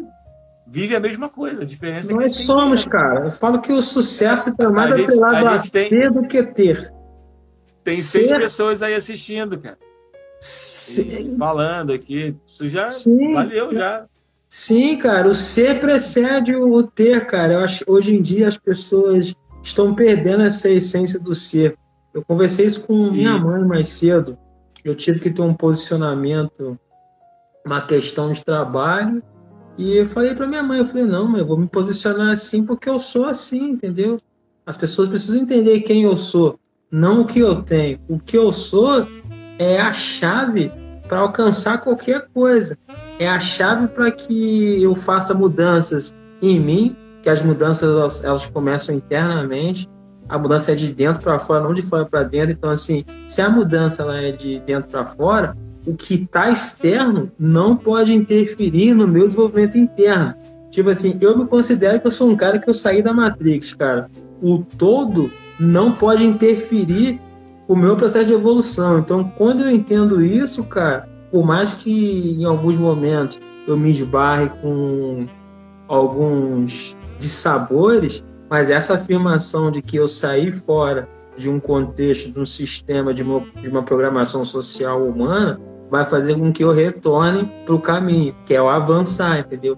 vive 0.70 0.94
a 0.94 1.00
mesma 1.00 1.28
coisa. 1.28 1.62
A 1.62 1.66
diferença 1.66 2.12
Nós 2.12 2.24
é 2.24 2.28
que 2.28 2.46
somos, 2.46 2.82
tem... 2.82 2.92
cara. 2.92 3.24
Eu 3.26 3.30
falo 3.32 3.60
que 3.60 3.72
o 3.72 3.82
sucesso 3.82 4.50
está 4.50 4.70
mais 4.70 4.92
atrelado 4.92 5.48
a, 5.48 5.54
a 5.54 5.58
ser 5.58 5.88
tem... 5.88 6.10
do 6.10 6.26
que 6.26 6.42
ter. 6.42 6.92
Tem 7.82 7.94
ser... 7.94 8.28
seis 8.28 8.30
pessoas 8.30 8.80
aí 8.80 8.94
assistindo, 8.94 9.58
cara. 9.58 9.78
Falando 11.36 11.92
aqui. 11.92 12.36
Isso 12.46 12.68
já 12.68 12.88
Sim. 12.88 13.34
valeu, 13.34 13.74
já. 13.74 14.06
Sim, 14.48 14.96
cara. 14.96 15.28
O 15.28 15.34
ser 15.34 15.80
precede 15.80 16.54
o 16.54 16.82
ter, 16.84 17.26
cara. 17.26 17.54
Eu 17.54 17.64
acho 17.64 17.84
hoje 17.86 18.14
em 18.16 18.22
dia 18.22 18.48
as 18.48 18.56
pessoas 18.56 19.34
estão 19.62 19.94
perdendo 19.94 20.44
essa 20.44 20.68
essência 20.68 21.18
do 21.18 21.34
ser. 21.34 21.76
Eu 22.14 22.24
conversei 22.24 22.66
isso 22.66 22.86
com 22.86 23.10
minha 23.10 23.38
mãe 23.38 23.62
mais 23.64 23.88
cedo. 23.88 24.38
Eu 24.84 24.94
tive 24.94 25.20
que 25.20 25.30
ter 25.30 25.42
um 25.42 25.52
posicionamento, 25.52 26.78
uma 27.66 27.82
questão 27.82 28.32
de 28.32 28.42
trabalho 28.42 29.22
e 29.78 29.96
eu 29.96 30.06
falei 30.06 30.34
para 30.34 30.46
minha 30.46 30.62
mãe, 30.62 30.78
eu 30.78 30.84
falei, 30.84 31.04
não, 31.04 31.26
mas 31.26 31.40
eu 31.40 31.46
vou 31.46 31.56
me 31.56 31.66
posicionar 31.66 32.30
assim 32.30 32.66
porque 32.66 32.88
eu 32.88 32.98
sou 32.98 33.26
assim, 33.26 33.70
entendeu? 33.70 34.18
As 34.66 34.76
pessoas 34.76 35.08
precisam 35.08 35.40
entender 35.40 35.80
quem 35.80 36.02
eu 36.02 36.14
sou, 36.14 36.58
não 36.90 37.22
o 37.22 37.26
que 37.26 37.40
eu 37.40 37.62
tenho. 37.62 37.98
O 38.08 38.18
que 38.18 38.36
eu 38.36 38.52
sou 38.52 39.06
é 39.58 39.80
a 39.80 39.92
chave 39.92 40.72
para 41.08 41.20
alcançar 41.20 41.78
qualquer 41.78 42.28
coisa. 42.32 42.78
É 43.18 43.28
a 43.28 43.40
chave 43.40 43.88
para 43.88 44.10
que 44.10 44.82
eu 44.82 44.94
faça 44.94 45.34
mudanças 45.34 46.14
em 46.40 46.58
mim, 46.60 46.96
que 47.22 47.28
as 47.28 47.42
mudanças 47.42 47.82
elas, 47.82 48.24
elas 48.24 48.46
começam 48.46 48.94
internamente. 48.94 49.88
A 50.28 50.38
mudança 50.38 50.72
é 50.72 50.74
de 50.74 50.92
dentro 50.92 51.20
para 51.20 51.38
fora, 51.38 51.64
não 51.64 51.74
de 51.74 51.82
fora 51.82 52.04
para 52.04 52.22
dentro. 52.22 52.52
Então, 52.52 52.70
assim, 52.70 53.04
se 53.28 53.42
a 53.42 53.50
mudança 53.50 54.02
ela 54.02 54.16
é 54.18 54.30
de 54.30 54.60
dentro 54.60 54.88
para 54.88 55.04
fora, 55.04 55.56
o 55.86 55.94
que 55.94 56.14
está 56.14 56.50
externo 56.50 57.30
não 57.38 57.76
pode 57.76 58.12
interferir 58.12 58.94
no 58.94 59.08
meu 59.08 59.26
desenvolvimento 59.26 59.78
interno. 59.78 60.34
Tipo 60.70 60.90
assim, 60.90 61.18
eu 61.20 61.36
me 61.36 61.46
considero 61.46 62.00
que 62.00 62.06
eu 62.06 62.12
sou 62.12 62.30
um 62.30 62.36
cara 62.36 62.58
que 62.58 62.68
eu 62.68 62.74
saí 62.74 63.02
da 63.02 63.12
Matrix, 63.12 63.74
cara. 63.74 64.08
O 64.40 64.58
todo 64.58 65.30
não 65.58 65.92
pode 65.92 66.24
interferir 66.24 67.20
o 67.66 67.74
meu 67.74 67.96
processo 67.96 68.26
de 68.26 68.34
evolução. 68.34 68.98
Então, 68.98 69.32
quando 69.36 69.62
eu 69.62 69.70
entendo 69.70 70.24
isso, 70.24 70.64
cara, 70.64 71.08
por 71.30 71.44
mais 71.44 71.74
que 71.74 72.36
em 72.38 72.44
alguns 72.44 72.76
momentos 72.76 73.38
eu 73.66 73.76
me 73.76 73.90
esbarre 73.90 74.48
com 74.60 75.26
alguns 75.88 76.96
dissabores, 77.18 78.24
mas 78.48 78.70
essa 78.70 78.94
afirmação 78.94 79.70
de 79.70 79.82
que 79.82 79.96
eu 79.96 80.08
saí 80.08 80.50
fora 80.50 81.08
de 81.36 81.48
um 81.48 81.60
contexto, 81.60 82.30
de 82.30 82.40
um 82.40 82.46
sistema, 82.46 83.14
de 83.14 83.22
uma, 83.22 83.40
de 83.60 83.68
uma 83.68 83.82
programação 83.82 84.44
social 84.44 85.06
humana, 85.06 85.60
vai 85.90 86.04
fazer 86.04 86.38
com 86.38 86.52
que 86.52 86.62
eu 86.62 86.72
retorne 86.72 87.44
para 87.66 87.74
o 87.74 87.80
caminho, 87.80 88.34
que 88.46 88.54
é 88.54 88.62
o 88.62 88.68
avançar, 88.68 89.40
entendeu? 89.40 89.76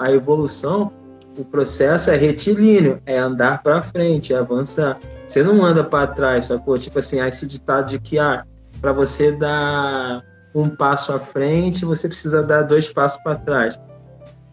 A 0.00 0.10
evolução, 0.12 0.92
o 1.36 1.44
processo 1.44 2.10
é 2.10 2.16
retilíneo, 2.16 3.02
é 3.04 3.18
andar 3.18 3.62
para 3.62 3.82
frente, 3.82 4.32
é 4.32 4.38
avançar. 4.38 4.98
Você 5.26 5.42
não 5.42 5.64
anda 5.64 5.82
para 5.82 6.06
trás, 6.06 6.46
sacou? 6.46 6.78
Tipo 6.78 7.00
assim, 7.00 7.20
há 7.20 7.26
esse 7.26 7.46
ditado 7.46 7.88
de 7.88 7.98
que 7.98 8.18
ah, 8.18 8.44
para 8.80 8.92
você 8.92 9.32
dar 9.32 10.22
um 10.54 10.68
passo 10.68 11.12
à 11.12 11.18
frente, 11.18 11.84
você 11.84 12.06
precisa 12.06 12.42
dar 12.42 12.62
dois 12.62 12.92
passos 12.92 13.20
para 13.22 13.36
trás. 13.36 13.78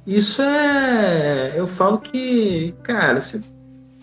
Isso 0.07 0.41
é. 0.41 1.53
Eu 1.55 1.67
falo 1.67 1.99
que, 1.99 2.73
cara, 2.81 3.19
você... 3.19 3.41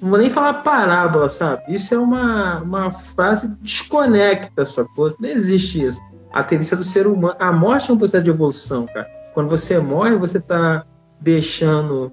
não 0.00 0.10
vou 0.10 0.18
nem 0.18 0.30
falar 0.30 0.54
parábola, 0.62 1.28
sabe? 1.28 1.62
Isso 1.68 1.94
é 1.94 1.98
uma, 1.98 2.60
uma 2.60 2.90
frase 2.92 3.48
desconecta, 3.60 4.64
sacou? 4.64 5.08
Não 5.18 5.28
existe 5.28 5.84
isso 5.84 6.00
a 6.36 6.44
tendência 6.44 6.76
do 6.76 6.82
ser 6.82 7.06
humano. 7.06 7.34
A 7.38 7.50
morte 7.50 7.90
é 7.90 7.94
um 7.94 7.98
processo 7.98 8.24
de 8.24 8.30
evolução, 8.30 8.84
cara. 8.86 9.08
Quando 9.32 9.48
você 9.48 9.78
morre, 9.78 10.16
você 10.16 10.38
tá 10.38 10.84
deixando. 11.18 12.12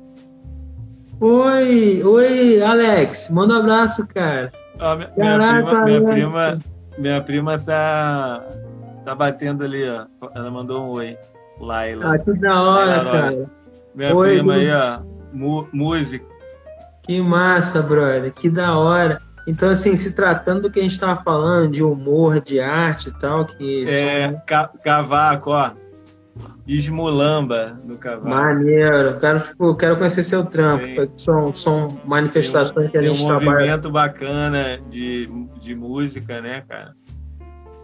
Oi, 1.19 2.01
oi, 2.03 2.61
Alex, 2.61 3.29
manda 3.29 3.55
um 3.55 3.59
abraço, 3.59 4.07
cara. 4.07 4.49
Ah, 4.79 4.95
minha, 4.95 5.09
Caraca, 5.09 5.83
prima, 5.83 5.83
minha, 5.83 6.01
prima, 6.01 6.59
minha 6.97 7.21
prima 7.21 7.59
tá, 7.59 8.45
tá 9.03 9.13
batendo 9.13 9.65
ali, 9.65 9.83
ó. 9.89 10.05
Ela 10.33 10.49
mandou 10.49 10.83
um 10.83 10.89
oi. 10.91 11.17
Laila. 11.59 12.15
Ah, 12.15 12.17
que 12.17 12.33
da 12.33 12.61
hora, 12.61 13.03
cara. 13.03 13.45
Minha 13.93 14.15
oi, 14.15 14.35
prima 14.35 14.53
aí, 14.55 14.71
ó. 14.71 14.99
música. 15.73 16.25
Que 17.03 17.21
massa, 17.21 17.81
brother. 17.81 18.31
Que 18.31 18.49
da 18.49 18.77
hora. 18.77 19.21
Então, 19.45 19.69
assim, 19.69 19.95
se 19.95 20.13
tratando 20.13 20.63
do 20.63 20.71
que 20.71 20.79
a 20.79 20.83
gente 20.83 20.93
estava 20.93 21.21
falando, 21.21 21.71
de 21.71 21.83
humor, 21.83 22.39
de 22.39 22.59
arte 22.59 23.09
e 23.09 23.17
tal, 23.17 23.45
que. 23.45 23.83
É, 23.87 24.29
são... 24.29 24.41
ca 24.45 24.71
cavaco, 24.83 25.51
ó. 25.51 25.71
Esmulamba 26.65 27.77
no 27.83 27.97
cavaco. 27.97 28.29
Maneiro. 28.29 29.17
Quero, 29.17 29.39
tipo, 29.41 29.75
quero 29.75 29.97
conhecer 29.97 30.23
seu 30.23 30.45
trampo. 30.45 30.85
São, 31.17 31.53
são 31.53 31.99
manifestações 32.05 32.87
um, 32.87 32.89
que 32.89 32.97
a 32.97 33.01
gente 33.01 33.25
trabalha. 33.25 33.39
Tem 33.39 33.49
um 33.49 33.51
movimento 33.51 33.91
bacana 33.91 34.79
de, 34.89 35.29
de 35.59 35.75
música, 35.75 36.41
né, 36.41 36.63
cara? 36.67 36.95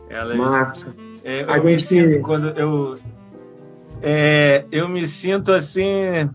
Elas, 0.09 0.37
Massa. 0.37 0.95
É, 1.23 1.43
eu 1.43 1.51
a 1.51 1.77
gente... 1.77 2.19
quando 2.19 2.47
eu. 2.57 2.97
É, 4.01 4.63
eu 4.71 4.87
me 4.87 5.05
sinto 5.05 5.51
assim 5.51 6.29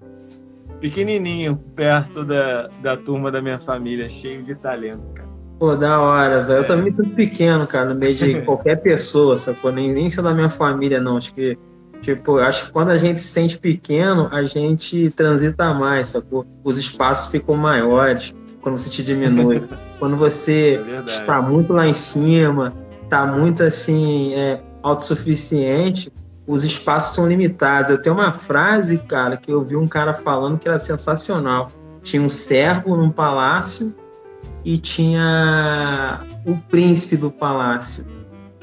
pequenininho, 0.85 1.57
perto 1.74 2.22
da, 2.22 2.68
da 2.82 2.95
turma 2.95 3.32
da 3.32 3.41
minha 3.41 3.59
família, 3.59 4.07
cheio 4.07 4.43
de 4.43 4.55
talento, 4.55 5.03
cara. 5.14 5.26
Pô, 5.59 5.74
da 5.74 5.99
hora, 5.99 6.43
velho. 6.43 6.59
É. 6.59 6.61
Eu 6.61 6.66
também 6.66 6.93
tô 6.93 7.03
pequeno, 7.05 7.66
cara, 7.66 7.95
no 7.95 7.95
meio 7.95 8.14
de 8.14 8.41
qualquer 8.45 8.82
pessoa, 8.82 9.35
sacou? 9.35 9.72
Nem, 9.72 9.95
nem 9.95 10.11
só 10.11 10.20
da 10.20 10.35
minha 10.35 10.51
família, 10.51 11.01
não. 11.01 11.16
Acho 11.16 11.35
que, 11.35 11.57
tipo, 12.03 12.37
acho 12.37 12.66
que 12.66 12.72
quando 12.72 12.91
a 12.91 12.99
gente 12.99 13.18
se 13.18 13.28
sente 13.28 13.59
pequeno, 13.59 14.28
a 14.30 14.43
gente 14.43 15.11
transita 15.12 15.72
mais, 15.72 16.09
sacou? 16.09 16.45
Os 16.62 16.76
espaços 16.76 17.32
ficam 17.32 17.57
maiores 17.57 18.35
quando 18.61 18.76
você 18.76 18.91
te 18.91 19.03
diminui. 19.03 19.62
quando 19.99 20.16
você 20.18 20.78
é 20.87 21.03
está 21.07 21.41
muito 21.41 21.72
lá 21.72 21.89
em 21.89 21.95
cima, 21.95 22.74
tá 23.09 23.24
muito 23.24 23.62
assim, 23.62 24.35
é, 24.35 24.61
autossuficiente, 24.82 26.12
os 26.47 26.64
espaços 26.64 27.14
são 27.14 27.26
limitados. 27.26 27.90
Eu 27.90 28.01
tenho 28.01 28.16
uma 28.16 28.32
frase, 28.32 28.99
cara, 28.99 29.36
que 29.36 29.51
eu 29.51 29.62
vi 29.62 29.76
um 29.76 29.88
cara 29.88 30.14
falando 30.14 30.59
que 30.59 30.68
era 30.68 30.78
sensacional. 30.78 31.68
Tinha 32.03 32.22
um 32.22 32.28
servo 32.28 32.97
num 32.97 33.11
palácio 33.11 33.95
e 34.64 34.78
tinha 34.78 36.20
o 36.45 36.57
príncipe 36.68 37.16
do 37.16 37.30
palácio. 37.30 38.07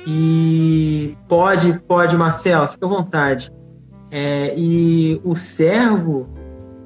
E 0.06 1.16
pode, 1.28 1.80
pode, 1.88 2.16
Marcelo, 2.18 2.68
fica 2.68 2.86
à 2.86 2.90
vontade. 2.90 3.52
É, 4.10 4.54
e 4.58 5.22
o 5.24 5.36
servo, 5.36 6.28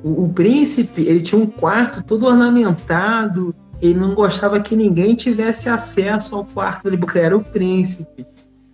o, 0.03 0.25
o 0.25 0.29
príncipe, 0.29 1.01
ele 1.01 1.21
tinha 1.21 1.41
um 1.41 1.47
quarto 1.47 2.03
todo 2.03 2.25
ornamentado. 2.25 3.53
Ele 3.81 3.99
não 3.99 4.13
gostava 4.13 4.59
que 4.61 4.75
ninguém 4.75 5.15
tivesse 5.15 5.67
acesso 5.67 6.35
ao 6.35 6.45
quarto 6.45 6.83
dele, 6.83 6.97
porque 6.97 7.19
era 7.19 7.35
o 7.35 7.43
príncipe. 7.43 8.25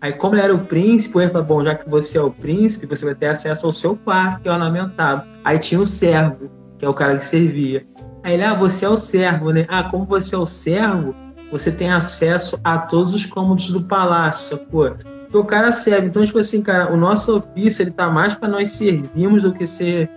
Aí, 0.02 0.12
como 0.12 0.34
ele 0.34 0.42
era 0.42 0.56
o 0.56 0.66
príncipe, 0.66 1.20
ele 1.20 1.30
falou: 1.30 1.46
Bom, 1.46 1.64
já 1.64 1.76
que 1.76 1.88
você 1.88 2.18
é 2.18 2.22
o 2.22 2.32
príncipe, 2.32 2.88
você 2.88 3.06
vai 3.06 3.14
ter 3.14 3.28
acesso 3.28 3.68
ao 3.68 3.72
seu 3.72 3.96
quarto, 3.96 4.42
que 4.42 4.50
é 4.50 4.52
ornamentado. 4.52 5.24
Aí 5.44 5.60
tinha 5.60 5.80
o 5.80 5.86
servo, 5.86 6.50
que 6.80 6.84
é 6.84 6.90
o 6.90 6.94
cara 6.94 7.18
que 7.18 7.26
servia. 7.26 7.86
Aí 8.24 8.34
ele: 8.34 8.44
Ah, 8.44 8.56
você 8.56 8.84
é 8.84 8.90
o 8.90 8.98
servo, 8.98 9.52
né? 9.52 9.66
Ah, 9.68 9.84
como 9.84 10.06
você 10.06 10.34
é 10.34 10.38
o 10.40 10.46
servo, 10.46 11.14
você 11.52 11.72
tem 11.72 11.92
acesso 11.92 12.60
a 12.64 12.80
todos 12.80 13.14
os 13.14 13.28
cômodos 13.28 13.72
do 13.72 13.84
palácio, 13.84 14.58
sacou? 14.58 14.96
o 15.34 15.46
cara 15.46 15.72
serve. 15.72 16.08
Então, 16.08 16.26
tipo 16.26 16.40
assim, 16.40 16.62
cara, 16.62 16.92
o 16.92 16.98
nosso 16.98 17.38
ofício 17.38 17.84
ele 17.84 17.92
tá 17.92 18.10
mais 18.10 18.36
para 18.36 18.50
nós 18.50 18.72
servirmos 18.72 19.44
do 19.44 19.54
que 19.54 19.66
ser 19.66 20.10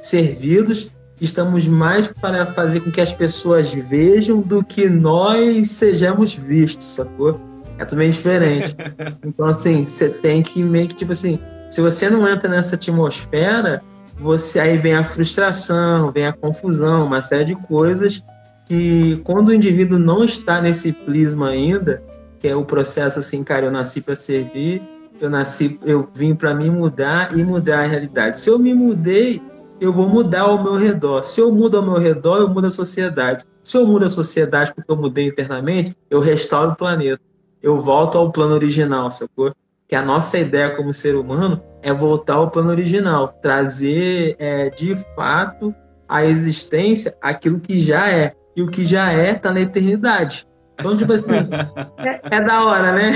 servidos. 0.00 0.90
Estamos 1.20 1.68
mais 1.68 2.06
para 2.06 2.46
fazer 2.46 2.80
com 2.80 2.90
que 2.90 3.00
as 3.00 3.12
pessoas 3.12 3.70
vejam 3.70 4.40
do 4.40 4.64
que 4.64 4.88
nós 4.88 5.70
sejamos 5.72 6.34
vistos, 6.34 6.86
sacou? 6.86 7.38
É 7.82 7.84
também 7.84 8.10
diferente. 8.10 8.74
Então, 9.24 9.46
assim, 9.46 9.86
você 9.86 10.08
tem 10.08 10.42
que 10.42 10.62
meio 10.62 10.88
que, 10.88 10.94
tipo 10.94 11.12
assim, 11.12 11.38
se 11.70 11.80
você 11.80 12.10
não 12.10 12.28
entra 12.28 12.48
nessa 12.48 12.74
atmosfera, 12.74 13.80
você 14.20 14.60
aí 14.60 14.76
vem 14.76 14.94
a 14.94 15.04
frustração, 15.04 16.10
vem 16.12 16.26
a 16.26 16.32
confusão, 16.32 17.04
uma 17.04 17.22
série 17.22 17.46
de 17.46 17.54
coisas 17.54 18.22
que 18.66 19.20
quando 19.24 19.48
o 19.48 19.54
indivíduo 19.54 19.98
não 19.98 20.24
está 20.24 20.60
nesse 20.60 20.92
prisma 20.92 21.50
ainda, 21.50 22.02
que 22.38 22.48
é 22.48 22.54
o 22.54 22.64
processo 22.64 23.18
assim, 23.18 23.42
cara, 23.42 23.66
eu 23.66 23.70
nasci 23.70 24.00
para 24.00 24.16
servir, 24.16 24.82
eu 25.20 25.30
nasci, 25.30 25.78
eu 25.84 26.08
vim 26.14 26.34
para 26.34 26.54
me 26.54 26.68
mudar 26.68 27.36
e 27.36 27.42
mudar 27.42 27.84
a 27.84 27.86
realidade. 27.86 28.40
Se 28.40 28.50
eu 28.50 28.58
me 28.58 28.74
mudei, 28.74 29.40
eu 29.80 29.92
vou 29.92 30.08
mudar 30.08 30.42
ao 30.42 30.62
meu 30.62 30.76
redor. 30.76 31.24
Se 31.24 31.40
eu 31.40 31.52
mudo 31.52 31.76
ao 31.76 31.82
meu 31.82 31.96
redor, 31.96 32.38
eu 32.38 32.48
mudo 32.48 32.66
a 32.66 32.70
sociedade. 32.70 33.44
Se 33.64 33.76
eu 33.76 33.86
mudo 33.86 34.04
a 34.04 34.08
sociedade 34.08 34.74
porque 34.74 34.90
eu 34.90 34.96
mudei 34.96 35.26
internamente, 35.26 35.96
eu 36.10 36.20
restauro 36.20 36.72
o 36.72 36.76
planeta. 36.76 37.31
Eu 37.62 37.76
volto 37.76 38.18
ao 38.18 38.30
plano 38.32 38.54
original, 38.54 39.10
sacou? 39.10 39.54
Que 39.86 39.94
a 39.94 40.02
nossa 40.02 40.38
ideia 40.38 40.74
como 40.76 40.92
ser 40.92 41.14
humano 41.14 41.62
é 41.82 41.92
voltar 41.92 42.34
ao 42.34 42.50
plano 42.50 42.70
original, 42.70 43.28
trazer 43.40 44.36
é, 44.38 44.70
de 44.70 44.94
fato 45.14 45.74
à 46.08 46.24
existência 46.24 47.16
aquilo 47.20 47.60
que 47.60 47.78
já 47.80 48.10
é. 48.10 48.34
E 48.56 48.62
o 48.62 48.68
que 48.68 48.84
já 48.84 49.12
é 49.12 49.32
está 49.32 49.52
na 49.52 49.60
eternidade. 49.60 50.46
Então, 50.78 50.96
tipo 50.96 51.12
assim, 51.12 51.26
é, 51.98 52.36
é 52.36 52.40
da 52.40 52.64
hora, 52.64 52.92
né? 52.92 53.12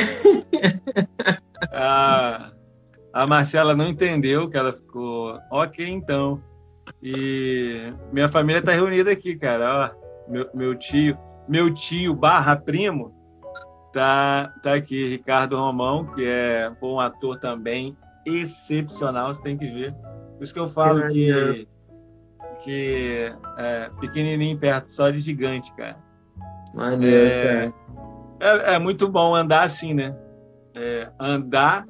a, 1.72 2.50
a 3.12 3.26
Marcela 3.26 3.74
não 3.74 3.86
entendeu 3.86 4.48
que 4.48 4.56
ela 4.56 4.72
ficou, 4.72 5.38
ok, 5.50 5.86
então. 5.88 6.40
E 7.02 7.92
minha 8.12 8.28
família 8.28 8.62
tá 8.62 8.72
reunida 8.72 9.10
aqui, 9.10 9.36
cara. 9.36 9.92
Ó, 10.28 10.30
meu, 10.30 10.48
meu 10.54 10.74
tio, 10.74 11.18
meu 11.48 11.72
tio 11.72 12.14
barra 12.14 12.56
primo, 12.56 13.12
tá, 13.92 14.52
tá 14.62 14.74
aqui, 14.74 15.08
Ricardo 15.08 15.56
Romão, 15.56 16.04
que 16.06 16.24
é 16.24 16.70
um 16.82 17.00
ator 17.00 17.38
também 17.38 17.96
excepcional, 18.24 19.32
você 19.32 19.42
tem 19.42 19.56
que 19.56 19.66
ver. 19.66 19.94
Por 20.36 20.44
isso 20.44 20.52
que 20.52 20.60
eu 20.60 20.68
falo 20.68 21.06
que, 21.08 21.68
que 22.62 23.32
é, 23.58 23.90
pequenininho 24.00 24.58
perto, 24.58 24.92
só 24.92 25.10
de 25.10 25.20
gigante, 25.20 25.72
cara. 25.74 25.96
Maneiro, 26.74 27.16
é, 27.16 27.72
é, 28.40 28.74
é, 28.74 28.78
muito 28.78 29.08
bom 29.08 29.34
andar 29.34 29.62
assim, 29.62 29.94
né? 29.94 30.14
É, 30.74 31.08
andar 31.18 31.86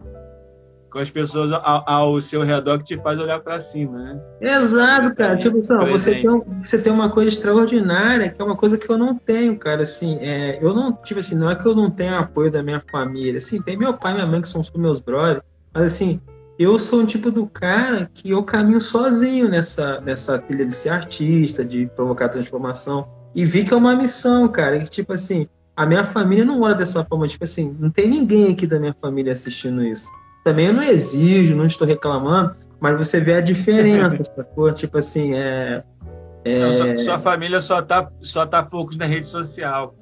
com 0.97 1.03
as 1.03 1.11
pessoas 1.11 1.53
ao, 1.53 1.85
ao, 1.87 2.21
seu 2.23 2.43
redor 2.43 2.79
que 2.79 2.85
te 2.85 2.97
faz 3.03 3.19
olhar 3.19 3.39
para 3.41 3.61
cima, 3.61 3.99
né? 3.99 4.21
Exato, 4.41 5.15
cara. 5.15 5.37
Tipo 5.37 5.59
assim, 5.59 5.91
você 5.91 6.11
tem, 6.23 6.43
você 6.65 6.79
tem 6.81 6.91
uma 6.91 7.11
coisa 7.11 7.29
extraordinária, 7.29 8.31
que 8.31 8.41
é 8.41 8.45
uma 8.45 8.57
coisa 8.57 8.79
que 8.79 8.91
eu 8.91 8.97
não 8.97 9.15
tenho, 9.15 9.59
cara. 9.59 9.83
Assim, 9.83 10.17
é, 10.23 10.59
eu 10.63 10.73
não, 10.73 10.95
tipo 10.95 11.21
assim, 11.21 11.37
não 11.37 11.51
é 11.51 11.55
que 11.55 11.67
eu 11.67 11.75
não 11.75 11.91
tenho 11.91 12.17
apoio 12.17 12.51
da 12.51 12.63
minha 12.63 12.83
família. 12.91 13.37
Assim, 13.37 13.61
tem 13.61 13.77
meu 13.77 13.93
pai 13.93 14.13
e 14.13 14.15
minha 14.15 14.27
mãe 14.27 14.41
que 14.41 14.49
são 14.49 14.63
os 14.63 14.71
meus 14.71 14.99
brothers, 14.99 15.43
mas 15.75 15.83
assim, 15.83 16.19
eu 16.59 16.79
sou 16.79 17.01
um 17.01 17.07
tipo 17.07 17.31
do 17.31 17.47
cara 17.47 18.11
que 18.15 18.31
eu 18.31 18.43
caminho 18.43 18.81
sozinho 18.81 19.51
nessa, 19.51 20.01
nessa 20.01 20.39
trilha 20.39 20.65
de 20.65 20.75
ser 20.75 20.89
artista, 20.89 21.63
de 21.63 21.91
provocar 21.95 22.31
transformação. 22.31 23.07
E 23.35 23.45
vi 23.45 23.65
que 23.65 23.75
é 23.75 23.77
uma 23.77 23.95
missão, 23.95 24.49
cara. 24.49 24.81
Que, 24.81 24.91
tipo 24.91 25.13
assim, 25.13 25.47
a 25.77 25.85
minha 25.85 26.07
família 26.07 26.43
não 26.43 26.63
olha 26.63 26.75
dessa 26.75 27.05
forma. 27.05 27.29
Tipo 27.29 27.45
assim, 27.45 27.77
não 27.79 27.91
tem 27.91 28.09
ninguém 28.09 28.51
aqui 28.51 28.67
da 28.67 28.81
minha 28.81 28.97
família 28.99 29.35
assistindo 29.35 29.85
isso. 29.85 30.09
Também 30.47 30.67
eu 30.67 30.75
não 30.75 30.83
exijo, 30.85 31.57
não 31.57 31.67
estou 31.67 31.85
reclamando, 31.85 32.55
mas 32.79 32.97
você 32.97 33.19
vê 33.19 33.35
a 33.35 33.41
diferença, 33.41 34.23
sacou? 34.23 34.73
Tipo 34.73 34.99
assim, 34.99 35.35
é. 35.35 35.83
é... 36.45 36.61
Não, 36.61 36.73
sua, 36.73 36.99
sua, 36.99 37.19
família 37.19 37.61
só 37.61 37.83
tá, 37.83 38.09
só 38.21 38.47
tá 38.47 38.63
poucos 38.63 38.97
na 38.97 39.07
rede 39.07 39.27
social. 39.27 39.97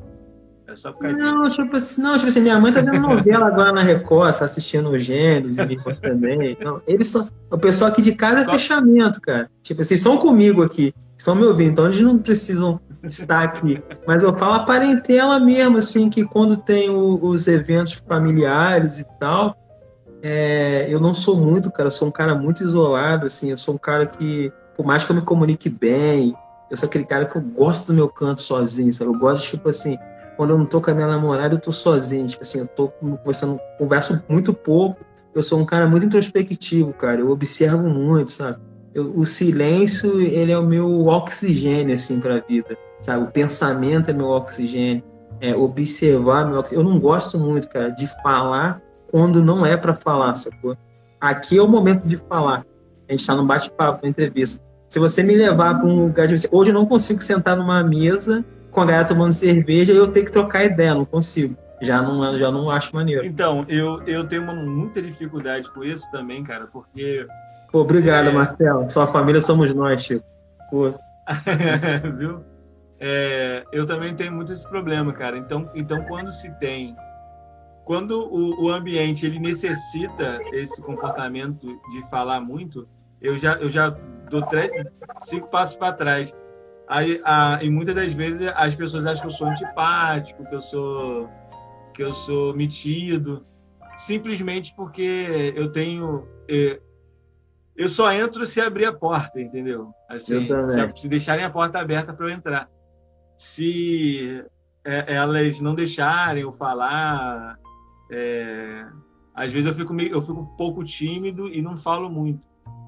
É 0.68 0.76
só 0.76 0.92
por 0.92 1.10
não, 1.10 1.48
tipo 1.48 1.74
assim, 1.74 2.02
não, 2.02 2.16
tipo 2.16 2.28
assim, 2.28 2.42
minha 2.42 2.60
mãe 2.60 2.74
tá 2.74 2.82
vendo 2.82 3.00
novela 3.00 3.46
agora 3.46 3.72
na 3.72 3.80
Record, 3.80 4.36
tá 4.36 4.44
assistindo 4.44 4.90
o 4.90 4.98
Gênesis 4.98 5.56
também. 6.02 6.50
Então, 6.50 6.82
eles 6.86 7.08
são. 7.08 7.26
O 7.50 7.56
pessoal 7.56 7.90
aqui 7.90 8.02
de 8.02 8.12
casa 8.14 8.42
é 8.42 8.44
fechamento, 8.44 9.22
cara. 9.22 9.48
Tipo 9.62 9.80
assim, 9.80 9.94
estão 9.94 10.18
comigo 10.18 10.62
aqui, 10.62 10.94
estão 11.16 11.34
me 11.34 11.46
ouvindo, 11.46 11.70
então 11.70 11.86
eles 11.86 12.02
não 12.02 12.18
precisam 12.18 12.78
estar 13.02 13.44
aqui. 13.44 13.82
Mas 14.06 14.22
eu 14.22 14.36
falo 14.36 14.56
a 14.56 14.64
parentela 14.64 15.40
mesmo, 15.40 15.78
assim, 15.78 16.10
que 16.10 16.22
quando 16.22 16.54
tem 16.54 16.90
o, 16.90 17.18
os 17.24 17.48
eventos 17.48 17.94
familiares 17.94 18.98
e 18.98 19.06
tal, 19.18 19.56
é, 20.26 20.86
eu 20.88 20.98
não 20.98 21.12
sou 21.12 21.36
muito, 21.36 21.70
cara, 21.70 21.88
eu 21.88 21.90
sou 21.90 22.08
um 22.08 22.10
cara 22.10 22.34
muito 22.34 22.62
isolado, 22.62 23.26
assim, 23.26 23.50
eu 23.50 23.58
sou 23.58 23.74
um 23.74 23.78
cara 23.78 24.06
que, 24.06 24.50
por 24.74 24.86
mais 24.86 25.04
que 25.04 25.12
eu 25.12 25.16
me 25.16 25.20
comunique 25.20 25.68
bem, 25.68 26.34
eu 26.70 26.76
sou 26.78 26.88
aquele 26.88 27.04
cara 27.04 27.26
que 27.26 27.36
eu 27.36 27.42
gosto 27.42 27.88
do 27.88 27.92
meu 27.92 28.08
canto 28.08 28.40
sozinho, 28.40 28.90
sabe? 28.90 29.10
Eu 29.10 29.18
gosto, 29.18 29.50
tipo 29.50 29.68
assim, 29.68 29.98
quando 30.38 30.50
eu 30.50 30.58
não 30.58 30.64
tô 30.64 30.80
com 30.80 30.90
a 30.90 30.94
minha 30.94 31.08
namorada, 31.08 31.56
eu 31.56 31.60
tô 31.60 31.70
sozinho, 31.70 32.26
tipo 32.26 32.42
assim, 32.42 32.60
eu 32.60 32.66
tô 32.66 32.88
conversando, 32.88 33.60
converso 33.76 34.24
muito 34.26 34.54
pouco, 34.54 35.04
eu 35.34 35.42
sou 35.42 35.60
um 35.60 35.64
cara 35.66 35.86
muito 35.86 36.06
introspectivo, 36.06 36.94
cara, 36.94 37.20
eu 37.20 37.30
observo 37.30 37.86
muito, 37.86 38.32
sabe? 38.32 38.58
Eu, 38.94 39.12
o 39.14 39.26
silêncio, 39.26 40.22
ele 40.22 40.52
é 40.52 40.58
o 40.58 40.64
meu 40.64 41.04
oxigênio, 41.04 41.94
assim, 41.94 42.18
pra 42.18 42.40
vida, 42.40 42.78
sabe? 43.02 43.24
O 43.24 43.30
pensamento 43.30 44.08
é 44.08 44.14
meu 44.14 44.28
oxigênio, 44.28 45.04
é 45.38 45.54
observar 45.54 46.46
meu 46.46 46.60
oxigênio. 46.60 46.88
Eu 46.88 46.90
não 46.90 46.98
gosto 46.98 47.38
muito, 47.38 47.68
cara, 47.68 47.90
de 47.90 48.06
falar 48.22 48.80
quando 49.14 49.44
não 49.44 49.64
é 49.64 49.76
para 49.76 49.94
falar, 49.94 50.34
sacou? 50.34 50.76
Aqui 51.20 51.56
é 51.56 51.62
o 51.62 51.68
momento 51.68 52.02
de 52.02 52.16
falar. 52.16 52.66
A 53.08 53.12
gente 53.12 53.24
tá 53.24 53.32
num 53.32 53.46
bate-papo, 53.46 54.00
numa 54.02 54.10
entrevista. 54.10 54.60
Se 54.88 54.98
você 54.98 55.22
me 55.22 55.36
levar 55.36 55.78
para 55.78 55.86
um 55.86 56.06
lugar 56.06 56.26
de... 56.26 56.34
Hoje 56.50 56.70
eu 56.70 56.74
não 56.74 56.84
consigo 56.84 57.22
sentar 57.22 57.56
numa 57.56 57.84
mesa 57.84 58.44
com 58.72 58.80
a 58.80 58.84
galera 58.84 59.06
tomando 59.06 59.32
cerveja 59.32 59.92
e 59.92 59.96
eu 59.96 60.08
tenho 60.08 60.26
que 60.26 60.32
trocar 60.32 60.64
ideia, 60.64 60.96
não 60.96 61.04
consigo. 61.04 61.56
Já 61.80 62.02
não, 62.02 62.36
já 62.36 62.50
não 62.50 62.68
acho 62.68 62.92
maneiro. 62.92 63.24
Então, 63.24 63.64
eu, 63.68 64.02
eu 64.02 64.26
tenho 64.26 64.42
uma, 64.42 64.52
muita 64.52 65.00
dificuldade 65.00 65.70
com 65.70 65.84
isso 65.84 66.10
também, 66.10 66.42
cara, 66.42 66.66
porque. 66.66 67.24
Pô, 67.70 67.82
obrigado, 67.82 68.30
é... 68.30 68.32
Marcelo. 68.32 68.90
Sua 68.90 69.06
família 69.06 69.40
somos 69.40 69.72
nós, 69.72 70.02
Chico. 70.02 70.24
Pô. 70.72 70.90
Viu? 72.18 72.40
É, 72.98 73.62
eu 73.72 73.86
também 73.86 74.12
tenho 74.16 74.32
muito 74.32 74.52
esse 74.52 74.68
problema, 74.68 75.12
cara. 75.12 75.38
Então, 75.38 75.70
então 75.72 76.02
quando 76.02 76.32
se 76.32 76.50
tem. 76.58 76.96
Quando 77.84 78.18
o, 78.18 78.64
o 78.64 78.70
ambiente 78.70 79.26
ele 79.26 79.38
necessita 79.38 80.38
esse 80.52 80.80
comportamento 80.82 81.66
de 81.90 82.08
falar 82.08 82.40
muito, 82.40 82.88
eu 83.20 83.36
já, 83.36 83.54
eu 83.56 83.68
já 83.68 83.90
dou 84.30 84.42
três, 84.46 84.70
cinco 85.22 85.48
passos 85.48 85.76
para 85.76 85.92
trás. 85.92 86.34
Aí, 86.88 87.20
a, 87.24 87.58
e 87.62 87.70
muitas 87.70 87.94
das 87.94 88.12
vezes 88.12 88.46
as 88.54 88.74
pessoas 88.74 89.06
acham 89.06 89.22
que 89.22 89.28
eu 89.28 89.36
sou 89.36 89.48
antipático, 89.48 90.44
que 90.46 90.54
eu 90.54 90.62
sou 90.62 91.28
que 91.94 92.02
eu 92.02 92.12
sou 92.12 92.52
metido, 92.56 93.46
simplesmente 93.96 94.74
porque 94.74 95.52
eu 95.54 95.70
tenho 95.70 96.26
eu, 97.76 97.88
só 97.88 98.12
entro 98.12 98.44
se 98.44 98.60
abrir 98.60 98.84
a 98.84 98.92
porta, 98.92 99.40
entendeu? 99.40 99.92
Assim, 100.08 100.42
se, 100.42 101.02
se, 101.02 101.08
deixarem 101.08 101.44
a 101.44 101.50
porta 101.50 101.78
aberta 101.78 102.12
para 102.12 102.26
eu 102.26 102.30
entrar. 102.30 102.68
Se 103.36 104.44
é, 104.84 105.14
elas 105.14 105.60
não 105.60 105.74
deixarem 105.74 106.42
eu 106.42 106.52
falar, 106.52 107.58
é, 108.10 108.86
às 109.34 109.50
vezes 109.52 109.66
eu 109.66 109.74
fico 109.74 109.92
meio, 109.92 110.12
eu 110.12 110.22
fico 110.22 110.40
um 110.40 110.46
pouco 110.56 110.84
tímido 110.84 111.48
e 111.48 111.60
não 111.60 111.76
falo 111.76 112.08
muito. 112.08 112.40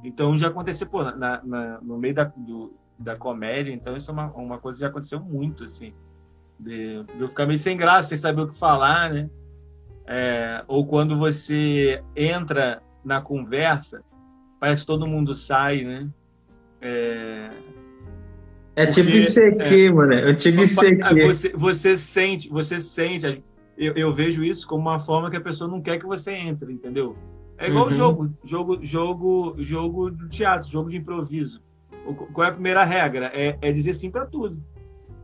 Então 0.04 0.36
já 0.38 0.48
aconteceu, 0.48 0.86
pô, 0.86 1.02
na, 1.02 1.42
na, 1.42 1.80
no 1.80 1.98
meio 1.98 2.14
da, 2.14 2.24
do, 2.24 2.72
da 2.98 3.16
comédia, 3.16 3.72
então 3.72 3.96
isso 3.96 4.10
é 4.10 4.14
uma, 4.14 4.26
uma 4.32 4.58
coisa 4.58 4.78
que 4.78 4.80
já 4.82 4.88
aconteceu 4.88 5.20
muito, 5.20 5.64
assim. 5.64 5.92
De, 6.58 7.02
de 7.02 7.20
eu 7.20 7.28
ficar 7.28 7.46
meio 7.46 7.58
sem 7.58 7.76
graça, 7.76 8.10
sem 8.10 8.18
saber 8.18 8.42
o 8.42 8.48
que 8.48 8.58
falar, 8.58 9.12
né? 9.12 9.28
É, 10.06 10.64
ou 10.68 10.86
quando 10.86 11.18
você 11.18 12.02
entra 12.14 12.80
na 13.04 13.20
conversa, 13.20 14.02
parece 14.60 14.82
que 14.82 14.86
todo 14.86 15.06
mundo 15.06 15.34
sai, 15.34 15.82
né? 15.82 16.08
É, 16.80 17.50
é 18.76 18.86
tipo 18.86 19.10
isso 19.10 19.42
aqui, 19.42 19.86
é, 19.86 19.92
mano. 19.92 20.34
Tive 20.34 20.62
isso 20.62 20.80
aqui. 20.86 21.26
Você, 21.26 21.48
você 21.54 21.96
sente, 21.96 22.48
você 22.48 22.78
sente. 22.78 23.42
Eu, 23.76 23.92
eu, 23.94 24.14
vejo 24.14 24.42
isso 24.42 24.66
como 24.66 24.82
uma 24.82 24.98
forma 24.98 25.30
que 25.30 25.36
a 25.36 25.40
pessoa 25.40 25.68
não 25.68 25.80
quer 25.82 25.98
que 25.98 26.06
você 26.06 26.32
entre, 26.32 26.72
entendeu? 26.72 27.16
É 27.58 27.68
igual 27.68 27.86
uhum. 27.86 27.90
jogo, 27.90 28.30
jogo, 28.42 28.78
jogo, 28.82 29.54
jogo 29.58 30.10
de 30.10 30.28
teatro, 30.28 30.70
jogo 30.70 30.90
de 30.90 30.96
improviso 30.96 31.60
qual 32.14 32.46
é 32.46 32.50
a 32.50 32.52
primeira 32.52 32.84
regra? 32.84 33.30
É, 33.34 33.58
é 33.60 33.72
dizer 33.72 33.94
sim 33.94 34.10
para 34.10 34.26
tudo. 34.26 34.62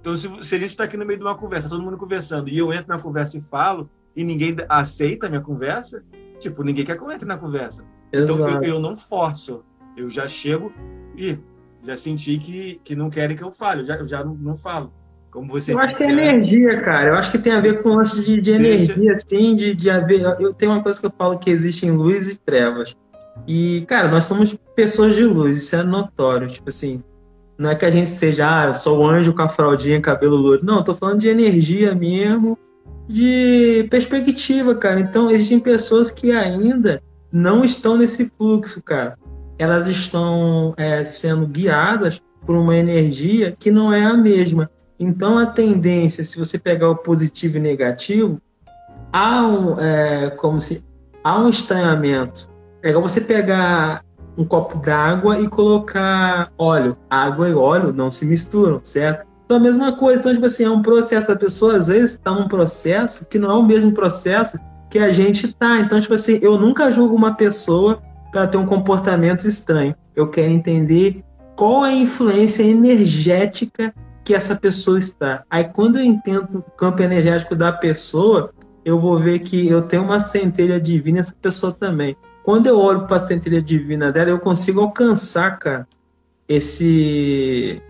Então, 0.00 0.16
se, 0.16 0.28
se 0.42 0.55
a 0.57 0.59
gente 0.59 0.70
está 0.70 0.84
aqui 0.84 0.96
no 0.96 1.07
meio 1.07 1.18
de 1.18 1.24
uma 1.24 1.36
conversa, 1.36 1.68
todo 1.68 1.82
mundo 1.82 1.96
conversando, 1.96 2.48
e 2.48 2.59
eu 2.59 2.72
entro 2.72 2.88
na 2.88 3.00
conversa 3.00 3.38
e 3.38 3.40
falo, 3.40 3.88
e 4.16 4.24
ninguém 4.24 4.57
aceita 4.68 5.26
a 5.26 5.28
minha 5.28 5.40
conversa, 5.40 6.05
tipo, 6.38 6.62
ninguém 6.64 6.84
quer 6.84 6.96
que 6.96 7.03
eu 7.03 7.11
entre 7.11 7.26
na 7.26 7.38
conversa. 7.38 7.84
Exato. 8.11 8.40
Então, 8.40 8.62
eu, 8.62 8.74
eu, 8.74 8.80
não 8.80 8.96
forço. 8.96 9.64
Eu 9.96 10.11
já 10.11 10.26
chego 10.26 10.72
e 11.16 11.38
já 11.84 11.96
senti 11.96 12.38
que, 12.38 12.80
que 12.82 12.96
não 12.96 13.11
querem 13.11 13.36
que 13.36 13.44
eu 13.44 13.53
fale, 13.53 13.82
eu 13.82 13.86
já, 13.86 13.96
eu 13.96 14.09
já 14.09 14.24
não, 14.24 14.34
não 14.34 14.57
falo. 14.57 14.92
Como 15.33 15.51
você 15.51 15.72
eu 15.72 15.78
acho 15.78 15.97
que 15.97 16.03
é 16.05 16.11
energia, 16.11 16.78
cara. 16.83 17.09
Eu 17.09 17.14
acho 17.14 17.30
que 17.30 17.39
tem 17.39 17.55
a 17.55 17.61
ver 17.61 17.83
com 17.83 17.89
o 17.89 17.97
lance 17.97 18.22
de, 18.22 18.39
de 18.39 18.51
energia, 18.51 18.95
Deixa... 18.95 19.14
assim, 19.14 19.57
de, 19.57 19.74
de 19.74 19.89
haver. 19.89 20.20
Eu 20.39 20.53
tenho 20.53 20.72
uma 20.72 20.83
coisa 20.83 21.01
que 21.01 21.07
eu 21.07 21.12
falo 21.16 21.39
que 21.39 21.49
existem 21.49 21.91
luz 21.91 22.28
e 22.28 22.39
trevas. 22.39 22.95
E, 23.49 23.83
cara, 23.89 24.09
nós 24.09 24.26
somos 24.26 24.55
pessoas 24.76 25.16
de 25.16 25.24
luz, 25.24 25.57
isso 25.57 25.74
é 25.74 25.83
notório. 25.83 26.49
Tipo 26.49 26.68
assim, 26.68 27.03
não 27.57 27.70
é 27.70 27.74
que 27.74 27.87
a 27.87 27.91
gente 27.91 28.11
seja, 28.11 28.47
ah, 28.47 28.66
eu 28.66 28.74
sou 28.74 28.99
o 28.99 29.09
anjo 29.09 29.33
com 29.33 29.41
a 29.41 29.49
fraldinha, 29.49 30.03
cabelo 30.03 30.37
louro. 30.37 30.61
Não, 30.62 30.76
eu 30.76 30.85
tô 30.85 30.95
falando 30.95 31.20
de 31.20 31.28
energia 31.28 31.95
mesmo, 31.95 32.59
de 33.09 33.87
perspectiva, 33.91 34.74
cara. 34.74 35.01
Então, 35.01 35.30
existem 35.30 35.59
pessoas 35.59 36.11
que 36.11 36.30
ainda 36.30 37.03
não 37.33 37.64
estão 37.64 37.97
nesse 37.97 38.30
fluxo, 38.37 38.83
cara. 38.83 39.16
Elas 39.59 39.89
estão 39.89 40.74
é, 40.76 41.03
sendo 41.05 41.47
guiadas 41.47 42.20
por 42.45 42.55
uma 42.55 42.76
energia 42.76 43.57
que 43.59 43.70
não 43.70 43.91
é 43.91 44.05
a 44.05 44.14
mesma. 44.14 44.70
Então, 45.03 45.36
a 45.36 45.46
tendência, 45.46 46.22
se 46.22 46.38
você 46.38 46.57
pegar 46.57 46.88
o 46.88 46.96
positivo 46.96 47.57
e 47.57 47.61
negativo, 47.61 48.40
há 49.12 49.42
um, 49.42 49.74
é, 49.80 50.30
como 50.30 50.61
se, 50.61 50.84
há 51.24 51.40
um 51.40 51.48
estranhamento. 51.48 52.48
É 52.84 52.90
igual 52.90 53.03
você 53.03 53.20
pegar 53.20 54.05
um 54.38 54.44
copo 54.44 54.78
d'água 54.78 55.40
e 55.40 55.48
colocar 55.48 56.53
óleo. 56.57 56.96
Água 57.11 57.48
e 57.48 57.55
óleo 57.55 57.92
não 57.92 58.12
se 58.12 58.24
misturam, 58.24 58.80
certo? 58.84 59.26
Então, 59.44 59.57
a 59.57 59.61
mesma 59.61 59.96
coisa. 59.96 60.20
Então, 60.20 60.32
tipo 60.32 60.46
assim, 60.46 60.64
é 60.64 60.70
um 60.70 60.82
processo. 60.82 61.32
A 61.32 61.36
pessoa, 61.36 61.78
às 61.78 61.88
vezes, 61.88 62.12
está 62.12 62.30
num 62.30 62.46
processo 62.46 63.26
que 63.26 63.40
não 63.40 63.50
é 63.50 63.55
o 63.55 63.62
mesmo 63.62 63.90
processo 63.90 64.57
que 64.88 65.00
a 65.00 65.11
gente 65.11 65.53
tá. 65.53 65.80
Então, 65.80 65.98
tipo 65.98 66.14
assim, 66.14 66.38
eu 66.40 66.57
nunca 66.57 66.92
julgo 66.92 67.16
uma 67.16 67.34
pessoa 67.34 68.00
para 68.30 68.46
ter 68.46 68.57
um 68.57 68.66
comportamento 68.66 69.48
estranho. 69.48 69.96
Eu 70.14 70.28
quero 70.28 70.53
entender 70.53 71.24
qual 71.57 71.84
é 71.84 71.90
a 71.90 71.94
influência 71.94 72.62
energética 72.62 73.92
que 74.25 74.35
essa 74.35 74.55
pessoa 74.55 74.99
está. 74.99 75.45
Aí 75.51 75.64
quando 75.64 75.99
eu 75.99 76.05
entendo 76.05 76.59
o 76.59 76.62
campo 76.62 77.03
energético 77.03 77.55
da 77.55 77.73
pessoa, 77.73 78.53
eu 78.85 78.99
vou 78.99 79.18
ver 79.18 79.41
que 79.41 79.68
eu 79.68 79.83
tenho 79.83 80.03
uma 80.03 80.20
centelha 80.20 80.81
divina 80.81 81.20
essa 81.20 81.35
pessoa 81.41 81.73
também. 81.73 82.16
Quando 82.43 82.66
eu 82.66 82.79
olho 82.79 83.07
para 83.07 83.16
a 83.16 83.20
centelha 83.20 83.62
divina 83.62 84.11
dela, 84.11 84.31
eu 84.31 84.39
consigo 84.39 84.81
alcançar, 84.81 85.59
cara, 85.59 85.87
esse 86.49 87.81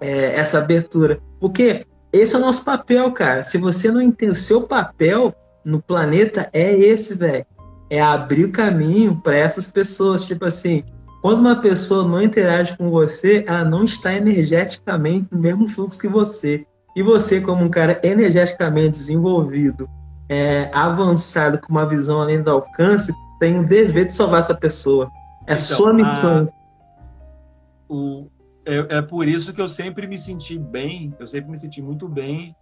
é, 0.00 0.38
essa 0.38 0.58
abertura. 0.58 1.20
Porque 1.38 1.86
esse 2.12 2.34
é 2.34 2.38
o 2.38 2.40
nosso 2.40 2.64
papel, 2.64 3.10
cara. 3.12 3.42
Se 3.42 3.58
você 3.58 3.90
não 3.90 4.00
entende 4.00 4.32
o 4.32 4.34
seu 4.34 4.62
papel 4.62 5.34
no 5.64 5.80
planeta, 5.80 6.48
é 6.52 6.72
esse, 6.72 7.14
velho. 7.14 7.44
É 7.90 8.00
abrir 8.00 8.44
o 8.44 8.52
caminho 8.52 9.20
para 9.22 9.36
essas 9.36 9.70
pessoas. 9.70 10.24
Tipo 10.24 10.46
assim, 10.46 10.84
quando 11.26 11.40
uma 11.40 11.56
pessoa 11.56 12.06
não 12.06 12.22
interage 12.22 12.76
com 12.76 12.88
você, 12.88 13.44
ela 13.48 13.64
não 13.64 13.82
está 13.82 14.14
energeticamente 14.14 15.26
no 15.32 15.40
mesmo 15.40 15.66
fluxo 15.66 15.98
que 15.98 16.06
você. 16.06 16.64
E 16.94 17.02
você, 17.02 17.40
como 17.40 17.64
um 17.64 17.68
cara 17.68 18.00
energeticamente 18.04 18.90
desenvolvido, 18.90 19.90
é, 20.28 20.70
avançado, 20.72 21.60
com 21.60 21.72
uma 21.72 21.84
visão 21.84 22.20
além 22.20 22.40
do 22.40 22.52
alcance, 22.52 23.12
tem 23.40 23.58
o 23.58 23.66
dever 23.66 24.06
de 24.06 24.14
salvar 24.14 24.38
essa 24.38 24.54
pessoa. 24.54 25.10
É 25.48 25.54
então, 25.54 25.58
sua 25.58 25.92
missão. 25.92 26.48
A, 26.48 27.92
o, 27.92 28.28
é, 28.64 28.98
é, 28.98 29.02
por 29.02 29.26
isso 29.26 29.52
que 29.52 29.60
eu 29.60 29.68
sempre 29.68 30.06
me 30.06 30.20
senti 30.20 30.56
bem, 30.56 31.12
eu 31.18 31.26
sempre 31.26 31.50
me 31.50 31.58
senti 31.58 31.82
muito 31.82 32.08
bem. 32.08 32.54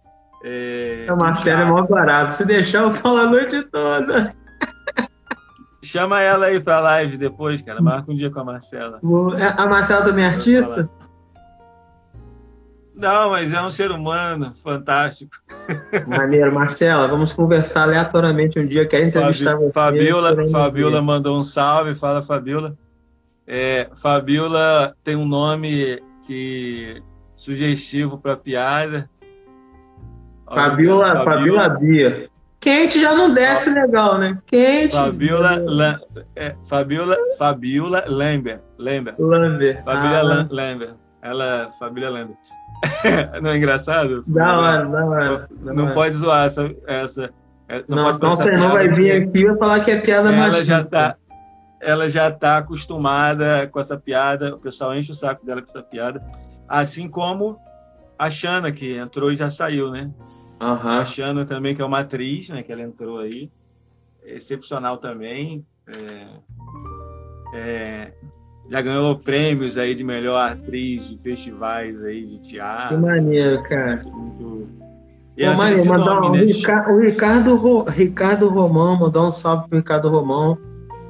É, 0.43 1.05
a 1.07 1.15
Marcela 1.15 1.61
é 1.61 1.65
mó 1.65 1.83
barato. 1.83 2.33
Se 2.33 2.43
deixar, 2.43 2.81
eu 2.81 2.91
falo 2.91 3.17
a 3.17 3.27
noite 3.27 3.61
toda. 3.61 4.35
Chama 5.85 6.21
ela 6.21 6.47
aí 6.47 6.59
pra 6.59 6.79
live 6.79 7.17
depois, 7.17 7.61
cara. 7.61 7.81
Marca 7.81 8.11
um 8.11 8.15
dia 8.15 8.31
com 8.31 8.39
a 8.39 8.43
Marcela. 8.43 8.99
É, 9.37 9.61
a 9.61 9.67
Marcela 9.67 10.03
também 10.03 10.25
é 10.25 10.27
artista? 10.27 10.89
Não, 12.95 13.29
mas 13.29 13.53
é 13.53 13.61
um 13.61 13.69
ser 13.69 13.91
humano 13.91 14.53
fantástico. 14.55 15.35
Maneiro. 16.07 16.53
Marcela, 16.53 17.07
vamos 17.07 17.33
conversar 17.33 17.83
aleatoriamente 17.83 18.57
um 18.57 18.65
dia. 18.65 18.85
Quero 18.87 19.05
entrevistar 19.05 19.51
Fabi, 19.51 19.65
você. 19.65 19.71
Fabiola, 19.71 20.47
Fabiola 20.49 21.01
mandou 21.01 21.37
um 21.37 21.43
salve. 21.43 21.93
Fala, 21.93 22.21
Fabiola. 22.21 22.75
É, 23.45 23.89
Fabiola 23.95 24.95
tem 25.03 25.15
um 25.15 25.25
nome 25.25 26.01
que 26.25 27.03
sugestivo 27.35 28.17
para 28.17 28.35
piada. 28.37 29.09
Fabiola, 30.47 31.23
Fabiola 31.23 31.69
Bia. 31.69 32.29
Quente 32.65 32.99
já 32.99 33.13
não 33.13 33.31
desce 33.31 33.69
legal, 33.69 34.17
né? 34.17 34.39
Quente. 34.47 34.95
Fabiola, 34.95 35.61
La, 35.63 35.99
é, 36.35 36.55
Fabiola, 36.67 37.15
Fabiola 37.37 38.03
Lambert. 38.07 38.59
Lambert. 38.79 39.19
Lambert. 39.19 39.83
Fabiola 39.83 40.41
ah. 40.41 40.47
Lambert. 40.49 40.95
Ela, 41.21 41.69
Fabiola 41.77 42.21
Lambert. 42.21 42.39
não 43.39 43.51
é 43.51 43.57
engraçado? 43.57 44.23
Da 44.25 44.59
hora, 44.59 44.83
da 44.83 45.05
hora. 45.05 45.49
Não, 45.61 45.93
pode 45.93 46.15
zoar 46.15 46.47
essa. 46.47 46.75
essa 46.87 47.29
é, 47.69 47.83
não, 47.87 47.97
não 47.97 48.11
nossa 48.11 48.49
irmã 48.49 48.69
vai 48.69 48.89
vir 48.89 49.11
aqui 49.11 49.41
e 49.41 49.45
vai 49.45 49.57
falar 49.57 49.79
que 49.81 49.91
é 49.91 49.99
piada 49.99 50.29
ela 50.29 50.37
machista. 50.37 50.65
Já 50.65 50.83
tá, 50.83 51.15
ela 51.79 52.09
já 52.09 52.31
tá 52.31 52.57
acostumada 52.57 53.67
com 53.71 53.79
essa 53.79 53.95
piada, 53.95 54.55
o 54.55 54.57
pessoal 54.57 54.95
enche 54.95 55.11
o 55.11 55.15
saco 55.15 55.45
dela 55.45 55.61
com 55.61 55.69
essa 55.69 55.83
piada. 55.83 56.19
Assim 56.67 57.07
como 57.07 57.59
a 58.17 58.27
Xana, 58.31 58.71
que 58.71 58.97
entrou 58.97 59.31
e 59.31 59.35
já 59.35 59.51
saiu, 59.51 59.91
né? 59.91 60.09
Uhum. 60.61 60.89
A 60.89 61.05
Xana 61.05 61.45
também, 61.45 61.75
que 61.75 61.81
é 61.81 61.85
uma 61.85 61.99
atriz, 61.99 62.49
né? 62.49 62.63
Que 62.63 62.71
ela 62.71 62.81
entrou 62.81 63.19
aí. 63.19 63.51
Excepcional 64.23 64.97
também. 64.97 65.65
É, 65.87 66.27
é, 67.53 68.13
já 68.69 68.81
ganhou 68.81 69.17
prêmios 69.19 69.77
aí 69.77 69.93
de 69.93 70.03
melhor 70.03 70.37
atriz 70.37 71.07
de 71.07 71.17
festivais 71.19 72.01
aí 72.03 72.25
de 72.25 72.39
teatro. 72.39 72.95
Que 72.97 73.03
maneiro, 73.03 73.61
cara. 73.63 74.01
Muito... 74.03 74.67
E 75.37 75.45
Pô, 75.45 75.53
mandar 75.53 76.21
nome, 76.21 76.27
um, 76.27 76.31
né? 76.31 76.43
o 76.43 76.99
Ricardo, 76.99 77.85
Ricardo 77.89 78.49
Romão, 78.49 78.97
mandar 78.97 79.27
um 79.27 79.31
salve 79.31 79.67
pro 79.67 79.77
Ricardo 79.77 80.09
Romão. 80.09 80.57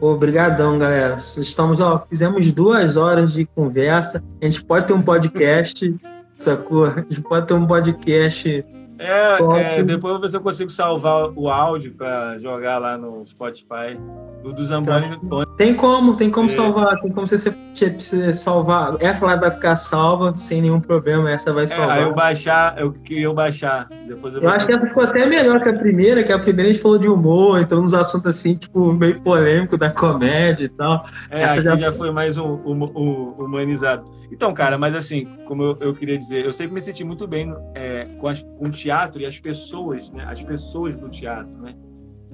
Obrigadão, 0.02 0.78
galera. 0.78 1.16
Estamos, 1.16 1.80
ó, 1.80 2.04
fizemos 2.10 2.52
duas 2.52 2.98
horas 2.98 3.34
de 3.34 3.46
conversa. 3.46 4.24
A 4.41 4.46
gente 4.46 4.66
pode 4.66 4.88
ter 4.88 4.93
um 4.93 5.02
podcast, 5.02 5.96
sacou? 6.36 6.86
A 6.86 7.02
gente 7.02 7.22
pode 7.22 7.48
ter 7.48 7.54
um 7.54 7.66
podcast 7.66 8.66
é, 8.98 9.80
é, 9.80 9.84
depois 9.84 10.14
eu 10.14 10.20
vou 10.20 10.22
ver 10.22 10.30
se 10.30 10.38
eu 10.38 10.41
consigo 10.41 10.70
salvar 10.70 11.32
o 11.36 11.50
áudio 11.50 11.93
para 11.93 12.38
jogar 12.39 12.78
lá 12.78 12.98
no 12.98 13.26
Spotify 13.26 13.98
do, 14.46 14.54
do 14.54 14.64
Zamboni 14.64 15.18
então, 15.24 15.46
Tem 15.58 15.74
como, 15.74 16.16
tem 16.16 16.30
como 16.30 16.46
é. 16.48 16.50
salvar, 16.50 17.00
tem 17.02 17.12
como 17.12 17.26
você, 17.26 17.56
você 17.74 18.34
salvar. 18.34 18.96
Essa 19.00 19.26
live 19.26 19.41
vai 19.41 19.52
ficar 19.52 19.76
salva 19.76 20.34
sem 20.36 20.62
nenhum 20.62 20.80
problema, 20.80 21.32
essa 21.32 21.52
vai 21.52 21.68
salvar. 21.68 22.00
É, 22.00 22.04
eu 22.04 22.14
baixar, 22.14 22.78
eu 22.78 22.93
queria 22.93 23.34
baixar. 23.34 23.88
Depois 24.08 24.36
eu, 24.36 24.41
eu 24.41 24.50
acho 24.50 24.68
que 24.68 24.74
essa 24.74 24.86
ficou 24.86 25.04
até 25.04 25.26
melhor 25.26 25.60
que 25.62 25.70
a 25.70 25.74
primeira, 25.74 26.24
que 26.24 26.32
a 26.32 26.39
primeira 26.39 26.70
a 26.70 26.74
gente 26.74 26.82
falou 26.82 27.00
de 27.00 27.08
humor, 27.08 27.60
então 27.60 27.82
uns 27.82 27.93
assuntos 27.93 28.28
assim, 28.28 28.56
tipo, 28.56 28.93
meio 28.93 29.20
polêmico 29.22 29.78
da 29.78 29.89
comédia 29.89 30.66
e 30.66 30.70
tal. 30.70 31.06
É, 31.30 31.41
essa 31.41 31.62
já... 31.62 31.76
já 31.76 31.91
foi 31.91 32.12
mais 32.12 32.38
um, 32.38 32.54
um, 32.66 32.84
um, 32.96 33.36
humanizado. 33.39 34.06
Então, 34.32 34.54
cara, 34.54 34.78
mas 34.78 34.96
assim, 34.96 35.26
como 35.46 35.64
eu, 35.64 35.78
eu 35.80 35.93
queria 35.93 36.18
dizer, 36.18 36.46
eu 36.46 36.54
sempre 36.54 36.74
me 36.74 36.82
senti 36.82 37.04
muito 37.04 37.28
bem 37.28 37.56
é, 37.74 38.06
com, 38.20 38.28
as, 38.28 38.41
com 38.41 38.72
teatro 38.86 39.20
e 39.22 39.26
as 39.26 39.40
pessoas, 39.40 40.12
né? 40.12 40.24
As 40.26 40.44
pessoas 40.44 40.98
do 40.98 41.10
teatro, 41.10 41.52
né? 41.62 41.76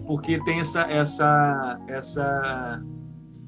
Porque 0.05 0.43
tem 0.43 0.59
essa 0.59 0.81
essa 0.81 1.79
essa 1.87 2.81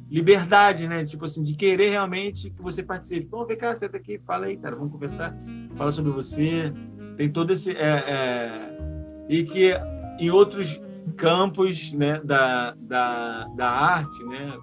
liberdade, 0.10 0.88
né? 0.88 1.04
Tipo 1.04 1.26
assim, 1.26 1.44
de 1.44 1.54
querer 1.56 1.90
realmente 1.90 2.50
que 2.50 2.62
você 2.62 2.82
participe. 2.82 3.26
Então, 3.26 3.46
vem 3.46 3.58
cá, 3.58 3.76
senta 3.76 3.98
aqui, 3.98 4.20
fala 4.26 4.46
aí, 4.46 4.58
cara, 4.58 4.76
vamos 4.76 4.92
conversar, 4.94 5.36
fala 5.76 5.92
sobre 5.92 6.12
você. 6.12 6.72
Tem 7.18 7.30
todo 7.30 7.52
esse 7.52 7.72
é, 7.72 8.04
é... 8.08 9.26
e 9.28 9.44
que 9.44 9.74
em 10.20 10.30
outros 10.32 10.80
campos, 11.18 11.92
né, 11.94 12.22
da, 12.24 12.74
da, 12.78 13.46
da 13.56 13.70
arte, 13.70 14.24
né, 14.26 14.54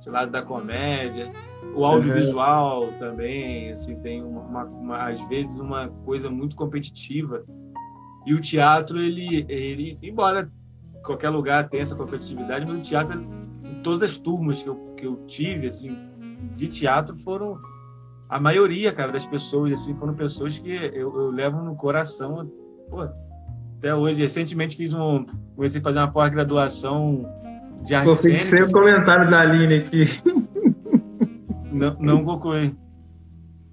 sei 0.00 0.12
lá, 0.12 0.26
da 0.26 0.42
comédia, 0.42 1.32
o 1.74 1.84
audiovisual 1.84 2.84
uhum. 2.84 2.98
também, 2.98 3.72
assim, 3.72 3.96
tem 3.96 4.22
uma, 4.22 4.64
uma, 4.64 5.08
às 5.08 5.20
vezes 5.28 5.58
uma 5.58 5.88
coisa 6.04 6.30
muito 6.30 6.56
competitiva 6.56 7.44
e 8.26 8.34
o 8.34 8.40
teatro, 8.40 8.98
ele, 8.98 9.46
ele 9.48 9.98
embora 10.02 10.50
qualquer 11.04 11.30
lugar 11.30 11.68
tenha 11.68 11.84
essa 11.84 11.94
competitividade, 11.94 12.66
mas 12.66 12.78
o 12.78 12.82
teatro, 12.82 13.24
em 13.64 13.80
todas 13.82 14.02
as 14.02 14.16
turmas 14.16 14.62
que 14.62 14.68
eu, 14.68 14.74
que 14.96 15.06
eu 15.06 15.16
tive, 15.26 15.68
assim, 15.68 15.96
de 16.56 16.66
teatro, 16.66 17.16
foram 17.18 17.56
a 18.28 18.40
maioria, 18.40 18.92
cara, 18.92 19.12
das 19.12 19.24
pessoas, 19.24 19.72
assim, 19.72 19.94
foram 19.94 20.14
pessoas 20.14 20.58
que 20.58 20.68
eu, 20.68 21.16
eu 21.16 21.30
levo 21.30 21.62
no 21.62 21.76
coração, 21.76 22.50
pô, 22.90 23.08
até 23.78 23.94
hoje. 23.94 24.20
Recentemente 24.20 24.76
fiz 24.76 24.92
um, 24.92 25.24
comecei 25.54 25.80
a 25.80 25.84
fazer 25.84 26.00
uma 26.00 26.10
pós-graduação 26.10 27.24
de 27.82 27.94
arte 27.94 28.16
fixei 28.16 28.62
o 28.62 28.72
comentário 28.72 29.30
da 29.30 29.42
Aline 29.42 29.74
aqui. 29.74 30.04
Não, 31.76 31.96
não 32.00 32.24
concluí. 32.24 32.74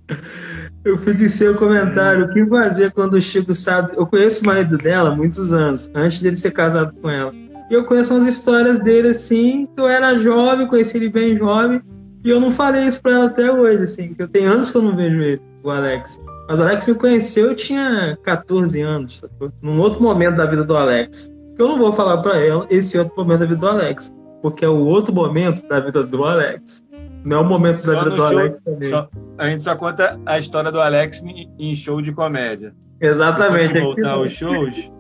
Eu 0.84 0.97
fixei 0.97 1.47
o 1.47 1.58
comentário. 1.58 2.26
O 2.26 2.34
que 2.34 2.45
fazer 2.45 2.91
quando 2.91 3.14
o 3.14 3.22
Chico 3.22 3.54
sabe. 3.54 3.93
Eu 3.95 4.06
conheço 4.06 4.43
o 4.43 4.47
marido 4.47 4.78
dela 4.78 5.12
há 5.12 5.16
muitos 5.16 5.54
anos, 5.54 5.89
antes 5.95 6.22
dele 6.22 6.36
ser 6.36 6.51
casado 6.51 6.93
com 7.01 7.10
ela. 7.10 7.34
E 7.70 7.74
eu 7.74 7.86
conheço 7.86 8.14
umas 8.14 8.28
histórias 8.28 8.80
dele 8.80 9.10
assim, 9.10 9.66
que 9.66 9.82
eu 9.82 9.88
era 9.88 10.16
jovem, 10.16 10.68
conheci 10.68 10.97
ele 10.97 11.10
bem 11.10 11.38
jovem, 11.38 11.82
e 12.24 12.30
eu 12.30 12.39
não 12.39 12.51
falei 12.51 12.84
isso 12.84 13.01
pra 13.01 13.14
ela 13.14 13.26
até 13.26 13.51
hoje, 13.51 13.84
assim, 13.84 14.14
que 14.14 14.22
eu 14.22 14.28
tenho 14.28 14.51
anos 14.51 14.70
que 14.70 14.78
eu 14.78 14.82
não 14.82 14.95
vejo 14.95 15.22
ele, 15.22 15.41
o 15.64 15.70
Alex. 15.70 16.22
Mas 16.47 16.60
o 16.60 16.64
Alex 16.64 16.88
me 16.88 16.95
conheceu, 16.95 17.47
eu 17.47 17.56
tinha 17.56 18.18
14 18.22 18.82
anos, 18.82 19.20
sacou? 19.20 19.51
Num 19.62 19.80
outro 19.80 20.04
momento 20.04 20.36
da 20.36 20.45
vida 20.45 20.64
do 20.64 20.76
Alex. 20.76 21.32
Eu 21.58 21.70
não 21.70 21.78
vou 21.78 21.93
falar 21.93 22.18
pra 22.18 22.38
ela 22.38 22.68
esse 22.70 22.97
outro 22.97 23.16
momento 23.16 23.39
da 23.39 23.45
vida 23.45 23.60
do 23.60 23.68
Alex, 23.68 24.14
porque 24.41 24.66
é 24.66 24.70
o 24.70 24.86
outro 24.86 25.14
momento 25.14 25.66
da 25.68 25.80
vida 25.80 26.04
do 26.04 26.26
Alex. 26.26 26.83
Não 27.24 27.38
é 27.38 27.39
o 27.39 27.43
momento 27.45 27.82
Só 27.82 27.93
da 27.93 27.99
vida 28.03 28.09
do 28.11 28.17
show- 28.17 28.28
Alex 28.39 28.57
também. 28.63 28.89
Só- 28.89 29.09
a 29.38 29.47
gente 29.47 29.63
só 29.63 29.76
conta 29.76 30.19
a 30.26 30.38
história 30.39 30.71
do 30.71 30.82
Alex 30.82 31.21
em, 31.24 31.49
em 31.57 31.76
show 31.76 32.01
de 32.01 32.11
comédia. 32.11 32.74
Exatamente. 32.99 33.74
Que 33.74 33.80
voltar 33.82 34.11
aos 34.11 34.32
shows, 34.32 34.91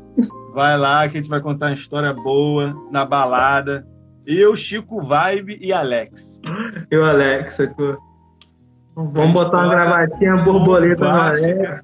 vai 0.53 0.77
lá 0.77 1.07
que 1.07 1.17
a 1.17 1.21
gente 1.21 1.29
vai 1.29 1.41
contar 1.41 1.67
uma 1.67 1.73
história 1.73 2.13
boa 2.13 2.73
na 2.91 3.05
balada. 3.05 3.85
Eu, 4.25 4.55
Chico 4.55 5.01
Vibe 5.01 5.57
e 5.61 5.73
Alex. 5.73 6.39
E 6.89 6.95
o 6.95 7.03
Alex, 7.03 7.55
sacou? 7.55 7.97
Vamos 8.95 9.33
botar 9.33 9.57
uma 9.57 9.69
gravatinha 9.69 10.37
borboleta 10.37 11.03
no 11.03 11.09
Alex. 11.09 11.83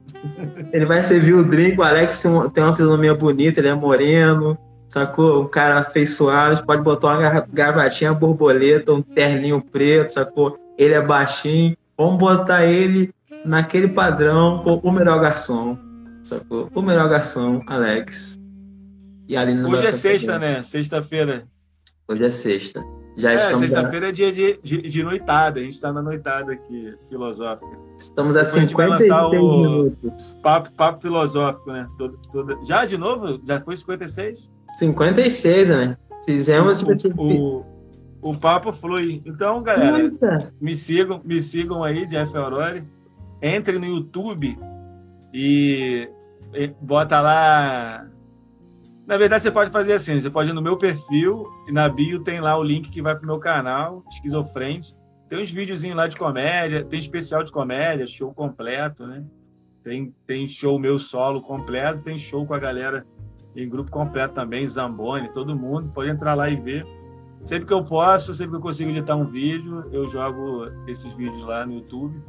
Ele 0.71 0.85
vai 0.85 1.01
servir 1.03 1.33
o 1.33 1.43
drink. 1.43 1.77
O 1.79 1.83
Alex 1.83 2.21
tem 2.21 2.31
uma- 2.31 2.49
tem 2.49 2.63
uma 2.63 2.73
fisionomia 2.75 3.13
bonita, 3.15 3.59
ele 3.59 3.67
é 3.69 3.73
moreno, 3.73 4.57
sacou? 4.89 5.43
Um 5.43 5.47
cara 5.47 5.79
afeiçoado. 5.79 6.65
Pode 6.65 6.81
botar 6.81 7.17
uma 7.17 7.39
gravatinha 7.41 8.13
borboleta, 8.13 8.91
um 8.93 9.01
terninho 9.01 9.61
preto, 9.61 10.11
sacou? 10.11 10.57
Ele 10.77 10.93
é 10.93 11.01
baixinho. 11.01 11.75
Vamos 11.97 12.17
botar 12.17 12.65
ele 12.65 13.13
naquele 13.45 13.87
padrão, 13.89 14.61
pô, 14.63 14.75
o 14.83 14.91
melhor 14.91 15.19
garçom, 15.21 15.77
sacou? 16.23 16.69
O 16.73 16.81
melhor 16.81 17.07
garçom, 17.09 17.61
Alex. 17.67 18.37
E 19.27 19.37
a 19.37 19.41
Aline 19.41 19.61
não 19.61 19.69
Hoje 19.71 19.85
é 19.85 19.91
sexta, 19.91 20.39
né? 20.39 20.63
Sexta-feira. 20.63 21.43
Hoje 22.07 22.23
é 22.25 22.29
sexta. 22.29 22.83
Já 23.17 23.33
É, 23.33 23.35
estamos, 23.35 23.57
a, 23.57 23.59
sexta-feira 23.67 24.09
é 24.09 24.11
dia 24.13 24.31
de, 24.31 24.59
de, 24.63 24.81
de 24.81 25.03
noitada. 25.03 25.59
A 25.59 25.63
gente 25.63 25.79
tá 25.79 25.91
na 25.91 26.01
noitada 26.01 26.53
aqui, 26.53 26.95
filosófica. 27.09 27.67
estamos 27.97 28.35
a 28.37 28.41
Depois 28.43 28.57
a 28.57 28.59
gente 28.61 28.73
vai 28.75 28.85
56 28.87 29.11
lançar 29.11 29.27
o- 29.27 29.31
minutos. 29.61 30.37
Papo, 30.41 30.71
papo 30.71 31.01
filosófico, 31.01 31.71
né? 31.71 31.87
Todo- 31.97 32.17
toda- 32.31 32.57
Já 32.65 32.85
de 32.85 32.97
novo? 32.97 33.39
Já 33.45 33.59
foi 33.61 33.75
56? 33.75 34.49
56, 34.79 35.69
né? 35.69 35.97
Fizemos, 36.25 36.79
tipo 36.79 36.91
assim. 36.91 37.11
o, 37.17 37.65
o, 38.21 38.31
o 38.31 38.37
papo 38.37 38.71
flui. 38.71 39.21
Então, 39.25 39.61
galera, 39.61 39.99
Eita. 39.99 40.53
me 40.59 40.75
sigam, 40.75 41.21
me 41.23 41.41
sigam 41.41 41.83
aí, 41.83 42.05
Jeff 42.07 42.35
Aurori. 42.35 42.83
Entre 43.41 43.77
no 43.77 43.85
YouTube 43.85 44.57
e, 45.33 46.09
e 46.53 46.67
bota 46.81 47.21
lá. 47.21 48.05
Na 49.05 49.17
verdade, 49.17 49.43
você 49.43 49.51
pode 49.51 49.71
fazer 49.71 49.93
assim: 49.93 50.19
você 50.19 50.29
pode 50.29 50.49
ir 50.49 50.53
no 50.53 50.61
meu 50.61 50.77
perfil 50.77 51.45
e 51.67 51.71
na 51.71 51.87
bio 51.89 52.23
tem 52.23 52.39
lá 52.39 52.57
o 52.57 52.63
link 52.63 52.89
que 52.89 53.01
vai 53.01 53.15
pro 53.15 53.27
meu 53.27 53.39
canal, 53.39 54.03
Esquizofrente. 54.09 54.95
Tem 55.29 55.41
uns 55.41 55.51
videozinhos 55.51 55.95
lá 55.95 56.07
de 56.07 56.17
comédia, 56.17 56.83
tem 56.83 56.99
especial 56.99 57.43
de 57.43 57.51
comédia, 57.51 58.07
show 58.07 58.33
completo, 58.33 59.05
né? 59.05 59.23
Tem, 59.83 60.13
tem 60.25 60.47
show 60.47 60.79
meu 60.79 60.97
solo 60.97 61.41
completo, 61.41 62.01
tem 62.01 62.17
show 62.17 62.45
com 62.45 62.53
a 62.53 62.59
galera 62.59 63.05
em 63.55 63.67
grupo 63.67 63.91
completo 63.91 64.33
também, 64.33 64.67
Zamboni, 64.67 65.29
todo 65.29 65.55
mundo. 65.55 65.89
Pode 65.93 66.09
entrar 66.09 66.33
lá 66.33 66.49
e 66.49 66.55
ver. 66.55 66.85
Sempre 67.43 67.65
que 67.67 67.73
eu 67.73 67.83
posso, 67.83 68.33
sempre 68.33 68.51
que 68.51 68.57
eu 68.57 68.61
consigo 68.61 68.89
editar 68.91 69.15
um 69.15 69.25
vídeo, 69.25 69.85
eu 69.91 70.07
jogo 70.09 70.65
esses 70.87 71.11
vídeos 71.13 71.39
lá 71.45 71.65
no 71.65 71.73
YouTube. 71.73 72.21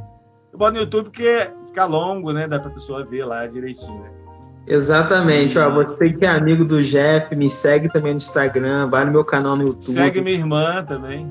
Eu 0.52 0.58
boto 0.58 0.72
no 0.74 0.78
YouTube 0.80 1.04
porque 1.04 1.50
fica 1.66 1.84
longo, 1.84 2.32
né? 2.32 2.46
Dá 2.46 2.58
pra 2.58 2.70
pessoa 2.70 3.04
ver 3.04 3.24
lá 3.24 3.46
direitinho. 3.46 4.00
né? 4.00 4.10
Exatamente, 4.66 5.58
ó, 5.58 5.68
você 5.70 6.12
que 6.12 6.24
é 6.24 6.28
amigo 6.28 6.64
do 6.64 6.82
Jeff, 6.82 7.34
me 7.34 7.50
segue 7.50 7.88
também 7.88 8.12
no 8.12 8.18
Instagram, 8.18 8.88
vai 8.88 9.04
no 9.04 9.10
meu 9.10 9.24
canal 9.24 9.56
no 9.56 9.64
YouTube. 9.64 9.92
Segue 9.92 10.20
minha 10.20 10.36
irmã 10.36 10.84
também. 10.84 11.26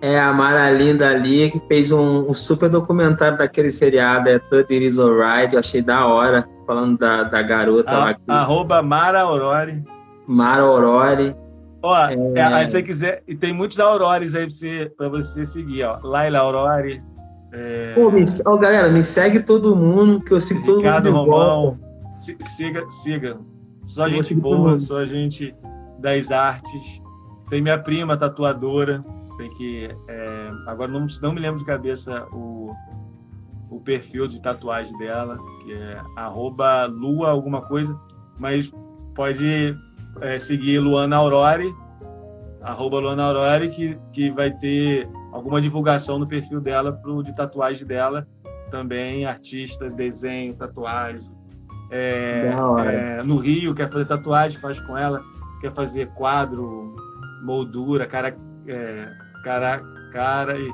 É 0.00 0.18
a 0.18 0.32
Mara 0.32 0.70
Linda 0.70 1.08
ali, 1.08 1.50
que 1.50 1.60
fez 1.68 1.92
um, 1.92 2.28
um 2.28 2.32
super 2.32 2.68
documentário 2.68 3.36
daquele 3.36 3.70
seriado, 3.70 4.28
é 4.28 4.40
It 4.52 4.74
Is 4.74 4.98
Alright, 4.98 5.54
eu 5.54 5.60
achei 5.60 5.82
da 5.82 6.06
hora, 6.06 6.48
falando 6.68 6.98
da, 6.98 7.22
da 7.22 7.42
garota 7.42 7.90
lá, 7.90 8.10
A, 8.10 8.14
que- 8.14 8.20
arroba 8.28 8.82
Mara 8.82 9.22
Aurori. 9.22 9.82
Mara 10.26 10.60
Aurori. 10.62 11.34
Ó, 11.82 11.96
é, 12.36 12.42
aí 12.42 12.66
se 12.66 12.72
você 12.72 12.82
quiser, 12.82 13.22
e 13.26 13.34
tem 13.34 13.52
muitos 13.54 13.80
Aurores 13.80 14.34
aí 14.34 14.46
pra 14.46 14.54
você, 14.54 14.92
pra 14.96 15.08
você 15.08 15.46
seguir, 15.46 15.84
ó. 15.84 15.98
Laila 16.02 16.40
Aurori, 16.40 17.02
é, 17.52 17.94
Pô, 17.94 18.10
me, 18.10 18.22
ó, 18.44 18.56
galera, 18.58 18.88
me 18.90 19.02
segue 19.02 19.40
todo 19.40 19.74
mundo, 19.74 20.20
que 20.20 20.32
eu 20.34 20.40
sigo 20.40 20.62
todo 20.66 20.78
Ricardo 20.78 21.10
mundo 21.12 21.26
volta. 21.30 21.50
Romão. 21.54 21.78
Si- 22.10 22.36
Siga, 22.42 22.84
siga. 23.02 23.38
Só 23.86 24.06
Eu 24.06 24.10
gente 24.10 24.34
boa, 24.34 24.78
só 24.78 25.06
gente 25.06 25.54
das 25.98 26.30
artes. 26.30 27.00
Tem 27.48 27.62
minha 27.62 27.78
prima 27.78 28.14
tatuadora. 28.18 29.00
Tem 29.38 29.48
que. 29.56 29.88
é, 30.08 30.50
agora 30.66 30.90
não, 30.90 31.06
não 31.22 31.32
me 31.32 31.40
lembro 31.40 31.60
de 31.60 31.64
cabeça 31.64 32.26
o, 32.32 32.70
o 33.70 33.80
perfil 33.80 34.26
de 34.26 34.40
tatuagem 34.40 34.96
dela, 34.98 35.38
que 35.62 35.72
é 35.72 36.00
arroba 36.16 36.86
lua 36.86 37.30
alguma 37.30 37.62
coisa, 37.62 37.98
mas 38.38 38.72
pode 39.14 39.76
é, 40.20 40.38
seguir 40.38 40.78
Luana 40.78 41.16
Aurori, 41.16 41.74
arroba 42.62 42.98
Luana 42.98 43.24
Aurori, 43.24 43.68
que, 43.70 43.98
que 44.12 44.30
vai 44.30 44.50
ter 44.50 45.08
alguma 45.32 45.60
divulgação 45.60 46.18
no 46.18 46.26
perfil 46.26 46.60
dela 46.60 46.92
pro, 46.92 47.22
de 47.22 47.34
tatuagem 47.34 47.86
dela. 47.86 48.26
Também 48.70 49.24
artista, 49.24 49.88
desenho, 49.88 50.54
tatuagem. 50.54 51.30
É, 51.90 52.50
é, 52.86 53.22
no 53.22 53.38
Rio, 53.38 53.74
quer 53.74 53.90
fazer 53.90 54.04
tatuagem, 54.04 54.58
faz 54.60 54.78
com 54.80 54.96
ela. 54.96 55.22
Quer 55.60 55.72
fazer 55.72 56.08
quadro, 56.10 56.94
moldura, 57.42 58.06
cara, 58.06 58.36
é, 58.66 59.10
cara, 59.42 59.80
cara 60.12 60.58
e 60.58 60.70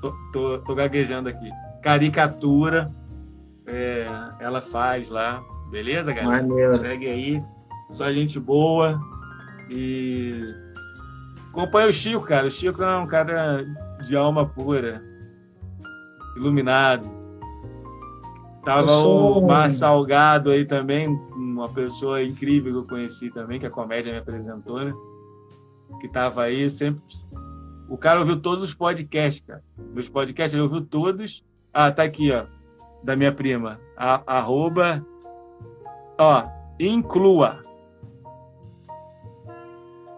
tô, 0.00 0.12
tô, 0.32 0.58
tô 0.58 0.74
gaguejando 0.74 1.28
aqui. 1.28 1.50
Caricatura, 1.84 2.90
é, 3.66 4.06
ela 4.40 4.62
faz 4.62 5.10
lá, 5.10 5.44
beleza, 5.70 6.14
galera? 6.14 6.42
Maneiro. 6.42 6.78
Segue 6.78 7.06
aí, 7.06 7.44
só 7.92 8.10
gente 8.10 8.40
boa 8.40 8.98
e 9.70 10.40
acompanha 11.50 11.88
o 11.88 11.92
Chico, 11.92 12.24
cara. 12.24 12.46
O 12.46 12.50
Chico 12.50 12.82
é 12.82 12.96
um 12.96 13.06
cara 13.06 13.66
de 14.06 14.16
alma 14.16 14.46
pura, 14.46 15.02
iluminado. 16.38 17.04
Tava 18.64 18.86
sou- 18.86 19.42
o 19.42 19.46
Mar 19.46 19.70
Salgado 19.70 20.50
aí 20.50 20.64
também, 20.64 21.06
uma 21.36 21.68
pessoa 21.68 22.22
incrível 22.22 22.72
que 22.72 22.78
eu 22.78 22.86
conheci 22.86 23.30
também, 23.30 23.60
que 23.60 23.66
a 23.66 23.70
comédia 23.70 24.10
me 24.10 24.18
apresentou, 24.20 24.82
né? 24.82 24.94
Que 26.00 26.08
tava 26.08 26.44
aí 26.44 26.70
sempre. 26.70 27.02
O 27.90 27.98
cara 27.98 28.20
ouviu 28.20 28.40
todos 28.40 28.64
os 28.64 28.72
podcasts, 28.74 29.44
cara. 29.46 29.62
Meus 29.92 30.08
podcasts, 30.08 30.54
ele 30.54 30.62
ouviu 30.62 30.80
todos. 30.80 31.44
Ah, 31.74 31.90
tá 31.90 32.02
aqui, 32.04 32.30
ó. 32.32 32.44
Da 33.02 33.16
minha 33.16 33.32
prima. 33.32 33.80
A, 33.96 34.22
arroba. 34.38 35.04
Ó, 36.18 36.44
inclua. 36.78 37.64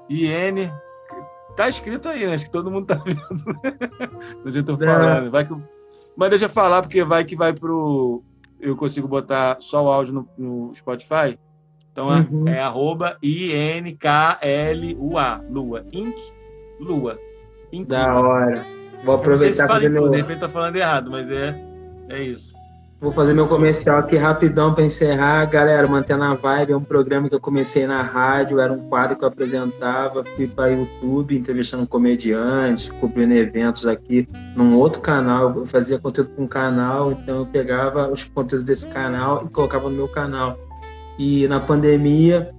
IN. 0.09 0.71
Tá 1.57 1.69
escrito 1.69 2.09
aí, 2.09 2.25
né? 2.27 2.35
Acho 2.35 2.45
que 2.47 2.51
todo 2.53 2.71
mundo 2.71 2.87
tá 2.87 2.95
vendo. 3.05 3.21
Do 4.45 4.51
jeito 4.53 4.67
que 4.67 4.71
eu 4.73 4.77
tô 4.79 4.85
É. 4.85 4.87
falando. 4.87 5.31
Vai 5.31 5.45
que... 5.47 5.55
Mas 6.17 6.31
deixa 6.31 6.45
eu 6.45 6.49
falar, 6.51 6.83
porque 6.83 7.03
vai 7.05 7.25
que 7.25 7.35
vai 7.37 7.53
pro. 7.53 8.23
Eu 8.61 8.77
consigo 8.77 9.09
botar 9.09 9.57
só 9.61 9.85
o 9.85 9.89
áudio 9.91 10.15
no, 10.15 10.29
no 10.39 10.75
Spotify. 10.75 11.39
Então 11.93 12.09
é- 12.15 12.21
Uhum. 12.31 12.49
é 12.49 12.61
arroba 12.61 13.17
I-N-K-L-U-A. 13.23 15.41
Lua. 15.51 15.85
Inc. 15.93 16.17
Lua. 16.79 17.19
Inclua. 17.73 17.99
Da 17.99 18.15
hora. 18.21 18.67
Vou 19.05 19.15
aproveitar 19.15 19.65
inclua, 19.65 19.91
meu, 19.91 20.11
de 20.11 20.17
repente 20.17 20.41
tá 20.41 20.49
falando 20.49 20.77
errado, 20.77 21.11
mas 21.11 21.31
é, 21.31 21.59
é 22.09 22.23
isso. 22.23 22.55
Vou 22.99 23.13
fazer 23.13 23.35
meu 23.35 23.47
comercial 23.47 23.99
aqui 23.99 24.17
rapidão 24.17 24.73
para 24.73 24.83
encerrar. 24.83 25.45
Galera, 25.45 25.87
mantendo 25.87 26.25
a 26.25 26.35
vibe, 26.35 26.73
é 26.73 26.77
um 26.77 26.83
programa 26.83 27.29
que 27.29 27.35
eu 27.35 27.41
comecei 27.41 27.87
na 27.87 28.01
rádio, 28.01 28.59
era 28.59 28.73
um 28.73 28.89
quadro 28.89 29.19
que 29.19 29.23
eu 29.23 29.29
apresentava, 29.29 30.25
fui 30.35 30.49
para 30.49 30.71
YouTube, 30.71 31.37
entrevistando 31.37 31.87
comediantes, 31.87 32.91
cobrindo 32.93 33.35
eventos 33.35 33.87
aqui 33.87 34.27
num 34.57 34.79
outro 34.79 35.03
canal. 35.03 35.55
Eu 35.55 35.67
fazia 35.67 35.99
conteúdo 35.99 36.31
com 36.31 36.45
um 36.45 36.49
canal, 36.49 37.13
então 37.13 37.41
eu 37.41 37.47
pegava 37.47 38.11
os 38.11 38.25
conteúdos 38.25 38.65
desse 38.65 38.89
canal 38.89 39.45
e 39.47 39.53
colocava 39.53 39.91
no 39.91 39.95
meu 39.95 40.09
canal. 40.09 40.59
E 41.19 41.47
na 41.49 41.61
pandemia, 41.61 42.51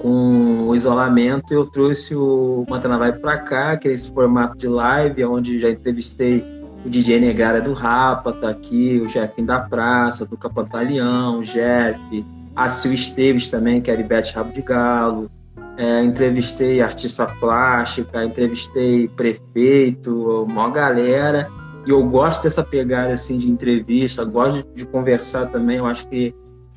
com 0.00 0.68
o 0.68 0.74
isolamento, 0.74 1.52
eu 1.52 1.64
trouxe 1.66 2.14
o 2.14 2.64
Mantendo 2.68 2.94
a 2.94 2.98
Vibe 2.98 3.18
para 3.20 3.38
cá, 3.38 3.76
que 3.76 3.88
é 3.88 3.92
esse 3.92 4.12
formato 4.12 4.56
de 4.56 4.68
live, 4.68 5.24
onde 5.24 5.60
já 5.60 5.70
entrevistei 5.70 6.44
o 6.84 6.88
DJ 6.88 7.20
Negara 7.20 7.60
do 7.60 7.72
Rapa 7.72 8.32
tá 8.32 8.48
aqui, 8.48 9.00
o 9.04 9.08
Jefinho 9.08 9.46
da 9.46 9.60
Praça, 9.60 10.24
do 10.26 10.36
Capantaleão, 10.36 11.40
o 11.40 11.42
Jeff, 11.42 12.24
a 12.56 12.68
Sil 12.72 12.92
Esteves 12.92 13.50
também, 13.50 13.80
que 13.80 13.90
é 13.90 13.96
a 13.96 14.00
Ibete 14.00 14.34
Rabo 14.34 14.52
de 14.52 14.62
Galo. 14.62 15.30
É, 15.76 16.02
entrevistei 16.02 16.82
artista 16.82 17.26
plástica, 17.26 18.24
entrevistei 18.24 19.08
prefeito, 19.08 20.44
uma 20.44 20.70
galera. 20.70 21.48
E 21.86 21.90
eu 21.90 22.02
gosto 22.06 22.42
dessa 22.42 22.62
pegada 22.62 23.12
assim 23.12 23.38
de 23.38 23.50
entrevista, 23.50 24.24
gosto 24.24 24.66
de 24.74 24.86
conversar 24.86 25.46
também. 25.46 25.78
Eu 25.78 25.86
acho 25.86 26.06
que 26.08 26.34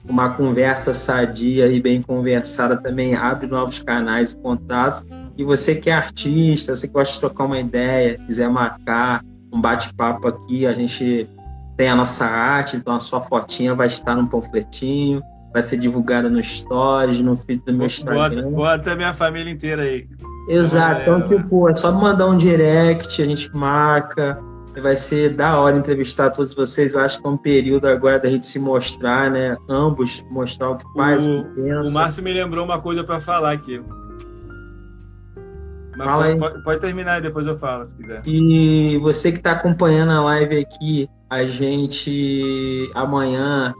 uma 0.08 0.32
conversa 0.32 0.93
sadia 0.93 1.68
e 1.68 1.80
bem 1.80 2.01
conversada 2.01 2.76
também 2.78 3.16
abre 3.16 3.47
novos 3.47 3.80
canais 3.80 4.32
e 4.32 4.38
contatos. 4.38 5.06
E 5.38 5.43
você 5.43 5.76
que 5.76 5.89
é 5.89 5.93
artista, 5.93 6.76
você 6.76 6.88
que 6.88 6.93
gosta 6.93 7.14
de 7.14 7.20
trocar 7.20 7.45
uma 7.45 7.58
ideia, 7.58 8.20
quiser 8.28 8.49
marcar, 8.49 9.24
um 9.51 9.60
bate-papo 9.60 10.28
aqui, 10.28 10.66
a 10.66 10.74
gente 10.74 11.30
tem 11.78 11.89
a 11.89 11.95
nossa 11.95 12.26
arte, 12.26 12.76
então 12.76 12.95
a 12.95 12.99
sua 12.99 13.22
fotinha 13.22 13.74
vai 13.74 13.88
estar 13.88 14.16
no 14.16 14.28
panfletinho, 14.28 15.22
vai 15.51 15.64
ser 15.64 15.78
divulgada 15.78 16.30
no 16.30 16.41
Stories, 16.41 17.22
no 17.22 17.36
feed 17.36 17.64
do 17.66 17.74
meu 17.74 17.86
Instagram. 17.86 18.43
Bota, 18.43 18.56
bota 18.56 18.91
a 18.91 18.95
minha 18.95 19.14
família 19.14 19.51
inteira 19.51 19.84
aí. 19.84 20.08
Exato, 20.49 21.01
então, 21.01 21.28
tipo, 21.28 21.70
é 21.70 21.76
só 21.76 21.91
mandar 21.91 22.28
um 22.28 22.36
direct, 22.36 23.22
a 23.22 23.26
gente 23.26 23.49
marca, 23.56 24.38
vai 24.82 24.95
ser 24.95 25.36
da 25.36 25.59
hora 25.59 25.78
entrevistar 25.78 26.32
todos 26.32 26.53
vocês. 26.53 26.93
Eu 26.93 26.99
acho 26.99 27.21
que 27.21 27.28
é 27.28 27.30
um 27.30 27.38
período 27.38 27.88
agora 27.88 28.19
da 28.19 28.30
gente 28.30 28.45
se 28.45 28.59
mostrar, 28.59 29.30
né? 29.30 29.55
Ambos 29.69 30.24
mostrar 30.30 30.71
o 30.71 30.78
que 30.78 30.86
faz, 30.93 31.26
o, 31.26 31.39
o 31.39 31.43
que 31.43 31.61
pensa. 31.61 31.91
O 31.91 31.93
Márcio 31.93 32.24
me 32.24 32.34
lembrou 32.34 32.65
uma 32.65 32.82
coisa 32.82 33.03
para 33.03 33.21
falar 33.21 33.51
aqui. 33.53 33.82
Mas 35.95 36.36
pode, 36.39 36.63
pode, 36.63 36.82
terminar 36.82 37.19
e 37.19 37.21
depois 37.21 37.45
eu 37.45 37.57
falo, 37.57 37.86
se 37.86 37.95
quiser. 37.95 38.21
E 38.26 38.97
você 38.97 39.32
que 39.32 39.38
está 39.38 39.51
acompanhando 39.51 40.11
a 40.11 40.24
live 40.24 40.57
aqui, 40.57 41.07
a 41.30 41.45
gente 41.45 42.89
amanhã. 42.95 43.74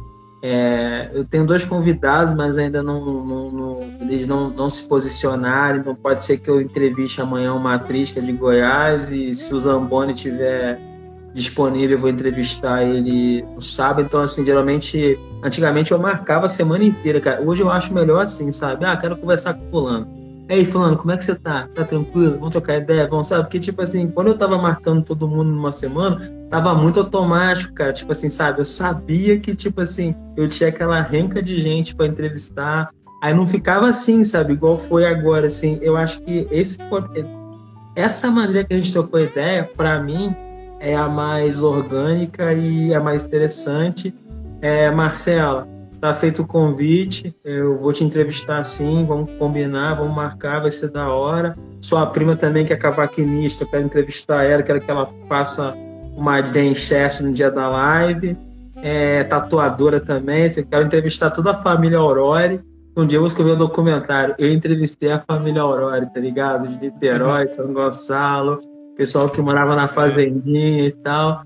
É, 0.45 1.09
eu 1.13 1.23
tenho 1.23 1.45
dois 1.45 1.63
convidados, 1.63 2.33
mas 2.33 2.57
ainda 2.57 2.83
não, 2.83 3.23
não, 3.23 3.49
não, 3.49 3.81
eles 4.01 4.27
não, 4.27 4.49
não 4.49 4.69
se 4.69 4.85
posicionaram, 4.89 5.79
então 5.79 5.95
pode 5.95 6.21
ser 6.21 6.37
que 6.37 6.49
eu 6.49 6.59
entreviste 6.59 7.21
amanhã 7.21 7.53
uma 7.53 7.75
atriz 7.75 8.11
que 8.11 8.19
é 8.19 8.21
de 8.21 8.33
Goiás 8.33 9.09
e 9.09 9.31
se 9.31 9.53
o 9.53 9.59
Zamboni 9.59 10.13
tiver 10.13 10.77
disponível, 11.33 11.95
eu 11.95 12.01
vou 12.01 12.09
entrevistar 12.09 12.83
ele 12.83 13.41
no 13.55 13.61
sábado. 13.61 14.05
Então, 14.05 14.19
assim, 14.19 14.45
geralmente, 14.45 15.17
antigamente 15.41 15.93
eu 15.93 15.97
marcava 15.97 16.47
a 16.47 16.49
semana 16.49 16.83
inteira, 16.83 17.21
cara. 17.21 17.41
Hoje 17.41 17.61
eu 17.61 17.71
acho 17.71 17.93
melhor 17.93 18.21
assim, 18.21 18.51
sabe? 18.51 18.83
Ah, 18.83 18.97
quero 18.97 19.15
conversar 19.15 19.53
com 19.53 19.65
o 19.65 19.71
fulano 19.71 20.22
Ei, 20.49 20.65
fulano, 20.65 20.97
como 20.97 21.11
é 21.11 21.17
que 21.17 21.23
você 21.23 21.35
tá? 21.35 21.69
Tá 21.73 21.85
tranquilo? 21.85 22.33
Vamos 22.33 22.51
trocar 22.51 22.75
ideia? 22.75 23.07
Vamos, 23.07 23.27
sabe? 23.27 23.43
Porque, 23.43 23.59
tipo 23.59 23.81
assim, 23.81 24.09
quando 24.09 24.27
eu 24.27 24.37
tava 24.37 24.57
marcando 24.57 25.03
todo 25.03 25.27
mundo 25.27 25.45
numa 25.45 25.71
semana, 25.71 26.19
tava 26.49 26.75
muito 26.75 26.99
automático, 26.99 27.73
cara. 27.73 27.93
Tipo 27.93 28.11
assim, 28.11 28.29
sabe? 28.29 28.59
Eu 28.59 28.65
sabia 28.65 29.39
que, 29.39 29.55
tipo 29.55 29.81
assim, 29.81 30.13
eu 30.35 30.49
tinha 30.49 30.69
aquela 30.69 31.01
renca 31.01 31.41
de 31.41 31.61
gente 31.61 31.95
para 31.95 32.07
entrevistar. 32.07 32.89
Aí 33.21 33.33
não 33.33 33.47
ficava 33.47 33.87
assim, 33.87 34.25
sabe? 34.25 34.53
Igual 34.53 34.75
foi 34.75 35.05
agora, 35.05 35.47
assim. 35.47 35.79
Eu 35.81 35.95
acho 35.95 36.21
que 36.21 36.45
esse 36.51 36.77
essa 37.95 38.29
maneira 38.29 38.65
que 38.65 38.73
a 38.73 38.77
gente 38.77 38.91
trocou 38.91 39.19
ideia, 39.19 39.63
para 39.77 40.01
mim, 40.01 40.35
é 40.79 40.95
a 40.95 41.07
mais 41.07 41.63
orgânica 41.63 42.51
e 42.53 42.93
a 42.93 42.99
mais 42.99 43.23
interessante. 43.23 44.13
É, 44.61 44.91
Marcela, 44.91 45.67
Tá 46.03 46.13
feito 46.13 46.41
o 46.41 46.45
convite, 46.45 47.33
eu 47.45 47.77
vou 47.79 47.93
te 47.93 48.03
entrevistar 48.03 48.61
sim, 48.65 49.05
vamos 49.05 49.31
combinar, 49.39 49.93
vamos 49.93 50.13
marcar, 50.13 50.59
vai 50.59 50.69
ser 50.69 50.91
da 50.91 51.07
hora. 51.07 51.57
Sua 51.79 52.05
prima 52.07 52.35
também, 52.35 52.65
que 52.65 52.73
é 52.73 52.75
cavaquinista, 52.75 53.63
eu 53.63 53.69
quero 53.69 53.85
entrevistar 53.85 54.43
ela, 54.43 54.61
quero 54.61 54.81
que 54.81 54.91
ela 54.91 55.09
faça 55.29 55.73
uma 56.17 56.41
dance 56.41 57.23
no 57.23 57.31
dia 57.31 57.49
da 57.49 57.69
live. 57.69 58.35
É, 58.83 59.23
tatuadora 59.23 60.01
também, 60.01 60.49
você 60.49 60.61
quero 60.61 60.85
entrevistar 60.85 61.29
toda 61.29 61.51
a 61.51 61.55
família 61.55 61.99
Aurore. 61.99 62.59
Um 62.97 63.07
dia 63.07 63.15
eu 63.15 63.21
vou 63.21 63.27
escrever 63.29 63.53
um 63.53 63.57
documentário. 63.59 64.35
Eu 64.37 64.51
entrevistei 64.51 65.09
a 65.09 65.19
família 65.19 65.61
Aurore, 65.61 66.05
tá 66.13 66.19
ligado? 66.19 66.67
De 66.67 66.81
Niterói, 66.81 67.47
São 67.53 67.71
Gonçalo, 67.71 68.59
pessoal 68.97 69.29
que 69.29 69.41
morava 69.41 69.73
na 69.73 69.87
fazendinha 69.87 70.85
e 70.85 70.91
tal. 70.91 71.43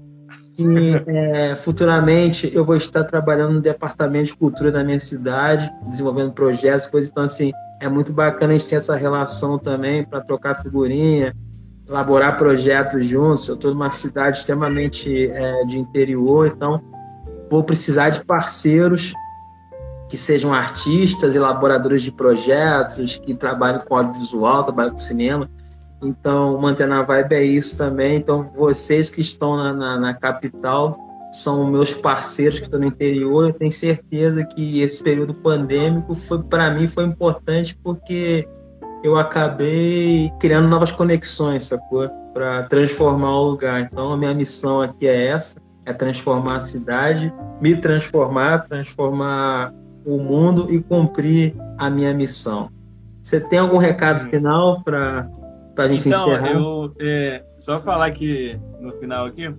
E 0.57 0.93
é, 1.05 1.55
futuramente 1.55 2.51
eu 2.53 2.65
vou 2.65 2.75
estar 2.75 3.03
trabalhando 3.03 3.53
no 3.53 3.61
departamento 3.61 4.25
de 4.25 4.35
cultura 4.35 4.71
da 4.71 4.83
minha 4.83 4.99
cidade, 4.99 5.71
desenvolvendo 5.87 6.31
projetos, 6.31 6.87
coisas. 6.87 7.09
Então, 7.09 7.23
assim, 7.23 7.51
é 7.79 7.87
muito 7.87 8.11
bacana 8.11 8.53
a 8.53 8.57
gente 8.57 8.67
ter 8.67 8.75
essa 8.75 8.95
relação 8.95 9.59
também 9.59 10.03
para 10.03 10.21
trocar 10.21 10.55
figurinha, 10.55 11.35
elaborar 11.87 12.37
projetos 12.37 13.05
juntos. 13.05 13.47
Eu 13.47 13.55
estou 13.55 13.71
numa 13.71 13.91
cidade 13.91 14.37
extremamente 14.37 15.29
é, 15.29 15.63
de 15.65 15.79
interior, 15.79 16.47
então 16.47 16.81
vou 17.49 17.63
precisar 17.63 18.09
de 18.09 18.25
parceiros 18.25 19.13
que 20.09 20.17
sejam 20.17 20.53
artistas, 20.53 21.35
elaboradores 21.35 22.01
de 22.01 22.11
projetos, 22.11 23.17
que 23.17 23.33
trabalhem 23.33 23.81
com 23.81 23.95
audiovisual, 23.95 24.63
trabalhem 24.63 24.93
com 24.93 24.99
cinema. 24.99 25.49
Então, 26.01 26.59
mantendo 26.59 26.93
a 26.93 27.01
vibe 27.01 27.33
é 27.33 27.43
isso 27.43 27.77
também. 27.77 28.17
Então, 28.17 28.49
vocês 28.55 29.09
que 29.09 29.21
estão 29.21 29.57
na, 29.57 29.73
na, 29.73 29.99
na 29.99 30.13
capital 30.13 30.97
são 31.31 31.69
meus 31.69 31.93
parceiros 31.93 32.59
que 32.59 32.65
estão 32.65 32.79
no 32.79 32.85
interior. 32.85 33.47
Eu 33.47 33.53
tenho 33.53 33.71
certeza 33.71 34.45
que 34.45 34.81
esse 34.81 35.03
período 35.03 35.33
pandêmico 35.33 36.13
foi 36.13 36.41
para 36.43 36.71
mim 36.71 36.87
foi 36.87 37.03
importante 37.03 37.77
porque 37.83 38.47
eu 39.03 39.17
acabei 39.17 40.31
criando 40.39 40.67
novas 40.67 40.91
conexões, 40.91 41.65
sacou? 41.65 42.09
Para 42.33 42.63
transformar 42.63 43.39
o 43.39 43.51
lugar. 43.51 43.81
Então, 43.81 44.13
a 44.13 44.17
minha 44.17 44.33
missão 44.33 44.81
aqui 44.81 45.07
é 45.07 45.27
essa: 45.27 45.57
é 45.85 45.93
transformar 45.93 46.57
a 46.57 46.59
cidade, 46.59 47.33
me 47.61 47.75
transformar, 47.75 48.65
transformar 48.65 49.73
o 50.05 50.17
mundo 50.17 50.67
e 50.69 50.79
cumprir 50.81 51.55
a 51.77 51.89
minha 51.89 52.13
missão. 52.13 52.69
Você 53.21 53.41
tem 53.41 53.59
algum 53.59 53.77
recado 53.77 54.29
final 54.29 54.81
para 54.83 55.29
Pra 55.77 55.87
gente 55.87 56.09
então, 56.09 56.27
encerrar. 56.27 56.51
eu 56.51 56.91
é, 56.99 57.43
só 57.59 57.79
falar 57.79 58.07
aqui 58.07 58.59
no 58.81 58.93
final 58.93 59.27
aqui 59.27 59.53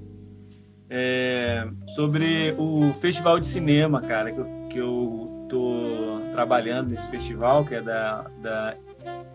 é, 0.91 1.64
sobre 1.95 2.57
o 2.59 2.93
festival 2.95 3.39
de 3.39 3.47
cinema, 3.47 4.03
cara, 4.03 4.33
que 4.33 4.39
eu, 4.41 4.47
que 4.69 4.79
eu 4.79 5.47
tô 5.49 6.21
trabalhando 6.33 6.89
nesse 6.89 7.09
festival, 7.09 7.64
que 7.64 7.77
é 7.77 7.81
da, 7.81 8.27
da 8.43 8.75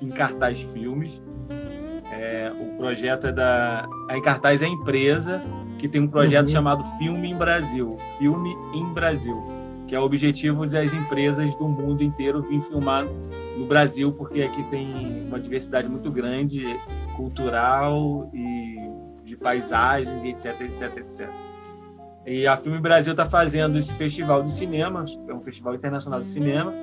Encartaz 0.02 0.62
Filmes. 0.62 1.24
É, 2.12 2.52
o 2.60 2.76
projeto 2.76 3.28
é 3.28 3.32
da. 3.32 3.88
A 4.10 4.18
Encartaz 4.18 4.62
é 4.62 4.66
a 4.66 4.70
empresa 4.70 5.42
que 5.80 5.88
tem 5.88 6.02
um 6.02 6.08
projeto 6.10 6.48
uhum. 6.48 6.52
chamado 6.52 6.84
Filme 6.98 7.32
em 7.32 7.38
Brasil. 7.38 7.98
Filme 8.18 8.54
em 8.74 8.94
Brasil. 8.94 9.42
Que 9.88 9.96
é 9.96 10.00
o 10.02 10.04
objetivo 10.04 10.68
das 10.68 10.94
empresas 10.94 11.56
do 11.56 11.66
mundo 11.66 12.04
inteiro 12.04 12.42
vir 12.42 12.62
filmar 12.64 13.08
no 13.58 13.66
Brasil, 13.66 14.12
porque 14.12 14.42
aqui 14.42 14.64
tem 14.70 15.26
uma 15.28 15.40
diversidade 15.40 15.88
muito 15.88 16.12
grande 16.12 16.64
cultural 17.16 18.30
e 18.34 18.76
de 19.24 19.38
paisagens 19.38 20.24
e 20.24 20.30
etc, 20.30 20.62
etc, 20.62 20.98
etc. 20.98 21.30
E 22.26 22.48
a 22.48 22.56
Filme 22.56 22.80
Brasil 22.80 23.12
está 23.12 23.26
fazendo 23.26 23.78
esse 23.78 23.94
festival 23.96 24.44
de 24.44 24.52
cinema, 24.52 25.06
é 25.28 25.34
um 25.34 25.42
festival 25.42 25.76
internacional 25.76 26.22
de 26.22 26.30
cinema, 26.30 26.74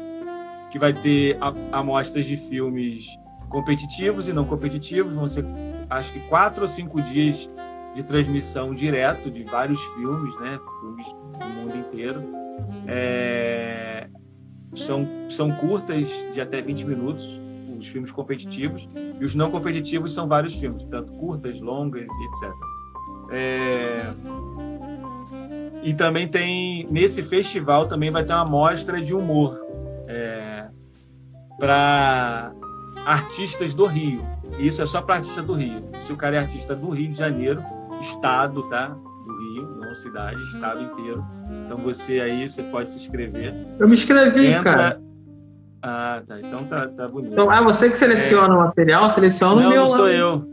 que 0.71 0.79
vai 0.79 0.93
ter 0.93 1.39
amostras 1.73 2.27
de 2.27 2.37
filmes 2.37 3.07
competitivos 3.49 4.29
e 4.29 4.33
não 4.33 4.45
competitivos. 4.45 5.13
Vão 5.15 5.27
ser, 5.27 5.45
acho 5.89 6.13
que, 6.13 6.21
quatro 6.29 6.63
ou 6.63 6.69
cinco 6.69 7.01
dias 7.03 7.51
de 7.95 8.03
transmissão 8.03 8.75
direto 8.75 9.31
de 9.31 9.43
vários 9.45 9.83
filmes, 9.95 10.41
né? 10.41 10.59
Filmes 10.81 11.07
do 11.39 11.49
mundo 11.49 11.77
inteiro. 11.77 12.23
É, 12.87 14.09
são, 14.75 15.07
são 15.31 15.51
curtas 15.53 16.09
de 16.33 16.41
até 16.41 16.61
20 16.61 16.87
minutos, 16.87 17.41
os 17.79 17.87
filmes 17.87 18.13
competitivos, 18.13 18.89
e 19.21 19.25
os 19.25 19.35
não 19.35 19.51
competitivos 19.51 20.13
são 20.13 20.29
vários 20.29 20.55
filmes, 20.59 20.85
tanto 20.85 21.13
curtas, 21.13 21.61
longas 21.61 22.07
e 22.07 22.25
etc. 22.25 22.55
É... 23.33 24.13
E 25.83 25.95
também 25.95 26.29
tem, 26.29 26.87
nesse 26.91 27.23
festival 27.23 27.87
também 27.87 28.11
vai 28.11 28.25
ter 28.25 28.35
uma 28.35 28.45
mostra 28.45 29.01
de 29.01 29.15
humor 29.15 29.59
é... 30.07 30.69
para 31.59 32.53
artistas 33.07 33.73
do 33.75 33.87
Rio. 33.87 34.23
Isso 34.59 34.83
é 34.83 34.87
só 34.87 35.01
para 35.01 35.17
artista 35.17 35.43
do 35.43 35.55
Rio. 35.55 35.83
Se 36.01 36.13
o 36.13 36.17
cara 36.17 36.37
é 36.37 36.39
artista 36.39 36.75
do 36.77 36.91
Rio 36.91 37.09
de 37.11 37.17
Janeiro, 37.17 37.63
estado, 38.01 38.63
tá? 38.69 38.97
Cidade, 39.97 40.41
estado 40.43 40.83
inteiro. 40.83 41.25
Então 41.65 41.79
você 41.79 42.21
aí, 42.21 42.51
você 42.51 42.63
pode 42.65 42.91
se 42.91 42.99
inscrever. 42.99 43.55
Eu 43.79 43.89
me 43.89 43.95
inscrevi, 43.95 44.47
Entra... 44.47 44.63
cara. 44.63 45.01
Ah, 45.83 46.23
tá. 46.27 46.39
Então 46.39 46.67
tá, 46.67 46.89
tá 46.89 47.09
bonito. 47.09 47.33
Então, 47.33 47.51
ah, 47.51 47.63
você 47.63 47.89
que 47.89 47.97
seleciona 47.97 48.55
é... 48.55 48.57
o 48.57 48.61
material, 48.61 49.11
seleciona 49.11 49.63
não, 49.63 49.69
o 49.69 49.73
meu. 49.73 49.83
Não, 49.83 49.89
sou 49.89 50.09
eu. 50.09 50.51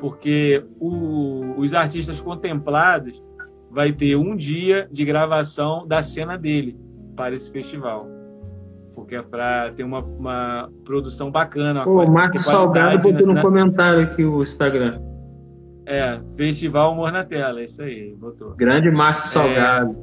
Porque 0.00 0.64
o, 0.80 1.54
os 1.56 1.72
artistas 1.72 2.20
contemplados 2.20 3.22
vai 3.70 3.92
ter 3.92 4.16
um 4.16 4.34
dia 4.34 4.88
de 4.90 5.04
gravação 5.04 5.86
da 5.86 6.02
cena 6.02 6.36
dele 6.36 6.76
para 7.14 7.34
esse 7.34 7.50
festival. 7.50 8.19
Porque 9.10 9.16
é 9.16 9.22
para 9.22 9.72
ter 9.72 9.82
uma, 9.82 9.98
uma 9.98 10.70
produção 10.84 11.32
bacana. 11.32 11.82
Pô, 11.82 12.04
o 12.04 12.08
Marcos 12.08 12.44
Salgado 12.44 13.10
botou 13.10 13.26
no 13.26 13.42
comentário 13.42 14.02
aqui 14.02 14.24
o 14.24 14.40
Instagram. 14.40 15.00
É, 15.84 16.20
Festival 16.36 16.92
Humor 16.92 17.10
na 17.10 17.24
Tela, 17.24 17.60
é 17.60 17.64
isso 17.64 17.82
aí, 17.82 18.14
botou. 18.14 18.54
Grande 18.54 18.88
Márcio 18.88 19.24
é, 19.24 19.42
Salgado. 19.42 19.96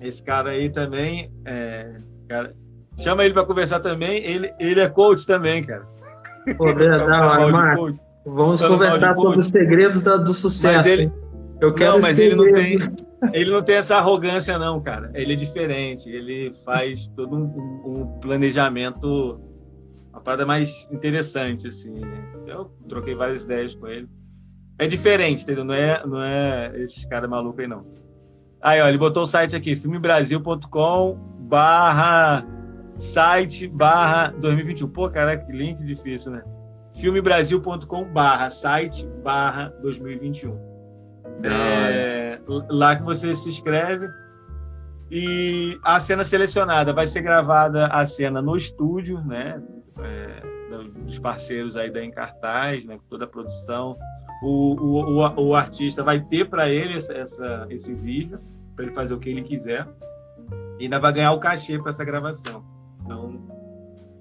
É, 0.00 0.08
esse 0.08 0.20
cara 0.20 0.50
aí 0.50 0.68
também, 0.70 1.30
é, 1.44 1.98
cara, 2.28 2.52
chama 2.98 3.24
ele 3.24 3.32
para 3.32 3.44
conversar 3.44 3.78
também, 3.78 4.24
ele, 4.24 4.52
ele 4.58 4.80
é 4.80 4.88
coach 4.88 5.24
também, 5.24 5.62
cara. 5.62 5.86
Pô, 6.58 6.74
verdade, 6.74 7.06
Marcos. 7.52 7.96
Vamos 8.26 8.60
conversar 8.60 9.14
sobre 9.14 9.38
os 9.38 9.46
segredos 9.46 10.00
da, 10.00 10.16
do 10.16 10.34
sucesso. 10.34 10.78
Mas 10.78 10.86
ele, 10.86 11.12
eu 11.60 11.74
quero 11.74 11.92
não, 11.92 12.00
mas 12.00 12.18
ele 12.18 12.34
não 12.34 12.52
tem, 12.52 12.76
ele 13.32 13.50
não 13.50 13.62
tem 13.62 13.76
essa 13.76 13.96
arrogância 13.96 14.58
não, 14.58 14.80
cara. 14.80 15.10
Ele 15.14 15.34
é 15.34 15.36
diferente. 15.36 16.08
Ele 16.08 16.52
faz 16.64 17.06
todo 17.08 17.36
um, 17.36 17.82
um 17.84 18.20
planejamento, 18.20 19.40
uma 20.10 20.20
parada 20.20 20.46
mais 20.46 20.88
interessante 20.90 21.68
assim. 21.68 22.00
Eu 22.46 22.70
troquei 22.88 23.14
várias 23.14 23.42
ideias 23.42 23.74
com 23.74 23.86
ele. 23.86 24.08
É 24.78 24.86
diferente, 24.86 25.42
entendeu? 25.42 25.64
Não 25.64 25.74
é, 25.74 26.06
não 26.06 26.22
é 26.22 26.72
esses 26.76 27.04
caras 27.04 27.28
malucos 27.28 27.60
aí 27.60 27.66
não. 27.66 27.84
Aí, 28.62 28.80
ó, 28.80 28.88
ele 28.88 28.98
botou 28.98 29.22
o 29.22 29.26
site 29.26 29.54
aqui, 29.54 29.76
filmebrasil.com 29.76 31.18
barra 31.40 32.46
site 32.98 33.66
barra 33.66 34.28
2021. 34.38 34.88
Pô, 34.88 35.08
cara, 35.10 35.36
que 35.36 35.52
link 35.52 35.84
difícil, 35.84 36.32
né? 36.32 36.42
filmebrasil.com 37.00 38.04
barra 38.12 38.50
site 38.50 39.06
barra 39.22 39.68
2021. 39.82 40.69
É, 41.42 42.38
lá 42.68 42.96
que 42.96 43.02
você 43.02 43.34
se 43.34 43.48
inscreve 43.48 44.08
e 45.10 45.78
a 45.82 45.98
cena 45.98 46.22
selecionada 46.22 46.92
vai 46.92 47.06
ser 47.06 47.22
gravada 47.22 47.86
a 47.86 48.06
cena 48.06 48.40
no 48.40 48.56
estúdio, 48.56 49.20
né? 49.24 49.60
É, 49.98 50.50
dos 51.04 51.18
parceiros 51.18 51.76
aí 51.76 51.90
da 51.90 52.04
Encartaz, 52.04 52.84
né? 52.84 52.98
Toda 53.08 53.24
a 53.24 53.28
produção. 53.28 53.94
O, 54.42 54.74
o, 54.74 55.20
o, 55.20 55.48
o 55.48 55.54
artista 55.54 56.02
vai 56.02 56.20
ter 56.20 56.48
para 56.48 56.68
ele 56.68 56.94
essa, 56.94 57.12
essa, 57.12 57.66
esse 57.68 57.92
vídeo, 57.92 58.40
para 58.76 58.84
ele 58.84 58.94
fazer 58.94 59.12
o 59.12 59.18
que 59.18 59.28
ele 59.28 59.42
quiser. 59.42 59.86
E 60.78 60.84
ainda 60.84 61.00
vai 61.00 61.12
ganhar 61.12 61.32
o 61.32 61.40
cachê 61.40 61.78
para 61.78 61.90
essa 61.90 62.04
gravação. 62.04 62.64
Então, 63.04 63.40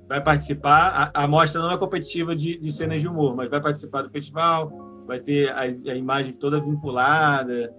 vai 0.08 0.22
participar. 0.22 1.12
A, 1.14 1.24
a 1.24 1.28
mostra 1.28 1.62
não 1.62 1.72
é 1.72 1.78
competitiva 1.78 2.36
de, 2.36 2.58
de 2.58 2.72
cenas 2.72 3.00
de 3.00 3.08
humor, 3.08 3.36
mas 3.36 3.50
vai 3.50 3.62
participar 3.62 4.02
do 4.02 4.10
festival, 4.10 4.72
vai 5.10 5.20
ter 5.20 5.50
a, 5.50 5.62
a 5.62 5.96
imagem 5.96 6.34
toda 6.34 6.62
vinculada, 6.62 7.74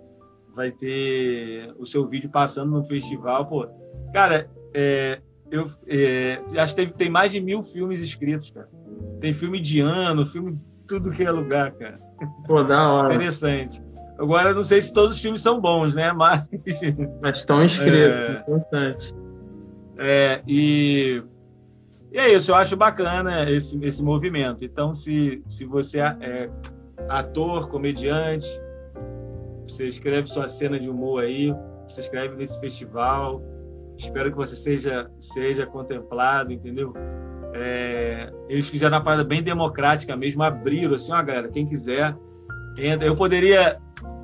vai 0.53 0.73
ter 0.73 1.73
o 1.79 1.87
seu 1.87 2.09
vídeo 2.09 2.29
passando 2.29 2.73
no 2.73 2.83
festival. 2.83 3.47
Pô, 3.47 3.69
cara, 4.13 4.51
é, 4.75 5.21
eu 5.49 5.65
é, 5.87 6.43
acho 6.57 6.75
que 6.75 6.83
tem, 6.83 6.93
tem 6.93 7.09
mais 7.09 7.31
de 7.31 7.41
mil 7.41 7.63
filmes 7.63 8.01
escritos, 8.01 8.51
cara. 8.51 8.69
Tem 9.21 9.33
filme 9.33 9.61
de 9.61 9.79
ano, 9.79 10.27
filme 10.27 10.61
tudo 10.89 11.13
que 11.13 11.23
é 11.23 11.31
lugar, 11.31 11.71
cara. 11.71 11.99
Pô, 12.49 12.65
da 12.65 12.91
hora. 12.91 13.15
Interessante. 13.15 13.81
Agora, 14.19 14.53
não 14.53 14.65
sei 14.65 14.83
se 14.83 14.93
todos 14.93 15.15
os 15.17 15.23
filmes 15.23 15.41
são 15.41 15.61
bons, 15.61 15.95
né? 15.95 16.11
Mas. 16.13 16.45
Mas 17.23 17.39
estão 17.39 17.65
inscritos, 17.65 17.95
é, 17.95 18.41
importante. 18.41 19.15
É, 19.99 20.43
e. 20.49 21.23
E 22.13 22.19
é 22.19 22.35
isso, 22.35 22.51
eu 22.51 22.57
acho 22.57 22.77
bacana 22.77 23.49
esse, 23.49 23.79
esse 23.85 24.03
movimento. 24.03 24.65
Então, 24.65 24.97
se, 24.97 25.45
se 25.49 25.65
você 25.65 26.01
é, 26.01 26.51
ator, 27.09 27.69
comediante, 27.69 28.47
você 29.67 29.87
escreve 29.87 30.27
sua 30.27 30.49
cena 30.49 30.79
de 30.79 30.89
humor 30.89 31.23
aí, 31.23 31.55
você 31.89 32.01
escreve 32.01 32.37
nesse 32.37 32.59
festival. 32.61 33.43
Espero 33.97 34.31
que 34.31 34.37
você 34.37 34.57
seja, 34.57 35.11
seja 35.19 35.67
contemplado, 35.67 36.53
entendeu? 36.53 36.95
É, 37.53 38.33
eles 38.49 38.69
fizeram 38.69 38.97
uma 38.97 39.05
parada 39.05 39.25
bem 39.25 39.43
democrática 39.43 40.17
mesmo, 40.17 40.43
abriram 40.43 40.95
assim, 40.95 41.13
ó, 41.13 41.23
galera, 41.23 41.49
quem 41.49 41.67
quiser, 41.67 42.17
entra. 42.79 43.07
Eu 43.07 43.15
poderia 43.15 43.79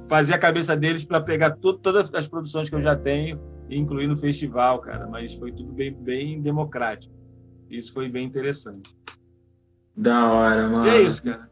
fazer 0.09 0.35
a 0.35 0.39
cabeça 0.39 0.77
deles 0.77 1.05
para 1.05 1.21
pegar 1.21 1.53
tudo, 1.57 1.79
todas 1.79 2.13
as 2.15 2.27
produções 2.27 2.71
que 2.71 2.75
eu 2.75 2.83
já 2.83 2.97
tenho 2.97 3.41
e 3.69 3.77
incluir 3.77 4.07
no 4.07 4.17
festival, 4.17 4.79
cara, 4.81 5.07
mas 5.07 5.35
foi 5.35 5.53
tudo 5.53 5.73
bem, 5.73 5.93
bem 5.93 6.41
democrático. 6.41 7.15
Isso 7.69 7.93
foi 7.93 8.09
bem 8.09 8.25
interessante. 8.25 8.95
Da 9.97 10.33
hora, 10.33 10.69
mano. 10.69 10.87
E 10.87 10.91
é 10.91 11.03
isso, 11.03 11.23
cara. 11.23 11.51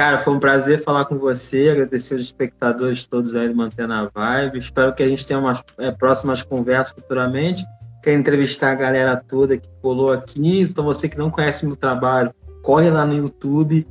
Cara, 0.00 0.16
foi 0.16 0.32
um 0.32 0.40
prazer 0.40 0.82
falar 0.82 1.04
com 1.04 1.18
você, 1.18 1.68
agradecer 1.68 2.14
os 2.14 2.22
espectadores 2.22 3.04
todos 3.04 3.36
aí 3.36 3.52
mantendo 3.52 3.92
a 3.92 4.08
vibe. 4.08 4.58
Espero 4.58 4.94
que 4.94 5.02
a 5.02 5.06
gente 5.06 5.26
tenha 5.26 5.38
umas 5.38 5.62
é, 5.76 5.90
próximas 5.90 6.42
conversas 6.42 6.94
futuramente. 6.94 7.66
Quer 8.02 8.14
entrevistar 8.14 8.72
a 8.72 8.74
galera 8.74 9.22
toda 9.28 9.58
que 9.58 9.68
colou 9.82 10.10
aqui. 10.10 10.62
Então, 10.62 10.86
você 10.86 11.06
que 11.06 11.18
não 11.18 11.30
conhece 11.30 11.66
meu 11.66 11.76
trabalho, 11.76 12.32
corre 12.62 12.88
lá 12.88 13.04
no 13.04 13.14
YouTube, 13.14 13.86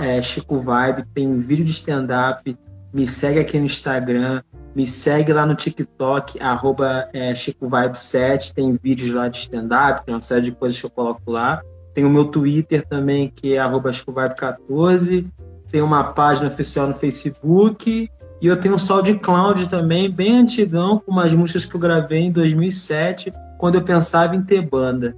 é, 0.00 0.22
Chico 0.22 0.56
Vibe, 0.60 1.04
tem 1.12 1.36
vídeo 1.38 1.64
de 1.64 1.72
stand-up. 1.72 2.56
Me 2.94 3.08
segue 3.08 3.40
aqui 3.40 3.58
no 3.58 3.64
Instagram, 3.64 4.44
me 4.72 4.86
segue 4.86 5.32
lá 5.32 5.44
no 5.44 5.56
TikTok, 5.56 6.40
arroba 6.40 7.08
é, 7.12 7.34
Chico 7.34 7.68
Vibe 7.68 7.98
7, 7.98 8.54
tem 8.54 8.78
vídeos 8.80 9.12
lá 9.12 9.26
de 9.26 9.38
stand-up, 9.38 10.04
tem 10.06 10.14
uma 10.14 10.20
série 10.20 10.42
de 10.42 10.52
coisas 10.52 10.78
que 10.78 10.86
eu 10.86 10.90
coloco 10.90 11.28
lá. 11.28 11.60
Tem 11.94 12.04
o 12.04 12.10
meu 12.10 12.24
Twitter 12.24 12.86
também, 12.86 13.32
que 13.34 13.54
é 13.54 13.58
arroba 13.58 13.90
14 14.36 15.26
Tem 15.70 15.82
uma 15.82 16.04
página 16.04 16.48
oficial 16.48 16.88
no 16.88 16.94
Facebook. 16.94 18.10
E 18.40 18.46
eu 18.46 18.56
tenho 18.56 18.74
um 18.74 18.78
SoundCloud 18.78 19.68
também, 19.68 20.10
bem 20.10 20.38
antigão, 20.38 20.98
com 20.98 21.12
umas 21.12 21.32
músicas 21.32 21.66
que 21.66 21.74
eu 21.74 21.80
gravei 21.80 22.20
em 22.20 22.32
2007, 22.32 23.30
quando 23.58 23.74
eu 23.74 23.82
pensava 23.82 24.34
em 24.34 24.42
ter 24.42 24.62
banda. 24.62 25.14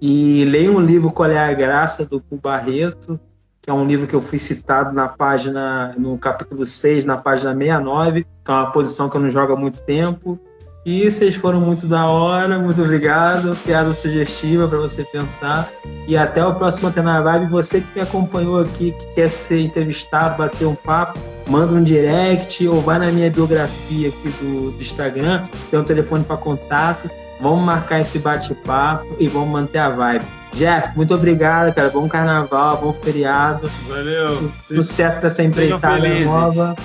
E 0.00 0.44
leio 0.44 0.76
um 0.76 0.80
livro 0.80 1.10
Qual 1.10 1.30
é 1.30 1.38
a 1.38 1.54
Graça, 1.54 2.04
do 2.04 2.20
Pul 2.20 2.38
Barreto, 2.38 3.18
que 3.62 3.70
é 3.70 3.72
um 3.72 3.86
livro 3.86 4.06
que 4.06 4.14
eu 4.14 4.20
fui 4.20 4.38
citado 4.38 4.94
na 4.94 5.08
página, 5.08 5.94
no 5.98 6.18
capítulo 6.18 6.66
6, 6.66 7.06
na 7.06 7.16
página 7.16 7.54
69, 7.54 8.24
que 8.44 8.50
é 8.50 8.54
uma 8.54 8.70
posição 8.70 9.08
que 9.08 9.16
eu 9.16 9.22
não 9.22 9.30
jogo 9.30 9.54
há 9.54 9.56
muito 9.56 9.82
tempo. 9.82 10.38
E 10.86 11.10
vocês 11.10 11.34
foram 11.34 11.60
muito 11.60 11.88
da 11.88 12.06
hora, 12.06 12.60
muito 12.60 12.80
obrigado. 12.80 13.56
Piada 13.64 13.92
sugestiva 13.92 14.68
para 14.68 14.78
você 14.78 15.02
pensar. 15.02 15.68
E 16.06 16.16
até 16.16 16.46
o 16.46 16.54
próximo 16.54 16.86
Antena 16.86 17.20
Vibe. 17.20 17.50
Você 17.50 17.80
que 17.80 17.92
me 17.92 18.02
acompanhou 18.02 18.60
aqui, 18.60 18.92
que 18.92 19.06
quer 19.06 19.28
ser 19.28 19.62
entrevistado, 19.62 20.38
bater 20.38 20.64
um 20.64 20.76
papo, 20.76 21.18
manda 21.48 21.72
um 21.72 21.82
direct 21.82 22.68
ou 22.68 22.80
vai 22.80 23.00
na 23.00 23.10
minha 23.10 23.28
biografia 23.28 24.10
aqui 24.10 24.28
do, 24.40 24.70
do 24.70 24.80
Instagram, 24.80 25.48
tem 25.72 25.80
um 25.80 25.82
telefone 25.82 26.22
para 26.22 26.36
contato. 26.36 27.10
Vamos 27.40 27.64
marcar 27.64 28.00
esse 28.00 28.20
bate-papo 28.20 29.08
e 29.18 29.26
vamos 29.26 29.48
manter 29.48 29.78
a 29.78 29.88
vibe. 29.88 30.24
Jeff, 30.52 30.96
muito 30.96 31.12
obrigado, 31.12 31.74
cara. 31.74 31.90
Bom 31.90 32.08
carnaval, 32.08 32.76
bom 32.80 32.94
feriado. 32.94 33.68
Valeu. 33.88 34.52
Tudo 34.68 34.84
certo 34.84 35.26
essa 35.26 35.42
empreitada 35.42 36.20
nova. 36.20 36.76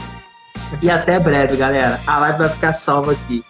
E 0.81 0.89
até 0.89 1.19
breve, 1.19 1.55
galera. 1.55 1.99
A 2.07 2.17
live 2.17 2.39
vai 2.39 2.49
ficar 2.49 2.73
salva 2.73 3.11
aqui. 3.11 3.43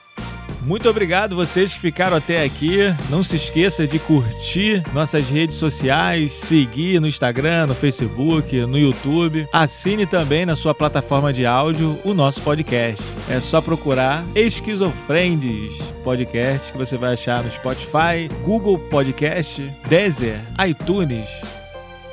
Muito 0.61 0.88
obrigado 0.88 1.35
vocês 1.35 1.73
que 1.73 1.79
ficaram 1.79 2.15
até 2.15 2.43
aqui. 2.43 2.77
Não 3.09 3.23
se 3.23 3.35
esqueça 3.35 3.88
de 3.88 3.97
curtir 3.97 4.83
nossas 4.93 5.27
redes 5.27 5.57
sociais, 5.57 6.31
seguir 6.31 6.99
no 7.01 7.07
Instagram, 7.07 7.67
no 7.67 7.73
Facebook, 7.73 8.59
no 8.65 8.77
YouTube. 8.77 9.47
Assine 9.51 10.05
também 10.05 10.45
na 10.45 10.55
sua 10.55 10.75
plataforma 10.75 11.33
de 11.33 11.45
áudio 11.45 11.99
o 12.03 12.13
nosso 12.13 12.41
podcast. 12.41 13.03
É 13.29 13.39
só 13.39 13.59
procurar 13.59 14.23
Esquizofrendes 14.35 15.79
Podcast 16.03 16.71
que 16.71 16.77
você 16.77 16.97
vai 16.97 17.13
achar 17.13 17.43
no 17.43 17.49
Spotify, 17.49 18.27
Google 18.43 18.77
Podcast, 18.77 19.61
Deezer, 19.89 20.39
iTunes. 20.67 21.27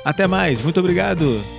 Até 0.03 0.27
mais, 0.27 0.63
muito 0.63 0.79
obrigado. 0.79 1.58